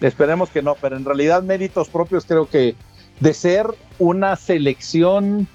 Esperemos 0.00 0.50
que 0.50 0.62
no, 0.62 0.76
pero 0.80 0.96
en 0.96 1.04
realidad 1.04 1.42
méritos 1.42 1.88
propios 1.88 2.24
creo 2.24 2.48
que 2.48 2.74
de 3.20 3.32
ser 3.32 3.66
una 3.98 4.36
selección 4.36 5.48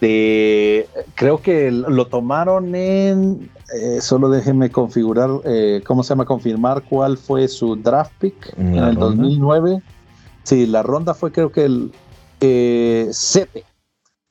de, 0.00 0.88
creo 1.14 1.40
que 1.40 1.70
lo 1.70 2.06
tomaron 2.08 2.74
en, 2.74 3.50
eh, 3.72 4.00
solo 4.00 4.28
déjenme 4.28 4.70
configurar, 4.70 5.30
eh, 5.44 5.80
¿cómo 5.86 6.02
se 6.02 6.10
llama? 6.10 6.24
Confirmar 6.24 6.82
cuál 6.82 7.16
fue 7.16 7.48
su 7.48 7.76
draft 7.76 8.12
pick 8.18 8.52
en, 8.58 8.74
el 8.74 8.96
2009. 8.96 9.80
Sí, 10.42 10.66
la 10.66 10.82
ronda 10.82 11.14
fue 11.14 11.30
creo 11.30 11.52
que 11.52 11.64
el 11.64 11.92
7. 12.40 13.58
Eh, 13.58 13.64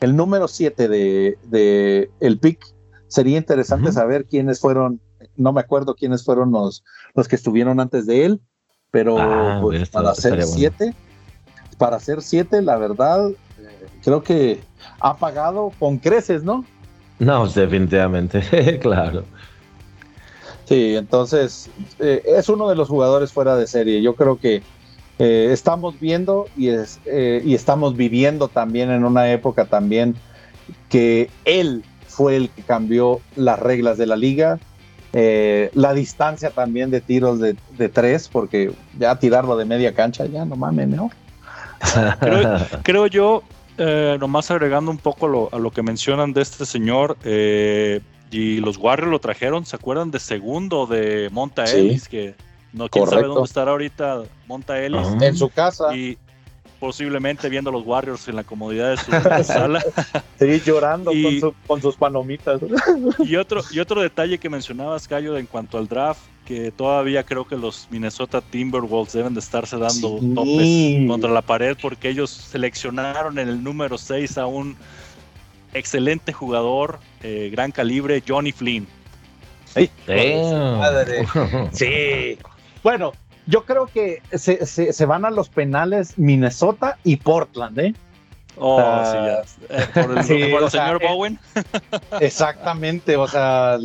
el 0.01 0.15
número 0.15 0.47
7 0.47 0.87
de, 0.89 2.09
el 2.19 2.39
pick. 2.39 2.59
Sería 3.07 3.37
interesante 3.37 3.91
saber 3.91 4.25
quiénes 4.25 4.59
fueron, 4.59 5.01
no 5.35 5.51
me 5.51 5.61
acuerdo 5.61 5.95
quiénes 5.95 6.23
fueron 6.23 6.51
los, 6.51 6.83
los 7.13 7.27
que 7.27 7.35
estuvieron 7.35 7.79
antes 7.79 8.05
de 8.05 8.25
él, 8.25 8.41
pero 8.91 9.17
ah, 9.17 9.59
pues, 9.61 9.89
para 9.89 10.13
ser 10.13 10.43
7, 10.43 10.93
para 11.77 11.99
ser 11.99 12.21
7, 12.21 12.61
la 12.61 12.77
verdad, 12.77 13.31
creo 14.03 14.21
que 14.21 14.59
ha 14.99 15.15
pagado 15.15 15.71
con 15.79 15.97
creces, 15.97 16.43
¿no? 16.43 16.65
No, 17.17 17.47
definitivamente, 17.47 18.79
claro. 18.81 19.23
Sí, 20.65 20.95
entonces 20.95 21.69
eh, 21.99 22.21
es 22.25 22.49
uno 22.49 22.69
de 22.69 22.75
los 22.75 22.87
jugadores 22.87 23.31
fuera 23.31 23.55
de 23.55 23.67
serie. 23.67 24.01
Yo 24.01 24.15
creo 24.15 24.39
que 24.39 24.61
eh, 25.19 25.49
estamos 25.51 25.99
viendo 25.99 26.45
y, 26.55 26.69
es, 26.69 26.99
eh, 27.05 27.41
y 27.43 27.55
estamos 27.55 27.95
viviendo 27.97 28.47
también 28.47 28.89
en 28.89 29.03
una 29.03 29.31
época 29.31 29.65
también 29.65 30.15
que 30.89 31.29
él 31.45 31.83
fue 32.07 32.37
el 32.37 32.49
que 32.49 32.61
cambió 32.61 33.19
las 33.35 33.59
reglas 33.59 33.97
de 33.97 34.07
la 34.07 34.15
liga, 34.15 34.59
eh, 35.13 35.69
la 35.73 35.93
distancia 35.93 36.51
también 36.51 36.91
de 36.91 37.01
tiros 37.01 37.39
de, 37.39 37.55
tres, 37.89 38.27
porque 38.27 38.71
ya 38.97 39.17
tirarlo 39.17 39.57
de 39.57 39.65
media 39.65 39.93
cancha, 39.93 40.25
ya 40.25 40.45
no 40.45 40.55
mames, 40.55 40.87
¿no? 40.87 41.11
creo, 42.83 43.07
yo, 43.07 43.43
nomás 44.19 44.51
agregando 44.51 44.91
un 44.91 44.97
poco 44.97 45.49
a 45.51 45.59
lo 45.59 45.71
que 45.71 45.81
mencionan 45.81 46.33
de 46.33 46.41
este 46.41 46.65
señor, 46.65 47.17
y 48.31 48.57
los 48.61 48.77
Warriors 48.77 49.11
lo 49.11 49.19
trajeron, 49.19 49.65
¿se 49.65 49.75
acuerdan 49.75 50.09
de 50.09 50.19
segundo 50.19 50.87
de 50.87 51.29
Monta 51.31 51.65
Ellis? 51.65 52.07
Que 52.07 52.33
no, 52.71 52.87
quién 52.87 53.05
sabe 53.05 53.23
dónde 53.23 53.43
estará 53.43 53.71
ahorita 53.71 54.23
Monta 54.47 54.81
Ellis. 54.81 55.07
En 55.21 55.35
su 55.35 55.49
casa. 55.49 55.93
Y 55.95 56.17
posiblemente 56.81 57.47
viendo 57.47 57.69
a 57.69 57.73
los 57.73 57.85
Warriors 57.85 58.27
en 58.27 58.35
la 58.35 58.43
comodidad 58.43 58.89
de 58.89 58.97
su 58.97 59.11
sala. 59.43 59.83
Sí, 60.39 60.61
llorando 60.65 61.11
con, 61.67 61.79
sus 61.79 61.95
palomitas. 61.95 62.59
Y 63.19 63.35
otro, 63.35 63.61
y 63.71 63.79
otro 63.79 64.01
detalle 64.01 64.39
que 64.39 64.49
mencionabas, 64.49 65.07
Cayo, 65.07 65.37
en 65.37 65.45
cuanto 65.45 65.77
al 65.77 65.87
draft, 65.87 66.21
que 66.45 66.71
todavía 66.71 67.23
creo 67.23 67.45
que 67.45 67.55
los 67.55 67.87
Minnesota 67.91 68.41
Timberwolves 68.41 69.13
deben 69.13 69.35
de 69.35 69.41
estarse 69.41 69.77
dando 69.77 70.19
topes 70.33 71.07
contra 71.07 71.29
la 71.29 71.43
pared 71.43 71.77
porque 71.79 72.09
ellos 72.09 72.31
seleccionaron 72.31 73.37
en 73.37 73.47
el 73.47 73.63
número 73.63 73.99
6 73.99 74.39
a 74.39 74.47
un 74.47 74.75
excelente 75.73 76.33
jugador, 76.33 76.99
eh, 77.21 77.49
gran 77.51 77.71
calibre, 77.71 78.23
Johnny 78.27 78.51
Flynn. 78.51 78.87
Sí. 79.65 79.89
sí. 81.71 82.37
Bueno, 82.83 83.13
yo 83.47 83.65
creo 83.65 83.87
que 83.87 84.21
se, 84.31 84.65
se, 84.65 85.05
van 85.05 85.25
a 85.25 85.31
los 85.31 85.49
penales 85.49 86.17
Minnesota 86.17 86.97
y 87.03 87.17
Portland, 87.17 87.79
¿eh? 87.79 87.93
Oh, 88.57 89.01
sí, 89.05 89.17
ya. 89.17 89.81
Eh, 89.81 89.87
por 89.93 90.17
el, 90.17 90.23
señor 90.69 91.01
Bowen. 91.01 91.39
Exactamente, 92.19 93.15
o 93.15 93.27
sea, 93.27 93.77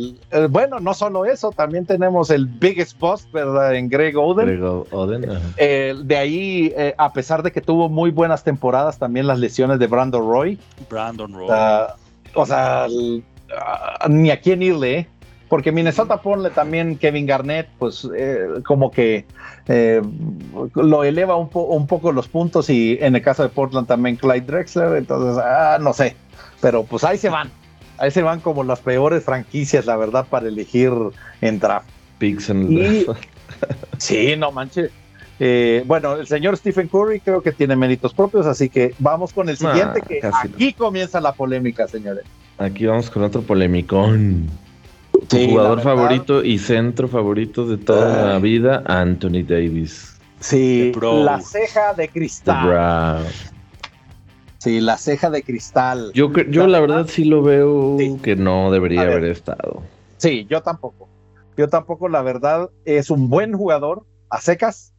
bueno, 0.49 0.79
no 0.79 0.93
solo 0.93 1.25
eso, 1.25 1.51
también 1.51 1.85
tenemos 1.85 2.29
el 2.29 2.45
biggest 2.45 2.99
boss, 2.99 3.27
¿verdad? 3.31 3.75
En 3.75 3.89
Greg 3.89 4.17
Oden. 4.17 4.45
Greg 4.45 4.63
Oden 4.91 5.21
de 5.57 6.17
ahí, 6.17 6.73
eh, 6.75 6.93
a 6.97 7.13
pesar 7.13 7.43
de 7.43 7.51
que 7.51 7.61
tuvo 7.61 7.89
muy 7.89 8.11
buenas 8.11 8.43
temporadas, 8.43 8.99
también 8.99 9.25
las 9.25 9.39
lesiones 9.39 9.79
de 9.79 9.87
Brandon 9.87 10.29
Roy. 10.29 10.59
Brandon 10.89 11.33
Roy. 11.33 11.49
o 12.33 12.45
sea, 12.45 12.87
ni 14.09 14.29
a 14.29 14.41
quién 14.41 14.61
irle, 14.61 14.99
¿eh? 14.99 15.07
porque 15.49 15.71
Minnesota 15.71 16.21
ponle 16.21 16.49
también 16.49 16.97
Kevin 16.97 17.25
Garnett, 17.25 17.67
pues 17.79 18.07
eh, 18.15 18.47
como 18.65 18.91
que 18.91 19.25
eh, 19.67 20.01
lo 20.75 21.03
eleva 21.03 21.35
un, 21.35 21.49
un, 21.53 21.87
poco 21.87 22.11
los 22.11 22.27
puntos 22.27 22.69
y 22.69 22.97
en 23.01 23.15
el 23.15 23.21
caso 23.21 23.43
de 23.43 23.49
Portland 23.49 23.87
también 23.87 24.15
Clyde 24.15 24.41
Drexler, 24.41 24.97
entonces, 24.97 25.43
ah, 25.43 25.77
no 25.81 25.93
sé, 25.93 26.15
pero 26.61 26.83
pues 26.83 27.03
ahí 27.03 27.17
se 27.17 27.29
van, 27.29 27.51
ahí 27.97 28.11
se 28.11 28.21
van 28.21 28.39
como 28.39 28.63
las 28.63 28.79
peores 28.79 29.23
franquicias, 29.23 29.85
la 29.85 29.97
verdad, 29.97 30.25
para 30.29 30.47
elegir 30.47 30.91
en 31.41 31.59
draft. 31.59 31.89
Picks 32.17 32.51
sí, 33.97 34.35
no 34.37 34.51
manches. 34.51 34.91
Eh, 35.39 35.83
bueno, 35.85 36.15
el 36.15 36.25
señor 36.25 36.57
Stephen 36.57 36.87
Curry 36.87 37.19
creo 37.19 37.43
que 37.43 37.51
tiene 37.51 37.75
méritos 37.75 38.13
propios, 38.13 38.47
así 38.47 38.69
que 38.69 38.95
vamos 38.97 39.33
con 39.33 39.49
el 39.49 39.57
siguiente, 39.57 40.01
ah, 40.01 40.07
que 40.07 40.21
aquí 40.23 40.73
comienza 40.73 41.21
la 41.21 41.33
polémica, 41.33 41.87
señores. 41.87 42.23
Aquí 42.57 42.87
vamos 42.87 43.11
con 43.11 43.23
otro 43.23 43.41
polémicón. 43.43 44.49
Tu 45.27 45.49
jugador 45.49 45.81
favorito 45.81 46.43
y 46.43 46.59
centro 46.59 47.07
favorito 47.07 47.65
de 47.65 47.77
toda 47.77 48.33
la 48.33 48.39
vida, 48.39 48.83
Anthony 48.85 49.43
Davis. 49.43 50.17
Sí, 50.39 50.91
la 51.01 51.41
ceja 51.41 51.93
de 51.93 52.09
cristal. 52.09 53.25
Sí, 54.59 54.79
la 54.81 54.97
ceja 54.97 55.29
de 55.29 55.43
cristal. 55.43 56.11
Yo, 56.13 56.31
yo 56.31 56.67
la, 56.67 56.79
verdad, 56.79 57.07
sí 57.07 57.25
lo 57.25 57.41
veo 57.41 57.97
que 58.21 58.35
no 58.35 58.71
debería 58.71 59.01
haber 59.01 59.25
estado. 59.25 59.83
Sí, 60.17 60.45
yo 60.49 60.61
tampoco. 60.61 61.07
Yo 61.55 61.69
tampoco, 61.69 62.07
la 62.07 62.21
verdad, 62.21 62.69
es 62.85 63.09
un 63.09 63.29
buen 63.29 63.53
jugador 63.53 64.05
a 64.29 64.41
secas. 64.41 64.93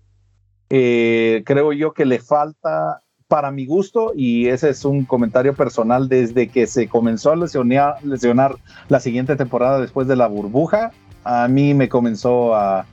Eh, 0.70 1.42
creo 1.46 1.72
yo 1.72 1.92
que 1.92 2.04
le 2.04 2.18
falta 2.18 3.00
para 3.28 3.50
mi 3.50 3.66
gusto, 3.66 4.12
y 4.16 4.48
ese 4.48 4.70
es 4.70 4.84
un 4.86 5.04
comentario 5.04 5.54
personal, 5.54 6.08
desde 6.08 6.48
que 6.48 6.66
se 6.66 6.88
comenzó 6.88 7.30
a 7.30 7.36
lesionar, 7.36 8.02
lesionar 8.02 8.56
la 8.88 9.00
siguiente 9.00 9.36
temporada 9.36 9.80
después 9.80 10.08
de 10.08 10.16
la 10.16 10.26
burbuja, 10.26 10.92
a 11.24 11.46
mí 11.46 11.74
me 11.74 11.90
comenzó 11.90 12.54
a, 12.54 12.86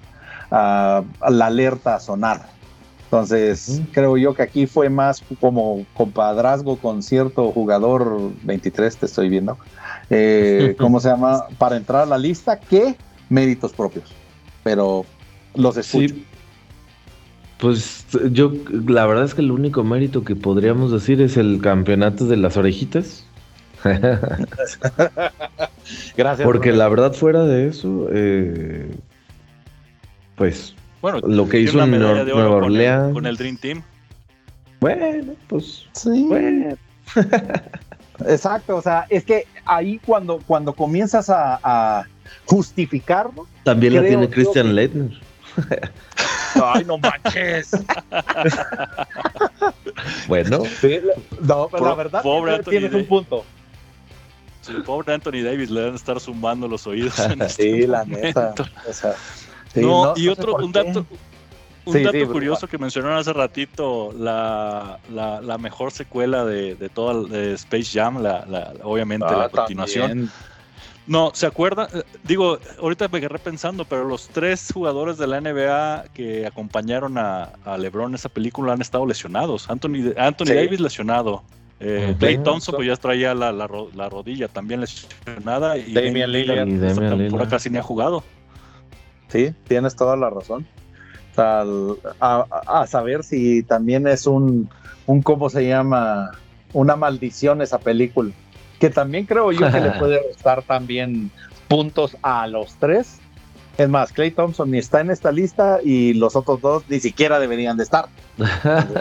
la 0.52 1.46
alerta 1.46 1.96
a 1.96 2.00
sonar. 2.00 2.48
Entonces, 3.06 3.82
creo 3.94 4.18
yo 4.18 4.34
que 4.34 4.42
aquí 4.42 4.68
fue 4.68 4.90
más 4.90 5.24
como 5.40 5.86
compadrazgo 5.94 6.78
con 6.78 7.02
cierto 7.02 7.52
jugador 7.52 8.32
23, 8.44 8.98
te 8.98 9.06
estoy 9.06 9.30
viendo. 9.30 9.58
Eh, 10.10 10.76
¿Cómo 10.80 11.00
se 11.00 11.10
llama? 11.10 11.46
Para 11.58 11.78
entrar 11.78 12.02
a 12.02 12.06
la 12.06 12.18
lista, 12.18 12.60
que 12.60 12.96
méritos 13.30 13.72
propios. 13.72 14.14
Pero 14.64 15.06
los 15.56 15.78
escucho. 15.78 16.16
Pues 17.66 18.05
yo, 18.30 18.53
la 18.86 19.07
verdad 19.07 19.26
es 19.26 19.34
que 19.34 19.41
el 19.41 19.49
único 19.49 19.84
mérito 19.84 20.24
que 20.24 20.36
podríamos 20.36 20.91
decir 20.91 21.20
es 21.20 21.36
el 21.36 21.59
campeonato 21.63 22.28
de 22.28 22.38
las 22.38 22.57
orejitas. 22.57 23.26
Gracias. 26.16 26.45
Porque 26.45 26.72
la 26.72 26.88
verdad, 26.89 27.13
fuera 27.13 27.43
de 27.43 27.68
eso, 27.68 28.07
eh, 28.11 28.95
pues 30.36 30.76
bueno, 31.01 31.22
lo 31.28 31.49
que 31.49 31.59
hizo 31.59 31.82
en 31.82 31.97
Nueva 31.97 32.51
Orleans. 32.51 33.13
Con 33.16 33.26
el, 33.26 33.36
Dream 33.36 33.57
Team. 33.57 33.82
Bueno, 34.80 35.34
pues 35.47 35.88
sí. 35.93 36.30
Exacto, 38.28 38.76
o 38.76 38.82
sea, 38.84 39.07
es 39.09 39.26
que 39.26 39.47
ahí 39.66 39.99
cuando, 40.05 40.39
cuando 40.45 40.72
comienzas 40.74 41.32
a, 41.32 42.05
justificarlo. 42.45 43.47
También 43.63 43.95
la 43.95 44.03
tiene 44.03 44.30
Christian 44.30 44.76
Leitner. 44.76 45.20
Ay, 46.64 46.86
no 46.86 46.97
manches. 46.97 47.72
bueno. 50.28 50.64
Sí, 50.82 50.99
no, 51.41 51.68
pero 51.72 51.86
la 51.86 51.95
verdad 51.95 52.24
pobre 52.24 52.60
tienes 52.64 52.93
un 52.93 53.06
punto. 53.06 53.43
Sí, 54.62 54.74
pobre 54.86 55.14
Anthony 55.14 55.43
Davis 55.43 55.70
le 55.70 55.82
deben 55.82 55.95
estar 55.95 56.20
sumando 56.20 56.68
los 56.68 56.88
oídos. 56.88 57.20
En 57.20 57.41
este 57.41 57.82
sí, 57.82 57.88
la 57.88 58.03
neta. 58.06 58.53
O 58.89 58.93
sea, 58.93 59.14
sí, 59.74 59.82
no, 59.82 60.14
y 60.16 60.28
otro, 60.28 60.56
un 60.56 60.72
dato, 60.72 61.06
un 61.86 62.03
dato 62.03 62.32
curioso 62.32 62.68
que 62.68 62.78
mencionaron 62.80 63.18
hace 63.18 63.32
ratito, 63.32 64.12
la, 64.18 64.99
la, 65.14 65.39
la 65.41 65.58
mejor 65.60 65.91
secuela 65.91 66.45
de, 66.45 66.76
de 66.76 66.89
toda 66.89 67.28
de 67.28 67.53
Space 67.53 67.91
Jam, 67.93 68.22
la, 68.24 68.43
la 68.47 68.74
obviamente 68.84 69.28
Ah, 69.30 69.38
la 69.38 69.49
continuación. 69.49 70.08
también. 70.08 70.32
No, 71.08 71.32
¿se 71.36 71.45
acuerdan? 71.45 71.88
Eh, 71.93 72.01
Digo, 72.24 72.58
ahorita 72.82 73.08
me 73.10 73.22
quedé 73.22 73.38
pensando, 73.38 73.86
pero 73.86 74.06
los 74.06 74.28
tres 74.30 74.72
jugadores 74.74 75.18
de 75.18 75.28
la 75.28 75.39
NBA 75.39 76.06
que 76.14 76.47
acompañaron 76.47 77.18
a, 77.18 77.51
a 77.64 77.78
LeBron 77.78 78.10
en 78.12 78.16
esa 78.16 78.30
película 78.30 78.74
han 78.74 78.82
estado 78.82 79.06
lesionados. 79.06 79.70
Anthony, 79.70 80.14
Anthony 80.18 80.45
Sí. 80.47 80.53
Davis 80.56 80.80
lesionado. 80.80 81.43
Eh. 81.80 82.16
Clay 82.18 82.38
Thompson 82.38 82.76
pues 82.76 82.88
ya 82.88 82.95
traía 82.95 83.36
la, 83.36 83.51
la 83.51 83.68
ro- 83.68 83.89
la 83.93 84.08
rodilla 84.10 84.47
también 84.47 84.80
lesionada 84.82 85.78
y 85.78 85.93
Damian 85.93 86.32
Lillard. 86.32 86.68
Y 86.68 86.74
esta 86.76 86.88
Damian 86.88 86.95
temporada 86.95 87.28
Lillard. 87.28 87.49
casi 87.49 87.70
ni 87.70 87.78
ha 87.78 87.84
jugado. 87.84 88.24
Sí, 89.28 89.53
tienes 89.68 89.95
toda 89.95 90.16
la 90.16 90.30
razón. 90.30 90.66
Al- 91.36 91.97
a- 92.22 92.45
a 92.66 92.88
saber 92.88 93.24
si 93.24 93.62
también 93.64 94.08
es 94.08 94.26
un, 94.26 94.70
un, 95.06 95.22
¿cómo 95.22 95.49
se 95.49 95.68
llama? 95.68 96.32
Una 96.74 96.95
maldición 96.95 97.62
esa 97.62 97.78
película. 97.78 98.32
Que 98.80 98.89
también 98.89 99.26
creo 99.26 99.51
yo 99.51 99.71
que 99.71 99.80
le 99.80 99.91
puede 99.99 100.21
restar 100.28 100.61
también 100.63 101.32
puntos 101.67 102.15
a 102.21 102.47
los 102.47 102.76
tres. 102.76 103.19
Es 103.78 103.89
más, 103.89 104.13
Clay 104.13 104.32
Thompson 104.32 104.71
ni 104.71 104.78
está 104.78 105.01
en 105.01 105.09
esta 105.11 105.34
lista 105.34 105.80
y 105.84 106.13
los 106.13 106.38
otros 106.38 106.61
dos 106.61 106.84
ni 106.88 107.01
siquiera 107.01 107.39
deberían 107.39 107.76
de 107.76 107.84
estar. 107.84 108.05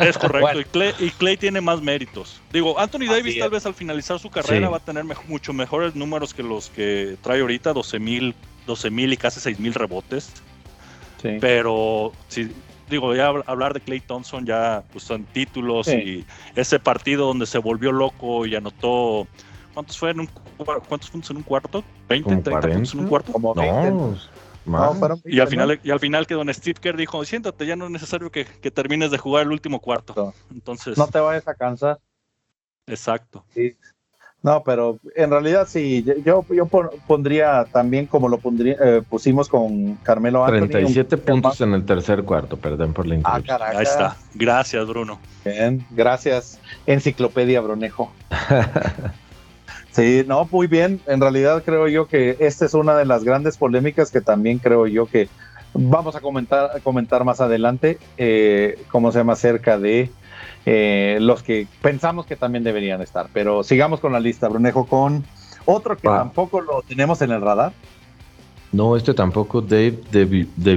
Es 0.01 0.19
correcto, 0.19 0.41
Bueno. 0.41 0.61
y, 0.61 0.65
Clay, 0.65 0.93
y 0.99 1.11
Clay 1.11 1.37
tiene 1.37 1.61
más 1.61 1.81
méritos. 1.81 2.41
Digo, 2.53 2.77
Anthony 2.79 3.03
Así 3.05 3.07
Davis 3.15 3.35
es. 3.35 3.41
tal 3.41 3.51
vez 3.51 3.67
al 3.67 3.75
finalizar 3.75 4.19
su 4.19 4.31
carrera 4.31 4.67
Sí. 4.67 4.71
va 4.73 4.79
a 4.79 4.81
tener 4.81 5.05
mucho 5.29 5.53
mejores 5.53 5.95
números 5.95 6.35
que 6.35 6.43
los 6.43 6.71
que 6.71 7.17
trae 7.23 7.41
ahorita, 7.41 7.73
12 7.73 7.99
mil 8.01 8.35
12 8.67 8.91
mil 8.91 9.13
y 9.13 9.17
casi 9.17 9.39
6 9.41 9.61
mil 9.61 9.75
rebotes. 9.75 10.31
Sí. 11.23 11.37
Pero 11.41 12.13
si 12.29 12.51
digo, 12.91 13.15
ya 13.15 13.31
hab- 13.31 13.45
hablar 13.47 13.75
de 13.75 13.81
Clay 13.81 14.01
Thompson 14.01 14.45
ya 14.45 14.83
pues 14.93 15.05
son 15.05 15.23
títulos 15.25 15.87
Sí. 15.87 15.93
y 15.97 16.27
ese 16.59 16.81
partido 16.81 17.27
donde 17.27 17.47
se 17.47 17.59
volvió 17.59 17.93
loco 17.93 18.45
y 18.47 18.57
anotó 18.57 19.29
¿cuántos 19.75 19.99
fue 19.99 20.11
en 20.11 20.21
un 20.21 20.29
cua- 20.59 20.83
cuántos 20.89 21.11
puntos 21.11 21.31
en 21.31 21.37
un 21.39 21.43
cuarto? 21.43 21.85
20, 22.09 22.25
Como 22.25 22.43
30 22.43 22.69
puntos 22.69 22.95
en 22.95 23.01
un 23.01 23.09
40. 23.09 23.09
cuarto. 23.09 23.33
Como 23.33 23.55
20. 23.55 23.91
No, 23.91 24.17
No, 24.67 24.79
más. 24.79 24.99
fueron 24.99 25.19
Y 25.27 25.41
al 25.41 25.47
20, 25.47 25.51
final 25.51 25.81
y 25.83 25.91
al 25.91 26.01
final 26.01 26.27
que 26.27 26.35
don 26.35 26.55
Steve 26.55 26.79
Kerr 26.81 26.97
dijo, 26.97 27.23
"Siéntate, 27.25 27.67
ya 27.67 27.77
no 27.77 27.85
es 27.85 27.91
necesario 27.91 28.31
que, 28.31 28.47
que 28.47 28.71
termines 28.71 29.11
de 29.11 29.19
jugar 29.19 29.43
el 29.43 29.53
último 29.53 29.79
cuarto." 29.81 30.15
No. 30.17 30.35
Entonces, 30.55 30.97
¿no? 30.97 31.05
No 31.05 31.11
te 31.11 31.21
vayas 31.21 31.47
a 31.49 31.55
cansar. 31.55 31.99
exacto. 32.87 33.45
No, 34.43 34.63
pero 34.63 34.99
en 35.17 35.31
realidad 35.31 35.67
sí, 35.67 36.05
yo, 36.23 36.45
yo 36.51 36.67
pon- 36.67 36.91
pondría 37.07 37.65
también 37.73 38.07
como 38.07 38.29
lo 38.29 38.37
pondría, 38.39 38.77
eh, 38.79 39.03
pusimos 39.09 39.49
con 39.49 39.95
Carmelo 39.97 40.45
Anthony. 40.45 40.65
un- 40.65 40.69
37 40.69 41.17
puntos 41.17 41.61
en 41.63 41.73
el 41.73 41.85
tercer 41.87 42.23
cuarto, 42.25 42.59
perdón 42.59 42.93
por 42.93 43.07
la 43.07 43.15
Ah, 43.15 43.17
interrupción. 43.17 43.59
caraca. 43.59 43.79
Ahí 43.79 43.85
está. 43.85 44.17
Gracias, 44.35 44.87
Bruno. 44.87 45.19
Bien, 45.47 45.83
gracias. 45.93 46.61
Enciclopedia 46.87 47.63
Bronejo. 47.63 48.13
Sí, 49.95 50.25
no, 50.27 50.49
muy 50.51 50.67
bien. 50.67 51.01
En 51.07 51.21
realidad 51.21 51.63
creo 51.65 51.87
yo 51.87 52.09
que 52.09 52.37
esta 52.41 52.67
es 52.67 52.75
una 52.75 52.97
de 52.97 53.05
las 53.05 53.23
grandes 53.23 53.57
polémicas 53.57 54.11
que 54.11 54.21
también 54.21 54.59
creo 54.59 54.89
yo 54.89 55.07
que 55.07 55.29
vamos 55.73 56.17
a 56.17 56.21
comentar, 56.21 56.71
a 56.75 56.81
comentar 56.81 57.23
más 57.25 57.41
adelante, 57.41 57.99
eh, 58.17 58.83
cómo 58.91 59.13
se 59.13 59.19
llama 59.19 59.35
acerca 59.35 59.79
de 59.79 60.11
eh, 60.67 61.19
los 61.21 61.45
que 61.45 61.69
pensamos 61.81 62.27
que 62.27 62.35
también 62.35 62.65
deberían 62.65 63.03
estar. 63.03 63.29
Pero 63.33 63.63
sigamos 63.63 64.01
con 64.01 64.13
la 64.13 64.19
lista, 64.19 64.49
Brunejo, 64.49 64.85
con 64.87 65.25
otro 65.65 65.97
que 65.97 66.09
tampoco 66.09 66.61
lo 66.61 66.83
tenemos 66.83 67.23
en 67.23 67.31
el 67.31 67.41
radar. 67.41 67.73
No, 68.73 68.97
este 68.97 69.15
tampoco, 69.15 69.61
Dave 69.61 70.01
de, 70.11 70.49
de. 70.57 70.77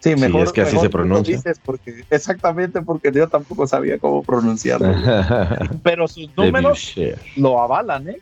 Sí, 0.00 0.14
Sí, 0.14 0.20
mejor. 0.20 0.42
es 0.42 0.52
que 0.52 0.62
así 0.62 0.72
mejor 0.72 0.86
se 0.86 0.90
pronuncia. 0.90 1.36
dices 1.36 1.60
porque, 1.64 2.04
exactamente, 2.10 2.80
porque 2.82 3.12
yo 3.12 3.28
tampoco 3.28 3.66
sabía 3.66 3.98
cómo 3.98 4.22
pronunciarlo. 4.22 4.88
Pero 5.82 6.08
sus 6.08 6.28
números 6.36 6.94
lo 7.36 7.60
avalan, 7.60 8.08
¿eh? 8.08 8.18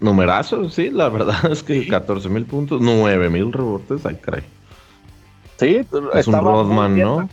Numerazo, 0.00 0.68
sí, 0.70 0.90
la 0.90 1.08
verdad 1.08 1.50
es 1.52 1.62
que 1.62 1.82
Sí. 1.82 1.88
14 1.88 2.28
mil 2.28 2.44
puntos, 2.46 2.80
9 2.80 3.28
mil 3.30 3.52
rebotes, 3.52 4.04
ay, 4.06 4.16
caray. 4.16 4.42
Sí, 5.58 5.82
Es 6.14 6.26
un 6.26 6.34
Rodman. 6.40 6.98
¿no? 6.98 7.28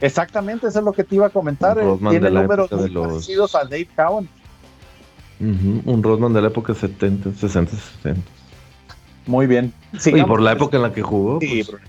Exactamente, 0.00 0.66
eso 0.68 0.78
es 0.80 0.84
lo 0.84 0.92
que 0.92 1.04
te 1.04 1.14
iba 1.14 1.26
a 1.26 1.30
comentar. 1.30 1.78
Eh, 1.78 1.82
Rodman 1.82 2.10
Tiene 2.10 2.26
de 2.26 2.30
la 2.34 2.42
números 2.42 2.66
época 2.66 2.82
de 2.82 2.88
muy 2.88 2.94
los- 2.94 3.06
parecidos 3.08 3.54
a 3.54 3.64
Dave 3.64 3.88
Cowan. 3.96 4.28
Un 5.40 6.02
Rodman 6.02 6.32
de 6.34 6.40
la 6.42 6.48
época 6.48 6.74
70, 6.74 7.32
60, 7.32 7.72
70. 8.02 8.20
Muy 9.26 9.46
bien. 9.46 9.72
y 10.04 10.22
por 10.22 10.40
la 10.40 10.52
época 10.52 10.76
en 10.76 10.82
la 10.82 10.92
que 10.92 11.02
jugó, 11.02 11.40
Sí, 11.40 11.62
pues, 11.64 11.82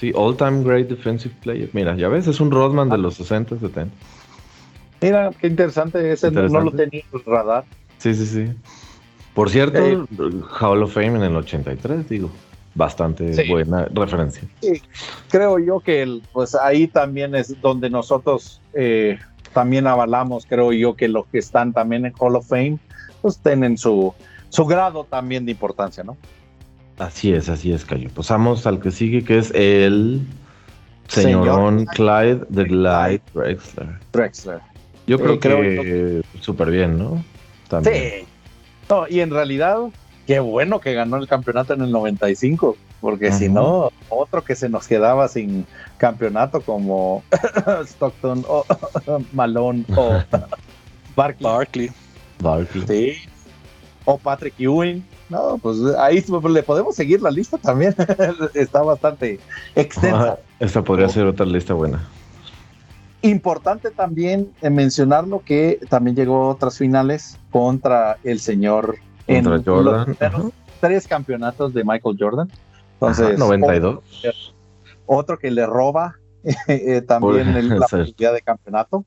sí, 0.00 0.12
all 0.16 0.36
time 0.36 0.62
great 0.64 0.88
defensive 0.88 1.34
player. 1.42 1.68
Mira, 1.74 1.94
ya 1.96 2.08
ves, 2.08 2.26
es 2.26 2.40
un 2.40 2.50
Rodman 2.50 2.88
de 2.88 2.94
Ah. 2.94 2.98
los 2.98 3.14
60, 3.14 3.58
70. 3.58 3.94
mira, 5.02 5.30
qué 5.40 5.46
interesante. 5.46 6.10
Ese 6.12 6.30
no- 6.30 6.48
no 6.48 6.60
lo 6.62 6.70
tenía 6.72 7.02
en 7.12 7.18
el 7.18 7.24
radar. 7.24 7.64
Sí, 7.98 8.14
sí, 8.14 8.26
sí. 8.26 8.46
Por 9.34 9.48
cierto, 9.50 9.78
Eh, 9.78 9.98
Hall 10.60 10.82
of 10.82 10.92
Fame 10.94 11.16
en 11.16 11.22
el 11.22 11.36
83, 11.36 12.08
digo. 12.08 12.30
Bastante 12.74 13.34
Sí. 13.34 13.48
buena 13.48 13.86
referencia. 13.92 14.42
Creo 15.28 15.58
yo 15.58 15.80
que 15.80 16.02
el, 16.02 16.22
pues 16.32 16.54
ahí 16.54 16.86
también 16.86 17.34
es 17.34 17.60
donde 17.60 17.90
nosotros 17.90 18.60
eh, 18.74 19.18
también 19.52 19.88
avalamos, 19.88 20.46
creo 20.48 20.72
yo, 20.72 20.94
que 20.94 21.08
los 21.08 21.26
que 21.26 21.38
están 21.38 21.72
también 21.72 22.06
en 22.06 22.12
Hall 22.18 22.36
of 22.36 22.46
Fame, 22.48 22.78
pues 23.20 23.38
tienen 23.38 23.76
su, 23.76 24.14
su 24.48 24.64
grado 24.66 25.02
también 25.04 25.44
de 25.44 25.50
importancia, 25.52 26.04
¿no? 26.04 26.16
Así 27.00 27.32
es, 27.32 27.48
así 27.48 27.72
es, 27.72 27.86
Cayo. 27.86 28.10
Pasamos 28.10 28.66
al 28.66 28.78
que 28.78 28.90
sigue, 28.90 29.24
que 29.24 29.38
es 29.38 29.50
el 29.52 30.20
Señor 31.08 31.44
señorón 31.44 31.86
Clyde 31.86 32.44
de 32.50 32.66
Clyde 32.66 33.22
Drexler. 33.32 33.88
Drexler. 34.12 34.60
Yo 35.06 35.18
creo 35.18 35.40
que 35.40 36.22
súper 36.40 36.70
bien, 36.70 36.98
¿no? 36.98 37.24
También. 37.68 37.94
Sí. 37.94 38.26
No, 38.90 39.08
y 39.08 39.20
en 39.20 39.30
realidad, 39.30 39.78
qué 40.26 40.40
bueno 40.40 40.78
que 40.80 40.92
ganó 40.92 41.16
el 41.16 41.26
campeonato 41.26 41.72
en 41.72 41.80
el 41.80 41.90
95, 41.90 42.76
porque 43.00 43.32
si 43.32 43.46
Ujú. 43.46 43.54
no, 43.54 43.92
otro 44.10 44.44
que 44.44 44.54
se 44.54 44.68
nos 44.68 44.86
quedaba 44.86 45.26
sin 45.28 45.64
campeonato 45.96 46.60
como 46.60 47.24
Stockton 47.86 48.44
o 48.46 48.66
Malone 49.32 49.86
o 49.96 50.20
Barkley. 51.16 51.44
Barkley. 51.50 51.90
Barkley. 52.42 52.84
Sí. 52.86 53.18
O 54.04 54.18
Patrick 54.18 54.54
Ewing. 54.58 55.02
No, 55.30 55.58
pues 55.58 55.78
ahí 55.98 56.24
le 56.50 56.62
podemos 56.62 56.94
seguir 56.96 57.22
la 57.22 57.30
lista 57.30 57.56
también. 57.56 57.94
Está 58.54 58.82
bastante 58.82 59.38
extensa. 59.76 60.32
Ah, 60.32 60.38
esta 60.58 60.82
podría 60.82 61.08
ser 61.08 61.24
otra 61.26 61.46
lista 61.46 61.72
buena. 61.72 62.06
Importante 63.22 63.90
también 63.90 64.52
eh, 64.62 64.70
mencionarlo 64.70 65.42
que 65.44 65.78
también 65.88 66.16
llegó 66.16 66.44
a 66.44 66.48
otras 66.48 66.78
finales 66.78 67.38
contra 67.50 68.16
el 68.24 68.40
señor 68.40 68.96
en 69.26 69.44
Jordan. 69.44 70.16
los 70.32 70.52
tres 70.80 71.06
campeonatos 71.06 71.74
de 71.74 71.84
Michael 71.84 72.16
Jordan. 72.18 72.48
Ajá, 72.50 72.60
Entonces, 73.12 73.38
92. 73.38 73.98
Otro, 73.98 74.32
otro 75.06 75.38
que 75.38 75.50
le 75.50 75.66
roba 75.66 76.16
eh, 76.66 77.02
también 77.02 77.48
el- 77.56 77.78
la 77.78 77.86
posibilidad 77.90 78.32
de 78.32 78.42
campeonato. 78.42 79.04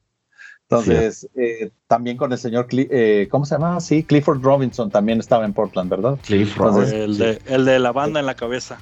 Entonces, 0.69 1.27
eh, 1.35 1.71
también 1.87 2.17
con 2.17 2.31
el 2.31 2.37
señor, 2.37 2.67
Cli- 2.67 2.87
eh, 2.89 3.27
¿cómo 3.29 3.45
se 3.45 3.55
llama? 3.55 3.79
Sí, 3.79 4.03
Clifford 4.03 4.41
Robinson 4.41 4.89
también 4.89 5.19
estaba 5.19 5.45
en 5.45 5.53
Portland, 5.53 5.89
¿verdad? 5.89 6.17
Cliff 6.25 6.55
Entonces, 6.57 6.91
Robinson. 6.91 7.01
El 7.01 7.17
de, 7.17 7.41
el 7.53 7.65
de 7.65 7.79
la 7.79 7.91
banda 7.91 8.19
en 8.19 8.25
la 8.25 8.35
cabeza. 8.35 8.79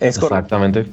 Es 0.00 0.18
correcto. 0.18 0.36
Exactamente. 0.36 0.86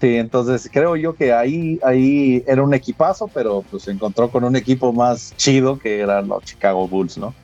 Sí, 0.00 0.16
entonces 0.16 0.68
creo 0.72 0.96
yo 0.96 1.14
que 1.16 1.32
ahí, 1.32 1.78
ahí 1.82 2.44
era 2.46 2.62
un 2.62 2.72
equipazo, 2.74 3.28
pero 3.28 3.62
pues 3.68 3.84
se 3.84 3.90
encontró 3.90 4.30
con 4.30 4.44
un 4.44 4.54
equipo 4.54 4.92
más 4.92 5.34
chido 5.36 5.78
que 5.78 6.00
eran 6.00 6.28
los 6.28 6.44
Chicago 6.44 6.86
Bulls, 6.86 7.18
¿no? 7.18 7.34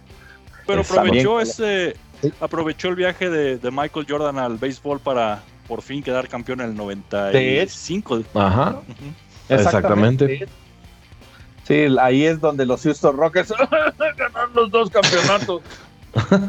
Pero 0.66 0.80
aprovechó 0.82 1.40
ese, 1.40 1.96
Sí. 2.22 2.32
aprovechó 2.40 2.88
el 2.88 2.94
viaje 2.94 3.28
de, 3.28 3.58
de 3.58 3.70
Michael 3.70 4.06
Jordan 4.08 4.38
al 4.38 4.56
béisbol 4.56 5.00
para 5.00 5.42
por 5.66 5.82
fin 5.82 6.02
quedar 6.02 6.28
campeón 6.28 6.60
en 6.60 6.70
el 6.70 6.76
95. 6.76 8.22
Ajá. 8.34 8.80
Ujú. 8.88 8.94
Exactamente. 9.48 10.46
Sí, 11.66 11.86
ahí 12.00 12.24
es 12.24 12.40
donde 12.40 12.66
los 12.66 12.82
Houston 12.82 13.16
Rockets 13.16 13.52
ganaron 14.18 14.54
los 14.54 14.70
dos 14.70 14.90
campeonatos. 14.90 15.62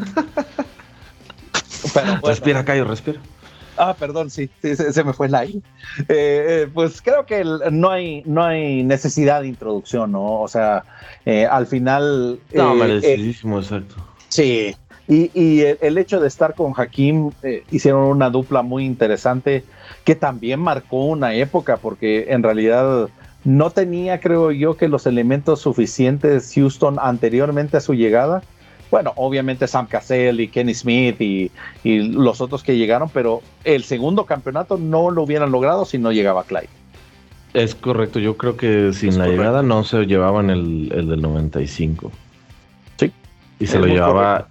Pero 1.94 2.08
bueno. 2.08 2.22
Respira, 2.24 2.66
Cayo, 2.66 2.86
respira. 2.86 3.20
Ah, 3.78 3.96
perdón, 3.98 4.30
sí, 4.30 4.50
sí, 4.62 4.76
se, 4.76 4.94
se 4.94 5.04
me 5.04 5.14
fue 5.14 5.28
el 5.28 5.36
aire. 5.36 5.60
Eh, 6.08 6.46
eh, 6.64 6.70
pues 6.74 7.02
creo 7.02 7.26
que 7.26 7.42
el- 7.42 7.60
no 7.72 7.90
hay 7.90 8.24
no 8.26 8.44
hay 8.44 8.84
necesidad 8.84 9.42
de 9.42 9.48
introducción, 9.48 10.14
¿no? 10.14 10.42
O 10.42 10.48
sea, 10.48 10.84
eh, 11.26 11.46
al 11.46 11.68
final. 11.68 12.40
No, 12.54 12.72
eh, 12.72 12.76
eh, 12.76 12.80
merecidísimo, 12.80 13.60
exacto. 13.60 13.96
sí, 14.30 14.76
Y, 15.08 15.62
el, 15.62 15.98
hecho 15.98 16.20
de 16.20 16.28
estar 16.28 16.56
con 16.56 16.74
Hakim 16.76 17.32
eh, 17.44 17.64
hicieron 17.70 18.04
una 18.06 18.30
dupla 18.30 18.62
muy 18.64 18.86
interesante 18.86 19.64
que 20.04 20.16
también 20.16 20.60
marcó 20.60 21.06
una 21.06 21.34
época 21.36 21.78
porque 21.78 22.26
en 22.30 22.44
realidad 22.44 23.10
no 23.46 23.70
tenía, 23.70 24.20
creo 24.20 24.52
yo, 24.52 24.76
que 24.76 24.88
los 24.88 25.06
elementos 25.06 25.62
suficientes 25.62 26.52
Houston 26.56 26.98
anteriormente 27.00 27.78
a 27.78 27.80
su 27.80 27.94
llegada. 27.94 28.42
Bueno, 28.90 29.14
obviamente 29.16 29.68
Sam 29.68 29.88
Cassell 29.88 30.40
y 30.40 30.48
Kenny 30.48 30.74
Smith 30.74 31.22
y, 31.22 31.52
los 31.84 32.42
otros 32.42 32.64
que 32.64 32.76
llegaron, 32.76 33.10
pero 33.10 33.42
el 33.64 33.84
segundo 33.84 34.26
campeonato 34.26 34.78
no 34.78 35.12
lo 35.12 35.24
hubieran 35.24 35.52
logrado 35.52 35.86
si 35.86 35.98
no 36.00 36.12
llegaba 36.12 36.44
Clyde. 36.44 36.70
Es 37.54 37.76
correcto, 37.76 38.20
yo 38.20 38.36
creo 38.36 38.58
que 38.58 38.92
sin 38.94 39.18
la 39.18 39.28
llegada 39.28 39.62
no 39.62 39.84
se 39.84 40.06
llevaban 40.06 40.50
el, 40.50 40.92
el 40.94 41.08
del 41.08 41.22
95. 41.22 42.12
Sí. 42.98 43.12
Y 43.60 43.68
se 43.68 43.80
lo 43.80 43.86
llevaba 43.86 44.50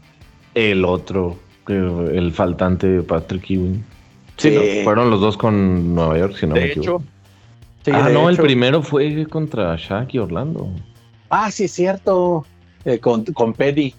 el 0.55 0.85
otro, 0.85 1.37
el 1.69 2.33
faltante 2.33 3.03
Patrick 3.03 3.51
Ewing. 3.51 3.85
Sí, 4.37 4.81
fueron 4.85 5.11
los 5.11 5.21
dos 5.21 5.37
con 5.37 5.95
Nueva 5.95 6.19
York, 6.19 6.37
si 6.39 6.47
no 6.47 6.55
me 6.55 6.67
equivoco. 6.67 7.05
Ah, 7.93 8.09
no, 8.11 8.29
el 8.29 8.37
primero 8.37 8.83
fue 8.83 9.27
contra 9.27 9.77
Shaq 9.77 10.15
y 10.15 10.19
Orlando. 10.19 10.71
Ah, 11.31 11.51
sí, 11.51 11.65
es 11.65 11.73
cierto. 11.73 12.47
Eh, 12.85 12.99
con, 12.99 13.25
con 13.25 13.53
Petty. 13.55 13.95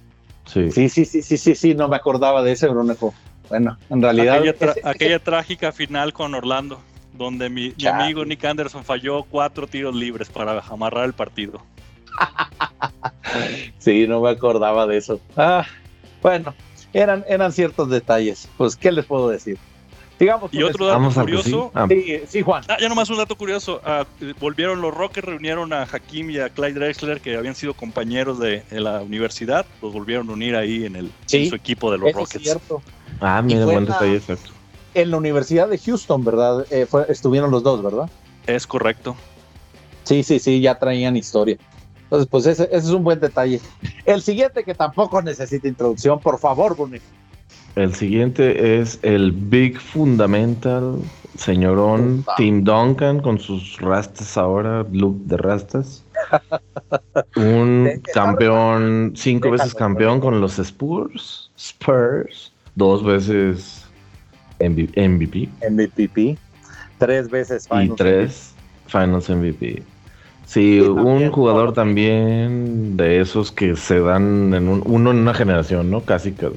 Sí. 0.46 0.72
sí. 0.72 0.90
sí, 0.90 1.06
sí, 1.06 1.22
sí, 1.22 1.38
sí, 1.38 1.56
sí, 1.56 1.74
no 1.74 1.88
me 1.88 1.96
acordaba 1.96 2.44
de 2.44 2.52
ese, 2.52 2.68
Brunejo. 2.68 3.14
Bueno, 3.50 3.78
en 3.90 4.02
realidad. 4.02 4.44
Aquella, 4.84 5.20
trágica 5.20 5.72
final 5.72 6.14
con 6.14 6.34
Orlando, 6.34 6.80
donde 7.14 7.50
mi, 7.50 7.74
mi, 7.78 7.86
amigo 7.86 8.26
Nick 8.26 8.44
Anderson 8.46 8.84
falló 8.84 9.24
cuatro 9.24 9.68
tiros 9.68 9.96
libres 9.96 10.30
para 10.30 10.60
amarrar 10.62 11.06
el 11.06 11.14
partido. 11.14 11.62
sí, 13.78 14.08
no 14.08 14.22
me 14.22 14.30
acordaba 14.30 14.88
de 14.88 14.98
eso. 14.98 15.20
Ah, 15.36 15.66
bueno, 16.22 16.54
eran, 16.94 17.24
eran 17.28 17.52
ciertos 17.52 17.90
detalles. 17.90 18.50
Pues, 18.58 18.76
¿qué 18.76 18.92
les 18.92 19.06
puedo 19.06 19.30
decir? 19.30 19.58
Digamos, 20.20 20.54
y 20.54 20.64
otro 20.64 20.88
dato 20.88 21.22
curioso. 21.22 21.72
Ah. 21.74 21.88
Sí. 21.90 22.22
sí, 22.28 22.42
Juan. 22.42 22.64
Ah, 22.70 22.78
ya 22.80 22.88
nomás 22.88 23.10
un 23.10 23.18
dato 23.18 23.36
curioso. 23.36 23.82
Ah, 23.84 24.06
volvieron 24.40 24.82
los 24.82 24.94
Rockets, 24.94 25.28
reunieron 25.28 25.74
a 25.74 25.84
Hakim 25.84 26.30
y 26.30 26.40
a 26.40 26.50
Clyde 26.50 26.74
Drexler, 26.74 27.20
que 27.20 27.36
habían 27.36 27.56
sido 27.56 27.74
compañeros 27.74 28.40
de, 28.40 28.64
la 28.72 29.02
universidad. 29.02 29.66
Los 29.82 29.94
volvieron 29.94 30.30
a 30.30 30.34
unir 30.34 30.56
ahí 30.56 30.86
en, 30.86 30.96
el, 30.96 31.12
su 31.28 31.56
equipo 31.56 31.92
de 31.92 31.98
los 31.98 32.14
Rockets. 32.14 32.36
Es 32.36 32.42
cierto. 32.44 32.82
Ah, 33.20 33.42
mira, 33.42 33.66
buen 33.66 33.86
detalle, 33.86 34.16
exacto. 34.16 34.52
En 34.94 35.12
la 35.12 35.18
Universidad 35.18 35.68
de 35.68 35.78
Houston, 35.78 36.24
¿verdad? 36.24 36.66
Eh, 36.70 36.88
estuvieron 37.10 37.52
los 37.52 37.64
dos, 37.64 37.84
¿verdad? 37.84 38.10
Es 38.48 38.66
correcto. 38.66 39.16
Sí, 40.04 40.24
sí, 40.24 40.40
sí, 40.40 40.62
ya 40.62 40.80
traían 40.80 41.18
historia. 41.18 41.58
Entonces, 42.04 42.28
pues 42.30 42.46
ese, 42.46 42.70
es 42.72 42.86
un 42.86 43.04
buen 43.04 43.20
detalle. 43.20 43.60
El 44.06 44.22
siguiente 44.22 44.64
que 44.64 44.76
tampoco 44.76 45.22
necesita 45.22 45.68
introducción, 45.68 46.20
por 46.20 46.40
favor, 46.40 46.76
Bonnie. 46.76 47.02
El 47.76 47.94
siguiente 47.94 48.80
es 48.80 49.00
el 49.02 49.34
Big 49.34 49.78
Fundamental, 49.78 50.96
señorón 51.38 52.26
Tim 52.38 52.64
Duncan 52.64 53.20
con 53.20 53.38
sus 53.38 53.80
rastas 53.82 54.38
ahora, 54.38 54.86
look 54.92 55.18
de 55.26 55.36
rastas. 55.36 56.06
un 57.36 58.02
campeón, 58.14 59.12
cinco 59.16 59.52
veces 59.52 59.76
campeón 59.76 60.22
con 60.22 60.40
los 60.40 60.58
Spurs, 60.58 61.52
Spurs, 61.58 62.54
dos 62.76 63.04
veces 63.04 63.86
MVP. 64.60 65.50
MVP, 65.70 66.38
tres 66.98 67.30
veces 67.30 67.68
Finals. 67.68 67.90
Y 67.90 67.96
tres 67.96 68.54
Finals 68.88 69.30
MVP. 69.30 69.84
Sí, 70.46 70.80
un 70.80 71.30
jugador 71.30 71.74
también 71.74 72.96
de 72.96 73.20
esos 73.20 73.52
que 73.52 73.76
se 73.76 74.00
dan 74.00 74.54
en 74.54 74.70
uno 74.70 75.12
en 75.12 75.18
una 75.18 75.34
generación, 75.34 75.90
¿no? 75.90 76.02
Casi, 76.02 76.32
casi. 76.32 76.56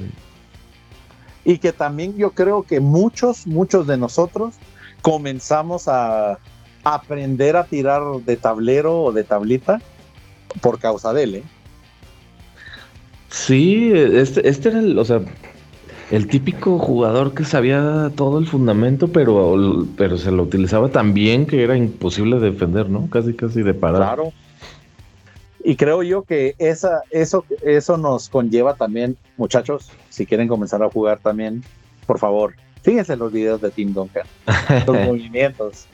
Y 1.45 1.57
que 1.57 1.73
también 1.73 2.17
yo 2.17 2.31
creo 2.31 2.63
que 2.63 2.79
muchos, 2.79 3.47
muchos 3.47 3.87
de 3.87 3.97
nosotros 3.97 4.55
comenzamos 5.01 5.87
a 5.87 6.37
aprender 6.83 7.55
a 7.55 7.65
tirar 7.65 8.01
de 8.25 8.37
tablero 8.37 9.03
o 9.03 9.11
de 9.11 9.23
tablita 9.23 9.81
por 10.61 10.79
causa 10.79 11.13
de 11.13 11.23
él, 11.23 11.35
¿eh? 11.35 11.43
Sí, 13.29 13.91
este, 13.93 14.47
este 14.47 14.69
era 14.69 14.79
el, 14.79 14.97
o 14.97 15.05
sea, 15.05 15.21
el 16.09 16.27
típico 16.27 16.79
jugador 16.79 17.33
que 17.33 17.45
sabía 17.45 18.11
todo 18.15 18.39
el 18.39 18.47
fundamento, 18.47 19.09
pero, 19.09 19.85
pero 19.95 20.17
se 20.17 20.31
lo 20.31 20.43
utilizaba 20.43 20.89
tan 20.89 21.13
bien 21.13 21.45
que 21.45 21.63
era 21.63 21.77
imposible 21.77 22.39
defender, 22.39 22.89
¿no? 22.89 23.07
Casi, 23.09 23.33
casi 23.33 23.61
de 23.61 23.75
parar. 23.75 24.15
Claro. 24.15 24.33
Y 25.63 25.75
creo 25.75 26.03
yo 26.03 26.23
que 26.23 26.55
esa, 26.57 27.03
eso, 27.09 27.45
eso 27.61 27.97
nos 27.97 28.29
conlleva 28.29 28.75
también, 28.75 29.17
muchachos, 29.37 29.91
si 30.09 30.25
quieren 30.25 30.47
comenzar 30.47 30.81
a 30.83 30.89
jugar 30.89 31.19
también, 31.19 31.63
por 32.05 32.17
favor, 32.17 32.53
fíjense 32.81 33.15
los 33.17 33.31
videos 33.31 33.61
de 33.61 33.71
Tim 33.71 33.93
Duncan, 33.93 34.25
los 34.87 34.95
movimientos. 35.05 35.85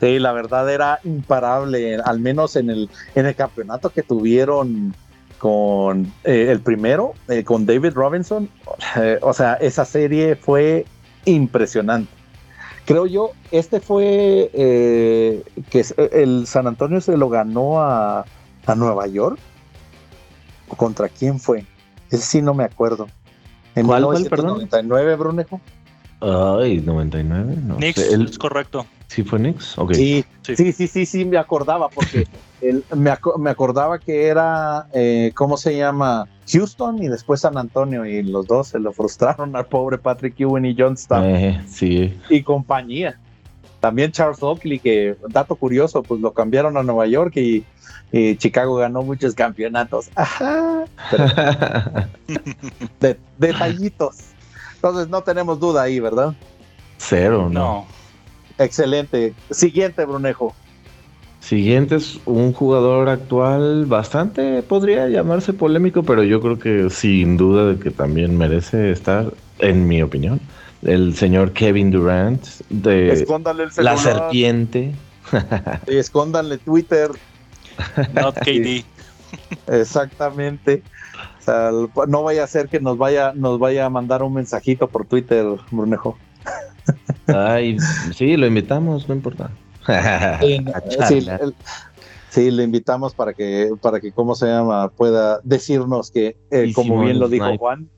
Sí, 0.00 0.18
la 0.18 0.32
verdad 0.32 0.70
era 0.70 1.00
imparable, 1.04 1.96
al 2.04 2.20
menos 2.20 2.56
en 2.56 2.68
el, 2.68 2.90
en 3.14 3.26
el 3.26 3.34
campeonato 3.34 3.90
que 3.90 4.02
tuvieron 4.02 4.94
con 5.38 6.12
eh, 6.24 6.48
el 6.50 6.60
primero, 6.60 7.14
eh, 7.28 7.44
con 7.44 7.66
David 7.66 7.92
Robinson. 7.94 8.48
Eh, 8.96 9.18
o 9.22 9.32
sea, 9.32 9.54
esa 9.54 9.84
serie 9.84 10.36
fue 10.36 10.84
impresionante. 11.24 12.10
Creo 12.84 13.06
yo, 13.06 13.30
este 13.50 13.80
fue 13.80 14.50
que 14.52 15.84
el 16.12 16.46
San 16.46 16.66
Antonio 16.66 17.00
se 17.00 17.16
lo 17.16 17.30
ganó 17.30 17.80
a, 17.80 18.26
Nueva 18.74 19.06
York. 19.06 19.38
¿Contra 20.76 21.08
quién 21.08 21.38
fue? 21.38 21.66
Ese 22.10 22.22
sí 22.22 22.42
no 22.42 22.54
me 22.54 22.64
acuerdo. 22.64 23.06
En 23.74 23.86
¿Cuál, 23.86 24.02
1999, 24.02 25.16
Brunejo. 25.16 25.60
Ay, 26.20 26.80
99, 26.80 27.56
no. 27.64 27.76
Nix, 27.76 27.98
es 27.98 28.38
correcto. 28.38 28.86
¿Sí 29.08 29.22
fue 29.22 29.38
Nix? 29.38 29.76
Sí, 29.92 30.24
sí, 30.42 30.72
sí, 30.72 30.86
sí, 30.88 31.06
sí, 31.06 31.24
me 31.24 31.36
acordaba, 31.36 31.88
porque 31.88 32.26
me, 32.96 33.10
acordaba 33.50 33.98
que 33.98 34.26
era, 34.26 34.86
eh, 34.92 35.32
¿cómo 35.34 35.56
se 35.56 35.76
llama? 35.76 36.26
Houston 36.50 37.02
y 37.02 37.08
después 37.08 37.40
San 37.40 37.58
Antonio, 37.58 38.06
y 38.06 38.22
los 38.22 38.46
dos 38.46 38.68
se 38.68 38.78
lo 38.78 38.92
frustraron 38.92 39.54
al 39.56 39.66
pobre 39.66 39.98
Patrick 39.98 40.38
Ewing 40.40 40.64
y 40.64 40.76
John 40.78 40.96
Eh, 41.22 41.60
sí. 41.66 42.18
Y 42.30 42.42
compañía. 42.42 43.18
También 43.80 44.12
Charles 44.12 44.42
Oakley, 44.42 44.78
que, 44.78 45.16
dato 45.28 45.56
curioso, 45.56 46.02
pues 46.02 46.20
lo 46.20 46.32
cambiaron 46.32 46.76
a 46.76 46.82
Nueva 46.82 47.06
York 47.06 47.36
y, 47.36 47.64
Chicago 48.36 48.76
ganó 48.76 49.02
muchos 49.02 49.34
campeonatos. 49.34 50.08
Ajá. 50.14 50.84
de, 53.00 53.18
detallitos. 53.38 54.16
Entonces 54.76 55.08
no 55.08 55.22
tenemos 55.22 55.58
duda 55.58 55.82
ahí, 55.82 55.98
¿verdad? 55.98 56.34
Cero, 56.98 57.48
no. 57.50 57.86
Excelente. 58.58 59.34
Siguiente, 59.50 60.04
Brunejo. 60.04 60.54
Siguiente 61.40 61.96
es 61.96 62.20
un 62.24 62.52
jugador 62.54 63.08
actual 63.10 63.84
bastante, 63.84 64.62
podría 64.62 65.08
llamarse 65.08 65.52
polémico, 65.52 66.02
pero 66.02 66.22
yo 66.22 66.40
creo 66.40 66.58
que 66.58 66.88
sin 66.88 67.36
duda 67.36 67.66
de 67.66 67.78
que 67.78 67.90
también 67.90 68.38
merece 68.38 68.90
estar, 68.90 69.30
en 69.58 69.86
mi 69.86 70.00
opinión, 70.00 70.40
el 70.82 71.14
señor 71.14 71.52
Kevin 71.52 71.90
Durant 71.90 72.42
de 72.70 73.26
La 73.76 73.96
Serpiente. 73.98 74.94
Y 75.86 75.96
escóndanle 75.96 76.56
Twitter. 76.58 77.10
Not 78.14 78.36
KD. 78.38 78.84
Exactamente. 79.66 80.82
no 82.08 82.22
vaya 82.22 82.44
a 82.44 82.46
ser 82.46 82.68
que 82.68 82.80
nos 82.80 82.98
vaya, 82.98 83.32
nos 83.34 83.58
vaya 83.58 83.86
a 83.86 83.90
mandar 83.90 84.22
un 84.22 84.34
mensajito 84.34 84.88
por 84.88 85.06
Twitter, 85.06 85.46
Brunejo. 85.70 86.16
Ay, 87.26 87.78
sí, 88.14 88.36
lo 88.36 88.46
invitamos, 88.46 89.08
no 89.08 89.14
importa. 89.14 89.50
sí, 92.30 92.50
le 92.50 92.62
invitamos 92.62 93.14
para 93.14 93.32
que, 93.34 93.70
para 93.80 94.00
que, 94.00 94.12
¿cómo 94.12 94.34
se 94.34 94.46
llama? 94.46 94.88
Pueda 94.90 95.40
decirnos 95.42 96.10
que, 96.10 96.36
eh, 96.50 96.72
como 96.74 97.02
bien 97.02 97.18
lo 97.18 97.28
dijo 97.28 97.56
Juan, 97.58 97.88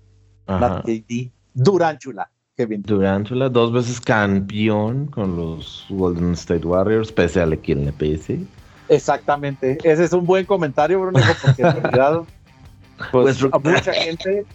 Duránchula. 1.54 2.30
Kevin. 2.56 2.82
Duránchula, 2.82 3.50
dos 3.50 3.70
veces 3.70 4.00
campeón 4.00 5.08
con 5.08 5.36
los 5.36 5.84
Golden 5.90 6.32
State 6.32 6.66
Warriors, 6.66 7.12
pese 7.12 7.42
a 7.42 7.46
quien 7.56 7.84
le 7.84 7.92
pese. 7.92 8.40
Exactamente. 8.88 9.78
Ese 9.82 10.04
es 10.04 10.12
un 10.12 10.26
buen 10.26 10.44
comentario, 10.44 11.00
Bruno, 11.00 11.20
porque 11.42 11.62
en 11.62 11.82
realidad, 11.82 12.22
pues, 13.12 13.38
pues 13.38 13.64
mucha 13.64 13.92
gente 13.92 14.46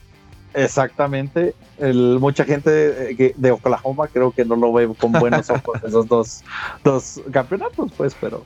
Exactamente. 0.54 1.56
El, 1.78 2.18
mucha 2.20 2.44
gente 2.44 3.12
eh, 3.12 3.34
de, 3.36 3.52
Oklahoma 3.52 4.08
creo 4.08 4.32
que 4.32 4.46
no 4.46 4.56
lo 4.56 4.74
ve 4.74 4.90
con 5.00 5.12
buenos 5.14 5.50
ojos 5.50 5.82
esos 5.88 6.08
dos, 6.08 6.44
dos 6.84 7.22
campeonatos, 7.32 7.92
pues, 7.96 8.16
pero 8.20 8.44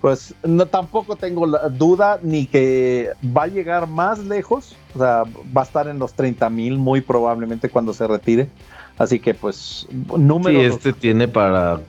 pues 0.00 0.32
no 0.44 0.64
tampoco 0.66 1.16
tengo 1.16 1.44
la 1.44 1.68
duda 1.68 2.20
ni 2.22 2.46
que 2.46 3.10
va 3.36 3.44
a 3.44 3.46
llegar 3.48 3.88
más 3.88 4.20
lejos, 4.20 4.76
o 4.94 4.98
sea, 4.98 5.24
va 5.56 5.62
a 5.62 5.64
estar 5.64 5.88
en 5.88 5.98
los 5.98 6.14
30 6.14 6.48
mil 6.50 6.78
muy 6.78 7.00
probablemente 7.00 7.68
cuando 7.68 7.92
se 7.92 8.06
retire. 8.06 8.48
Así 8.96 9.18
que 9.18 9.34
pues 9.34 9.86
número. 9.90 10.58
Sí, 10.58 10.66
este 10.66 10.92
tiene 10.92 11.28
para 11.28 11.80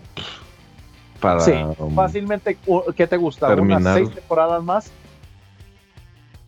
para 1.19 1.39
sí, 1.41 1.53
fácilmente 1.95 2.57
¿qué 2.95 3.07
te 3.07 3.17
gusta? 3.17 3.53
¿Unas 3.53 3.83
seis 3.95 4.09
temporadas 4.11 4.63
más? 4.63 4.91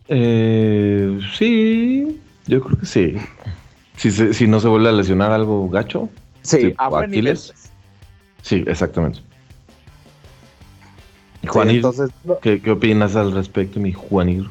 Eh, 0.08 1.20
sí, 1.36 2.20
Yo 2.46 2.60
creo 2.60 2.78
que 2.78 2.86
sí. 2.86 3.16
Si, 3.96 4.10
si 4.10 4.46
no 4.46 4.60
se 4.60 4.68
vuelve 4.68 4.88
a 4.88 4.92
lesionar 4.92 5.30
algo 5.30 5.68
gacho. 5.68 6.08
Sí, 6.42 6.74
a 6.76 6.88
buen 6.88 7.10
pues. 7.10 7.70
Sí, 8.42 8.64
exactamente. 8.66 9.20
Juanir, 11.46 11.84
¿qué, 12.40 12.60
¿qué, 12.60 12.70
opinas 12.70 13.16
al 13.16 13.32
respecto, 13.32 13.80
mi 13.80 13.92
Juanir? 13.92 14.48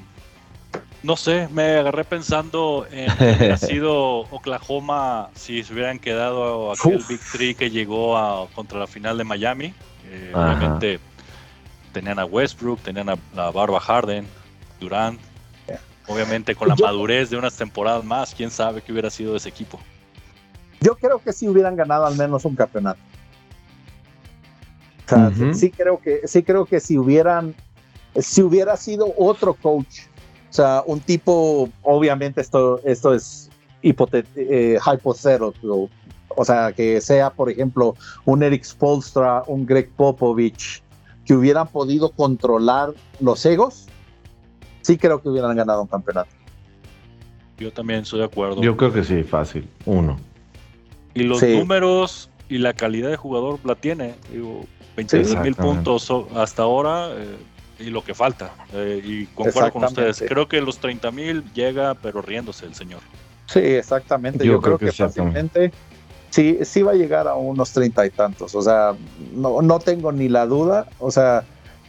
No 1.04 1.16
sé, 1.16 1.48
me 1.52 1.78
agarré 1.78 2.04
pensando 2.04 2.86
en 2.92 3.12
que 3.38 3.52
ha 3.52 3.58
sido 3.58 4.20
Oklahoma 4.32 5.30
si 5.34 5.64
se 5.64 5.74
hubieran 5.74 6.00
quedado 6.00 6.72
aquel 6.72 7.04
Big 7.08 7.20
Three 7.32 7.56
que 7.56 7.72
llegó 7.72 8.18
a, 8.18 8.48
contra 8.50 8.80
la 8.80 8.88
final 8.88 9.18
de 9.18 9.24
Miami. 9.24 9.74
Eh, 10.12 10.32
obviamente 10.36 11.00
tenían 11.94 12.20
a 12.20 12.26
Westbrook, 12.26 12.82
tenían 12.82 13.10
a 13.10 13.18
la 13.34 13.52
Barba 13.52 13.80
Harden, 13.80 14.28
Durant. 14.80 15.20
Obviamente 16.08 16.56
con 16.56 16.68
la 16.68 16.76
madurez 16.76 17.30
de 17.30 17.38
unas 17.38 17.56
temporadas 17.56 18.04
más, 18.04 18.36
quién 18.36 18.52
sabe 18.52 18.82
qué 18.82 18.92
hubiera 18.92 19.10
sido 19.10 19.36
ese 19.36 19.48
equipo. 19.48 19.80
Yo 20.82 20.96
creo 20.96 21.20
que 21.20 21.32
sí 21.32 21.48
hubieran 21.48 21.76
ganado 21.76 22.06
al 22.06 22.18
menos 22.18 22.44
un 22.44 22.56
campeonato. 22.56 23.00
sí 25.54 25.72
creo 25.72 26.00
que 26.00 26.28
sí 26.28 26.44
creo 26.44 26.66
que 26.66 26.80
si 26.80 26.98
hubieran 26.98 27.56
si 28.20 28.42
hubiera 28.42 28.76
sido 28.76 29.14
otro 29.18 29.54
coach, 29.54 30.02
o 30.50 30.54
sea, 30.54 30.84
un 30.86 31.00
tipo, 31.00 31.70
obviamente 31.82 32.42
esto 32.42 32.82
esto 32.84 33.14
es 33.14 33.50
eh, 33.84 33.90
hipotético, 33.90 34.42
o 36.36 36.46
sea, 36.46 36.72
que 36.74 37.02
sea 37.02 37.32
por 37.32 37.50
ejemplo 37.50 37.96
un 38.26 38.44
Eric 38.44 38.64
Spolstra, 38.64 39.44
un 39.48 39.66
Greg 39.66 39.90
Popovich, 39.92 40.82
que 41.26 41.34
hubieran 41.34 41.68
podido 41.68 42.12
controlar 42.12 42.94
los 43.20 43.46
egos, 43.46 43.88
sí 44.82 44.98
creo 44.98 45.22
que 45.22 45.30
hubieran 45.30 45.56
ganado 45.56 45.82
un 45.82 45.88
campeonato. 45.88 46.30
Yo 47.58 47.72
también 47.72 48.02
estoy 48.02 48.20
de 48.20 48.26
acuerdo. 48.26 48.62
Yo 48.62 48.76
creo 48.76 48.92
que 48.92 49.04
sí, 49.04 49.24
fácil, 49.24 49.68
uno. 49.86 50.18
Y 51.14 51.24
los 51.24 51.44
números 51.44 52.30
y 52.50 52.58
la 52.58 52.74
calidad 52.74 53.10
de 53.10 53.18
jugador 53.18 53.60
la 53.64 53.76
tiene. 53.76 54.16
Digo, 54.32 54.66
26 54.96 55.40
mil 55.42 55.56
puntos 55.56 56.12
hasta 56.36 56.64
ahora 56.64 57.10
eh, 57.12 57.38
y 57.80 57.90
lo 57.90 58.04
que 58.04 58.14
falta. 58.14 58.54
Eh, 58.74 59.02
y 59.04 59.26
concuerdo 59.28 59.72
con 59.72 59.84
ustedes. 59.84 60.24
Creo 60.28 60.48
que 60.48 60.60
los 60.62 60.80
30 60.80 61.12
mil 61.12 61.44
llega, 61.54 61.94
pero 61.96 62.22
riéndose 62.22 62.66
el 62.66 62.74
señor. 62.74 63.02
Sí, 63.46 63.60
exactamente. 63.60 64.46
Yo, 64.46 64.62
creo, 64.62 64.78
que, 64.78 64.92
fácilmente 64.92 65.72
sí, 66.32 66.58
sí 66.64 66.82
va 66.82 66.92
a 66.92 66.96
llegar 66.96 67.28
a 67.28 67.36
unos 67.36 67.72
treinta 67.72 68.06
y 68.06 68.10
tantos. 68.10 68.56
O 68.56 68.62
sea, 68.62 68.94
no, 69.36 69.62
no 69.62 69.80
tengo 69.80 70.12
ni 70.12 70.28
la 70.28 70.48
duda. 70.48 70.88
O 70.98 71.12
sea, 71.12 71.44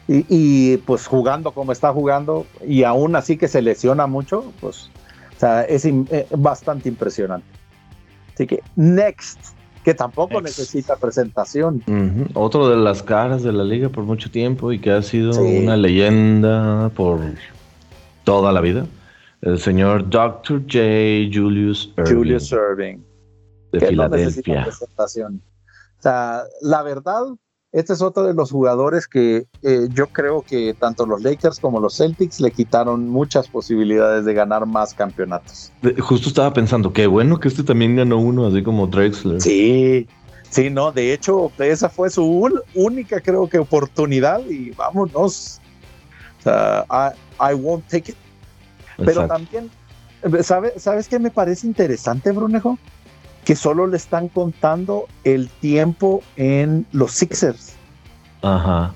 y, 0.08 0.76
pues 0.78 1.06
jugando 1.06 1.52
como 1.52 1.72
está 1.72 1.92
jugando 1.92 2.44
y 2.66 2.82
aún 2.82 3.16
así 3.16 3.36
que 3.36 3.48
se 3.48 3.62
lesiona 3.62 4.06
mucho, 4.06 4.52
pues 4.60 4.90
o 5.36 5.40
sea, 5.40 5.62
es 5.62 5.84
eh, 5.86 6.26
bastante 6.36 6.88
impresionante. 6.88 7.46
Así 8.34 8.46
que, 8.46 8.62
next, 8.76 9.38
que 9.84 9.94
tampoco 9.94 10.40
necesita 10.40 10.96
presentación. 10.96 11.82
Otro 12.34 12.68
de 12.68 12.76
las 12.76 13.02
caras 13.02 13.42
de 13.42 13.52
la 13.52 13.64
liga 13.64 13.88
por 13.88 14.04
mucho 14.04 14.30
tiempo 14.30 14.72
y 14.72 14.78
que 14.78 14.90
ha 14.90 15.02
sido 15.02 15.40
una 15.40 15.76
leyenda 15.76 16.90
por 16.90 17.20
toda 18.24 18.52
la 18.52 18.60
vida. 18.60 18.86
El 19.40 19.58
señor 19.58 20.08
Dr. 20.08 20.62
J. 20.62 20.78
Julius 21.32 21.92
Irving. 21.96 22.14
Julius 22.14 22.52
Irving. 22.52 22.98
De 23.72 23.80
Filadelfia. 23.80 24.68
O 24.68 26.02
sea, 26.02 26.42
la 26.60 26.82
verdad, 26.82 27.24
este 27.72 27.94
es 27.94 28.02
otro 28.02 28.24
de 28.24 28.34
los 28.34 28.50
jugadores 28.50 29.06
que 29.08 29.46
eh, 29.62 29.88
yo 29.94 30.08
creo 30.08 30.42
que 30.42 30.74
tanto 30.74 31.06
los 31.06 31.22
Lakers 31.22 31.58
como 31.58 31.80
los 31.80 31.96
Celtics 31.96 32.38
le 32.38 32.50
quitaron 32.50 33.08
muchas 33.08 33.48
posibilidades 33.48 34.26
de 34.26 34.34
ganar 34.34 34.66
más 34.66 34.92
campeonatos. 34.92 35.72
justo 36.00 36.28
estaba 36.28 36.52
pensando, 36.52 36.92
qué 36.92 37.06
bueno 37.06 37.40
que 37.40 37.48
este 37.48 37.62
también 37.62 37.96
ganó 37.96 38.18
uno, 38.18 38.46
así 38.46 38.62
como 38.62 38.86
Drexler. 38.86 39.40
Sí, 39.40 40.06
sí, 40.50 40.68
no, 40.68 40.92
de 40.92 41.14
hecho, 41.14 41.50
esa 41.58 41.88
fue 41.88 42.10
su 42.10 42.46
única, 42.74 43.20
creo 43.20 43.48
que, 43.48 43.58
oportunidad 43.58 44.44
y 44.46 44.72
vámonos. 44.72 45.60
O 46.40 46.42
sea, 46.42 46.84
I, 47.40 47.54
won't 47.54 47.86
take 47.88 48.12
it. 48.12 48.16
Pero 48.98 49.26
también, 49.26 49.70
¿sabes 50.42 51.08
qué 51.08 51.18
me 51.18 51.30
parece 51.30 51.66
interesante, 51.66 52.32
Brunejo? 52.32 52.78
Que 53.44 53.56
solo 53.56 53.86
le 53.86 53.96
están 53.96 54.28
contando 54.28 55.08
el 55.24 55.48
tiempo 55.48 56.22
en 56.36 56.86
los 56.92 57.12
Sixers. 57.12 57.74
Ajá. 58.42 58.92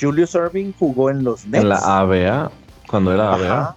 Julius 0.00 0.34
Irving 0.34 0.72
jugó 0.78 1.10
en 1.10 1.24
los 1.24 1.46
Nets. 1.46 1.62
En 1.62 1.68
la 1.68 2.00
ABA, 2.00 2.50
cuando 2.88 3.12
era 3.12 3.34
ABA. 3.34 3.76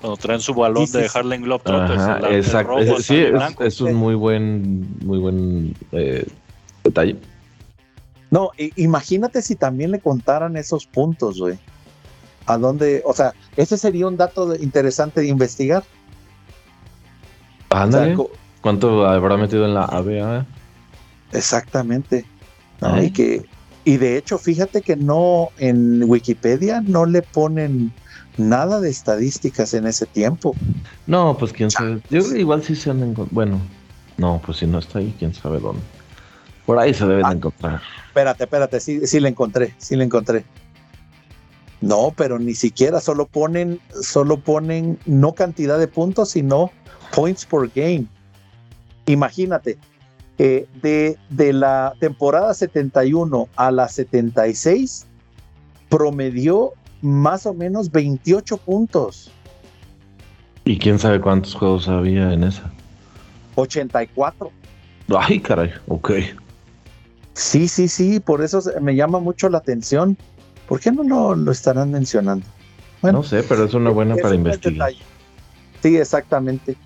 Cuando 0.00 0.16
traen 0.16 0.40
su 0.40 0.54
balón 0.54 0.90
de 0.90 1.10
Harlem 1.12 1.42
Globetrotters. 1.42 2.24
Exacto. 2.30 3.00
sí, 3.00 3.24
es, 3.60 3.80
un 3.80 3.94
muy 3.94 4.14
buen, 4.14 4.96
muy 5.04 5.18
buen 5.18 5.76
eh, 5.92 6.26
detalle. 6.84 7.16
No, 8.30 8.50
imagínate 8.76 9.42
si 9.42 9.56
también 9.56 9.90
le 9.90 10.00
contaran 10.00 10.56
esos 10.56 10.86
puntos, 10.86 11.38
güey. 11.38 11.58
A 12.46 12.58
dónde, 12.58 13.02
o 13.04 13.12
sea, 13.12 13.34
ese 13.56 13.76
sería 13.76 14.06
un 14.06 14.16
dato 14.16 14.54
interesante 14.56 15.20
de 15.20 15.28
investigar. 15.28 15.84
Ándale. 17.70 18.16
¿Cuánto 18.62 19.06
habrá 19.06 19.36
metido 19.36 19.66
en 19.66 19.74
la 19.74 19.84
ABA? 19.84 20.46
Exactamente. 21.32 22.24
y, 23.02 23.10
que, 23.10 23.44
y 23.84 23.96
de 23.96 24.16
hecho, 24.16 24.38
fíjate 24.38 24.82
que 24.82 24.96
no 24.96 25.50
en 25.58 26.04
Wikipedia 26.04 26.80
no 26.80 27.04
le 27.04 27.22
ponen 27.22 27.92
nada 28.36 28.80
de 28.80 28.88
estadísticas 28.88 29.74
en 29.74 29.86
ese 29.86 30.06
tiempo. 30.06 30.54
No, 31.06 31.36
pues 31.36 31.52
quién 31.52 31.70
sabe. 31.70 32.00
Yo 32.08 32.20
igual 32.34 32.62
sí 32.62 32.76
se 32.76 32.90
han 32.90 33.14
Bueno, 33.32 33.60
no, 34.16 34.40
pues 34.46 34.58
si 34.58 34.66
no 34.66 34.78
está 34.78 35.00
ahí, 35.00 35.14
quién 35.18 35.34
sabe 35.34 35.58
dónde. 35.58 35.82
Por 36.64 36.78
ahí 36.78 36.94
se 36.94 37.04
deben 37.04 37.26
ah, 37.26 37.32
encontrar. 37.32 37.82
Espérate, 38.06 38.44
espérate, 38.44 38.80
sí, 38.80 39.06
sí 39.06 39.18
le 39.18 39.28
encontré, 39.28 39.74
sí 39.78 39.96
le 39.96 40.04
encontré. 40.04 40.44
No, 41.80 42.14
pero 42.16 42.38
ni 42.38 42.54
siquiera 42.54 43.00
solo 43.00 43.26
ponen, 43.26 43.80
solo 44.00 44.36
ponen 44.38 45.00
no 45.04 45.34
cantidad 45.34 45.80
de 45.80 45.88
puntos, 45.88 46.30
sino 46.30 46.70
points 47.12 47.44
per 47.44 47.68
game. 47.74 48.06
Imagínate, 49.06 49.78
eh, 50.38 50.66
de, 50.82 51.16
de 51.30 51.52
la 51.52 51.94
temporada 52.00 52.54
71 52.54 53.48
a 53.56 53.70
la 53.70 53.88
76, 53.88 55.06
promedió 55.88 56.72
más 57.02 57.46
o 57.46 57.54
menos 57.54 57.90
28 57.90 58.56
puntos. 58.58 59.30
¿Y 60.64 60.78
quién 60.78 60.98
sabe 60.98 61.20
cuántos 61.20 61.54
juegos 61.54 61.88
había 61.88 62.32
en 62.32 62.44
esa? 62.44 62.70
84. 63.56 64.50
Ay, 65.18 65.40
caray, 65.40 65.72
ok. 65.88 66.12
Sí, 67.34 67.68
sí, 67.68 67.88
sí, 67.88 68.20
por 68.20 68.42
eso 68.42 68.62
me 68.80 68.94
llama 68.94 69.18
mucho 69.18 69.48
la 69.48 69.58
atención. 69.58 70.16
¿Por 70.68 70.80
qué 70.80 70.92
no 70.92 71.34
lo, 71.34 71.50
estarán 71.50 71.90
mencionando? 71.90 72.46
Bueno, 73.00 73.18
no 73.18 73.24
sé, 73.24 73.42
pero 73.42 73.64
es 73.64 73.74
una 73.74 73.90
buena 73.90 74.16
para 74.16 74.34
investigar. 74.34 74.92
Sí, 75.82 75.96
exactamente. 75.96 76.76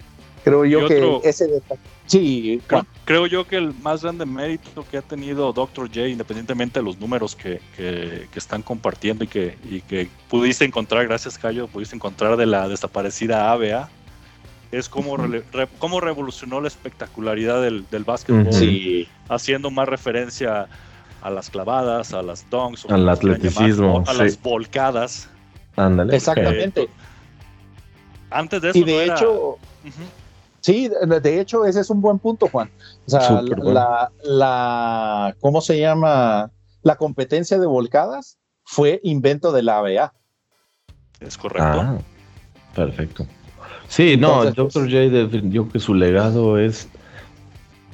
Creo 0.45 0.65
yo 0.65 0.89
que 0.89 1.21
ese 1.25 1.47
detalle. 1.47 1.81
Sí, 2.07 2.63
creo, 3.05 3.27
yo 3.27 3.47
que 3.47 3.57
el 3.57 3.75
más 3.83 4.03
grande 4.03 4.25
mérito 4.27 4.85
que 4.89 4.99
ha 4.99 5.03
tenido 5.03 5.53
Dr. 5.53 5.89
J, 5.89 6.07
independientemente 6.07 6.79
de 6.79 6.85
los 6.85 6.99
números 6.99 7.35
que, 7.35 7.61
están 8.35 8.63
compartiendo 8.63 9.25
y 9.25 9.27
que, 9.27 9.59
y 9.69 9.81
que 9.81 10.09
pudiste 10.29 10.65
encontrar, 10.65 11.07
gracias 11.07 11.37
Cayo, 11.37 11.67
pudiste 11.67 11.97
encontrar 11.97 12.37
de 12.37 12.47
la 12.47 12.69
desaparecida 12.69 13.51
ABA, 13.51 13.89
es 14.71 14.89
cómo, 14.89 15.17
cómo 15.79 16.01
revolucionó 16.01 16.61
la 16.61 16.69
espectacularidad 16.69 17.61
del, 17.61 17.85
del 17.91 18.05
básquetbol, 18.05 18.49
haciendo 19.29 19.71
más 19.71 19.89
referencia 19.89 20.69
a 21.23 21.31
las 21.31 21.51
clavadas, 21.51 22.13
a 22.15 22.23
las 22.23 22.49
dunks, 22.51 22.87
al 22.89 23.09
atleticismo, 23.09 24.05
a 24.07 24.13
las 24.13 24.41
volcadas. 24.41 25.29
Ándale. 25.75 26.17
Exactamente. 26.17 26.89
antes 28.31 28.63
de 28.63 28.71
eso. 28.71 28.79
Y 28.79 28.85
de 28.85 29.05
hecho. 29.07 29.59
Sí, 30.67 30.89
de 30.89 31.41
hecho, 31.41 31.65
ese 31.65 31.79
es 31.79 31.91
un 31.91 32.01
buen 32.01 32.19
punto, 32.19 32.49
Juan. 32.49 32.69
O 33.07 33.11
sea, 33.11 33.41
la, 33.41 34.11
la, 34.25 35.37
¿cómo 35.39 35.61
se 35.61 35.79
llama? 35.79 36.51
La 36.83 36.97
competencia 36.97 37.61
de 37.61 37.67
volcadas 37.67 38.37
fue 38.65 38.99
invento 39.05 39.53
de 39.53 39.63
la 39.63 39.79
ABA. 39.79 40.13
Es 41.21 41.39
correcto. 41.39 41.69
Ah, 41.69 41.99
perfecto. 42.75 43.29
Sí, 43.87 44.17
no, 44.17 44.43
el 44.43 44.55
Dr. 44.55 44.91
J 44.91 45.09
defendió 45.09 45.69
que 45.69 45.79
su 45.79 45.95
legado 45.95 46.59
es 46.59 46.89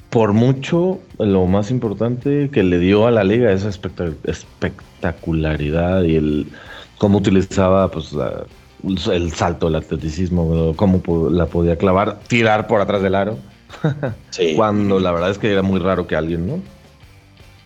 por 0.09 0.33
mucho 0.33 0.99
lo 1.19 1.45
más 1.45 1.69
importante 1.69 2.49
que 2.49 2.63
le 2.63 2.79
dio 2.79 3.05
a 3.05 3.11
la 3.11 3.23
liga 3.23 3.51
esa 3.51 3.69
espectacularidad 3.69 6.01
y 6.01 6.15
el 6.15 6.51
cómo 6.97 7.19
utilizaba 7.19 7.91
pues 7.91 8.13
la, 8.13 8.47
el 8.83 9.31
salto, 9.33 9.67
el 9.67 9.75
atleticismo, 9.75 10.73
cómo 10.75 11.01
la 11.29 11.45
podía 11.45 11.77
clavar, 11.77 12.19
tirar 12.27 12.67
por 12.67 12.81
atrás 12.81 13.01
del 13.01 13.15
aro. 13.15 13.37
Cuando 14.55 14.99
la 14.99 15.11
verdad 15.11 15.31
es 15.31 15.37
que 15.37 15.51
era 15.51 15.61
muy 15.61 15.79
raro 15.79 16.05
que 16.07 16.15
alguien, 16.15 16.47
¿no? 16.47 16.59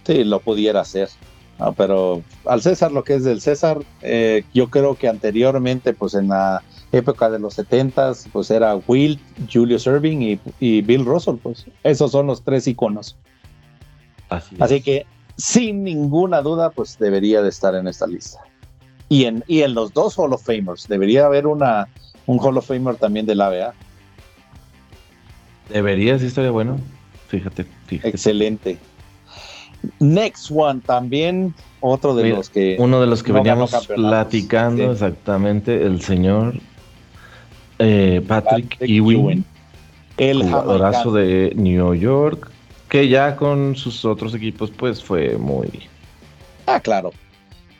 Sí, 0.05 0.24
lo 0.24 0.39
pudiera 0.39 0.82
hacer. 0.82 1.09
pero 1.76 2.22
al 2.45 2.61
César 2.61 2.91
lo 2.91 3.03
que 3.03 3.15
es 3.15 3.24
del 3.24 3.41
César, 3.41 3.80
eh, 4.01 4.43
yo 4.53 4.70
creo 4.70 4.95
que 4.95 5.07
anteriormente, 5.07 5.93
pues 5.93 6.13
en 6.13 6.30
la 6.30 6.63
época 6.91 7.30
de 7.30 7.39
los 7.39 7.57
70s, 7.57 8.30
pues 8.32 8.49
era 8.51 8.76
Will, 8.88 9.20
Julius 9.51 9.86
Irving 9.86 10.38
y, 10.59 10.82
Bill 10.82 11.05
Russell, 11.05 11.36
pues 11.41 11.65
esos 11.84 12.11
son 12.11 12.28
los 12.28 12.43
tres 12.43 12.68
iconos. 12.68 13.18
Así, 14.30 14.82
que 14.82 15.05
sin 15.38 15.84
ninguna 15.84 16.41
duda, 16.41 16.70
pues 16.70 16.97
debería 16.99 17.41
de 17.41 17.49
estar 17.49 17.76
en 17.76 17.88
esta 17.88 18.07
lista. 18.07 18.39
Y 19.10 19.26
en, 19.26 19.43
y 19.47 19.62
en 19.62 19.74
los 19.74 19.93
dos 19.93 20.18
Hall 20.18 20.34
of 20.34 20.43
Famers, 20.43 20.88
debería 20.88 21.26
haber 21.26 21.47
una, 21.47 21.88
un 22.26 22.39
Hall 22.39 22.58
of 22.58 22.68
Famer 22.68 22.95
también 22.95 23.26
del 23.26 23.41
ABA. 23.41 23.74
Debería, 25.70 26.20
sí 26.20 26.26
estaría 26.26 26.51
bueno. 26.51 26.80
Fíjate, 27.28 27.66
Excelente. 27.89 28.78
Next 29.99 30.49
one, 30.53 30.82
también 30.86 31.53
otro 31.82 32.16
de 32.16 32.30
los 32.30 32.49
que. 32.49 32.78
Uno 32.80 32.99
de 32.99 33.08
los 33.08 33.24
que 33.24 33.32
veníamos 33.32 33.72
platicando, 33.88 34.91
exactamente, 34.91 35.86
el 35.86 36.01
señor 36.01 36.55
eh, 37.80 38.24
Patrick, 38.28 38.78
Ewing, 38.80 39.45
el 40.18 40.43
jugadorazo 40.43 41.12
de 41.12 41.53
New 41.55 41.93
York, 41.93 42.49
que 42.89 43.08
ya 43.08 43.36
con 43.36 43.76
sus 43.76 44.03
otros 44.05 44.34
equipos, 44.34 44.72
pues 44.72 45.03
fue 45.03 45.38
muy. 45.38 45.68
Ah, 46.66 46.80
claro. 46.80 47.12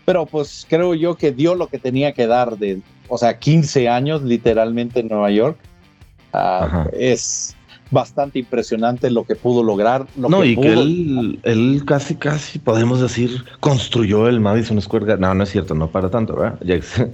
Pero 0.08 0.26
pues 0.26 0.66
creo 0.70 0.94
yo 0.96 1.16
que 1.16 1.34
dio 1.34 1.54
lo 1.54 1.68
que 1.68 1.80
tenía 1.80 2.14
que 2.14 2.28
dar 2.28 2.58
de, 2.58 2.80
o 3.10 3.18
sea, 3.18 3.40
15 3.40 3.90
años 3.90 4.24
literalmente 4.24 5.02
en 5.02 5.10
Nueva 5.10 5.30
York. 5.32 5.58
Ah, 6.32 6.88
es 6.94 7.58
bastante 7.92 8.40
impresionante 8.40 9.12
lo 9.12 9.26
que 9.26 9.36
pudo 9.36 9.64
lograr. 9.64 10.08
no, 10.16 10.46
y 10.46 10.56
que 10.56 10.72
él, 10.72 11.40
él, 11.44 11.84
casi, 11.86 12.16
casi, 12.16 12.58
podemos 12.58 13.02
decir, 13.02 13.44
construyó 13.60 14.30
el 14.30 14.40
Madison 14.40 14.82
Square 14.82 15.08
Garden. 15.08 15.24
No, 15.24 15.34
no 15.34 15.44
es 15.44 15.50
cierto, 15.50 15.76
no 15.76 15.90
para 15.90 16.10
tanto, 16.10 16.38
¿verdad? 16.38 16.58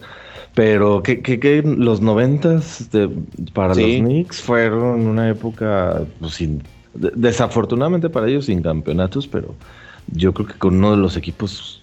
Pero 0.53 1.01
que, 1.01 1.23
que, 1.23 1.63
los 1.63 1.99
noventas 1.99 2.87
para 3.53 3.73
los 3.73 3.77
Knicks 3.77 4.39
fueron 4.39 5.07
una 5.07 5.29
época, 5.29 6.03
pues, 6.19 6.35
sin, 6.35 6.61
desafortunadamente 6.93 8.07
para 8.11 8.27
ellos 8.27 8.45
sin 8.45 8.61
campeonatos, 8.61 9.27
pero 9.27 9.55
yo 10.11 10.31
creo 10.31 10.45
que 10.45 10.53
con 10.59 10.75
uno 10.75 10.91
de 10.91 10.97
los 10.97 11.17
equipos 11.17 11.81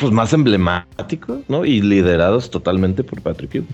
pues, 0.00 0.12
más 0.12 0.32
emblemáticos, 0.32 1.40
¿no? 1.48 1.64
Y 1.64 1.80
liderados 1.80 2.50
totalmente 2.50 3.04
por 3.04 3.20
Patrick 3.20 3.56
Ewing. 3.56 3.68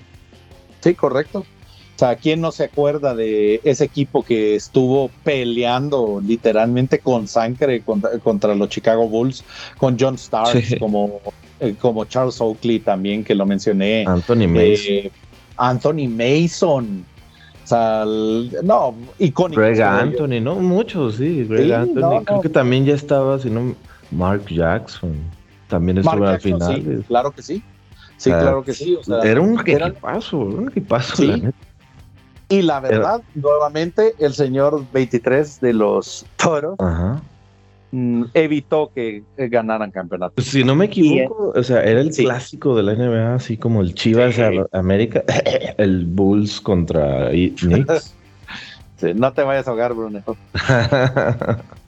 Sí, 0.80 0.94
correcto. 0.94 1.40
O 1.40 1.98
sea, 1.98 2.16
¿quién 2.16 2.40
no 2.40 2.50
se 2.50 2.64
acuerda 2.64 3.14
de 3.14 3.60
ese 3.64 3.84
equipo 3.84 4.24
que 4.24 4.56
estuvo 4.56 5.10
peleando 5.22 6.20
literalmente 6.24 6.98
con 6.98 7.28
sangre 7.28 7.82
contra, 7.82 8.54
los 8.54 8.68
Chicago 8.70 9.08
Bulls, 9.08 9.44
con 9.78 9.96
John 9.98 10.18
Starks 10.18 10.76
como, 10.80 11.20
eh, 11.60 11.74
como 11.80 12.04
Charles 12.06 12.40
Oakley 12.40 12.80
también, 12.80 13.22
que 13.22 13.34
lo 13.34 13.46
mencioné. 13.46 14.04
Anthony 14.06 14.48
Mason. 14.48 14.86
Eh, 14.88 15.10
Anthony 15.58 16.08
Mason. 16.08 17.04
O 17.62 17.66
sea, 17.66 18.04
no, 18.64 18.96
icónico. 19.18 19.60
Greg 19.60 19.80
Anthony, 19.80 20.40
¿no? 20.40 20.56
Muchos, 20.56 21.16
sí. 21.16 21.44
Greg 21.44 21.72
Anthony. 21.72 22.24
Creo 22.24 22.40
que 22.40 22.48
también 22.48 22.84
ya 22.84 22.94
estaba, 22.94 23.38
si 23.38 23.50
no, 23.50 23.76
Mark 24.10 24.46
Jackson. 24.48 25.14
También 25.72 25.96
estuvo 25.96 26.26
al 26.26 26.38
final. 26.38 27.04
claro 27.08 27.30
que 27.30 27.40
sí. 27.40 27.62
Sí, 28.18 28.28
claro 28.28 28.62
que 28.62 28.74
sí. 28.74 28.98
era 29.24 29.40
un 29.40 29.58
equipazo, 29.58 30.36
un 30.36 30.68
equipazo. 30.68 31.16
Sí. 31.16 31.42
Y 32.50 32.60
la 32.60 32.80
verdad, 32.80 33.22
nuevamente, 33.34 34.12
el 34.18 34.34
señor 34.34 34.84
23 34.92 35.62
de 35.62 35.72
los 35.72 36.26
toros 36.36 36.76
mm, 37.90 38.24
evitó 38.34 38.90
que 38.94 39.22
ganaran 39.38 39.90
campeonatos. 39.90 40.34
Pues, 40.34 40.48
si 40.48 40.62
no 40.62 40.74
me 40.74 40.84
equivoco, 40.84 41.54
o 41.56 41.62
sea, 41.62 41.82
era 41.82 42.02
el 42.02 42.10
clásico 42.10 42.76
de 42.76 42.82
la 42.82 42.94
NBA, 42.94 43.34
así 43.34 43.56
como 43.56 43.80
el 43.80 43.94
Chivas 43.94 44.36
América, 44.72 45.24
el 45.78 46.04
Bulls 46.04 46.60
contra 46.60 47.30
Knicks. 47.30 48.14
no 49.14 49.32
te 49.32 49.42
vayas 49.42 49.66
a 49.66 49.70
ahogar, 49.70 49.94
Bruno. 49.94 50.22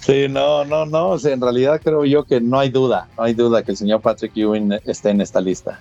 Sí, 0.00 0.26
no, 0.28 0.64
no, 0.64 0.86
no. 0.86 1.16
en 1.22 1.40
realidad 1.40 1.80
creo 1.82 2.04
yo 2.04 2.24
que 2.24 2.40
no 2.40 2.58
hay 2.58 2.70
duda, 2.70 3.08
no 3.16 3.24
hay 3.24 3.34
duda 3.34 3.62
que 3.62 3.72
el 3.72 3.76
señor 3.76 4.00
Patrick 4.00 4.36
Ewing 4.36 4.80
esté 4.84 5.10
en 5.10 5.20
esta 5.20 5.40
lista. 5.40 5.80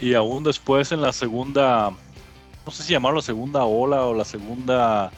Y 0.00 0.14
aún 0.14 0.44
después 0.44 0.92
en 0.92 1.00
la 1.00 1.12
segunda 1.12 1.92
no 2.68 2.72
sé 2.72 2.82
si 2.82 2.92
llamarlo 2.92 3.20
la 3.20 3.22
segunda 3.22 3.64
ola 3.64 4.04
o 4.04 4.12
la 4.12 4.26
segunda 4.26 5.10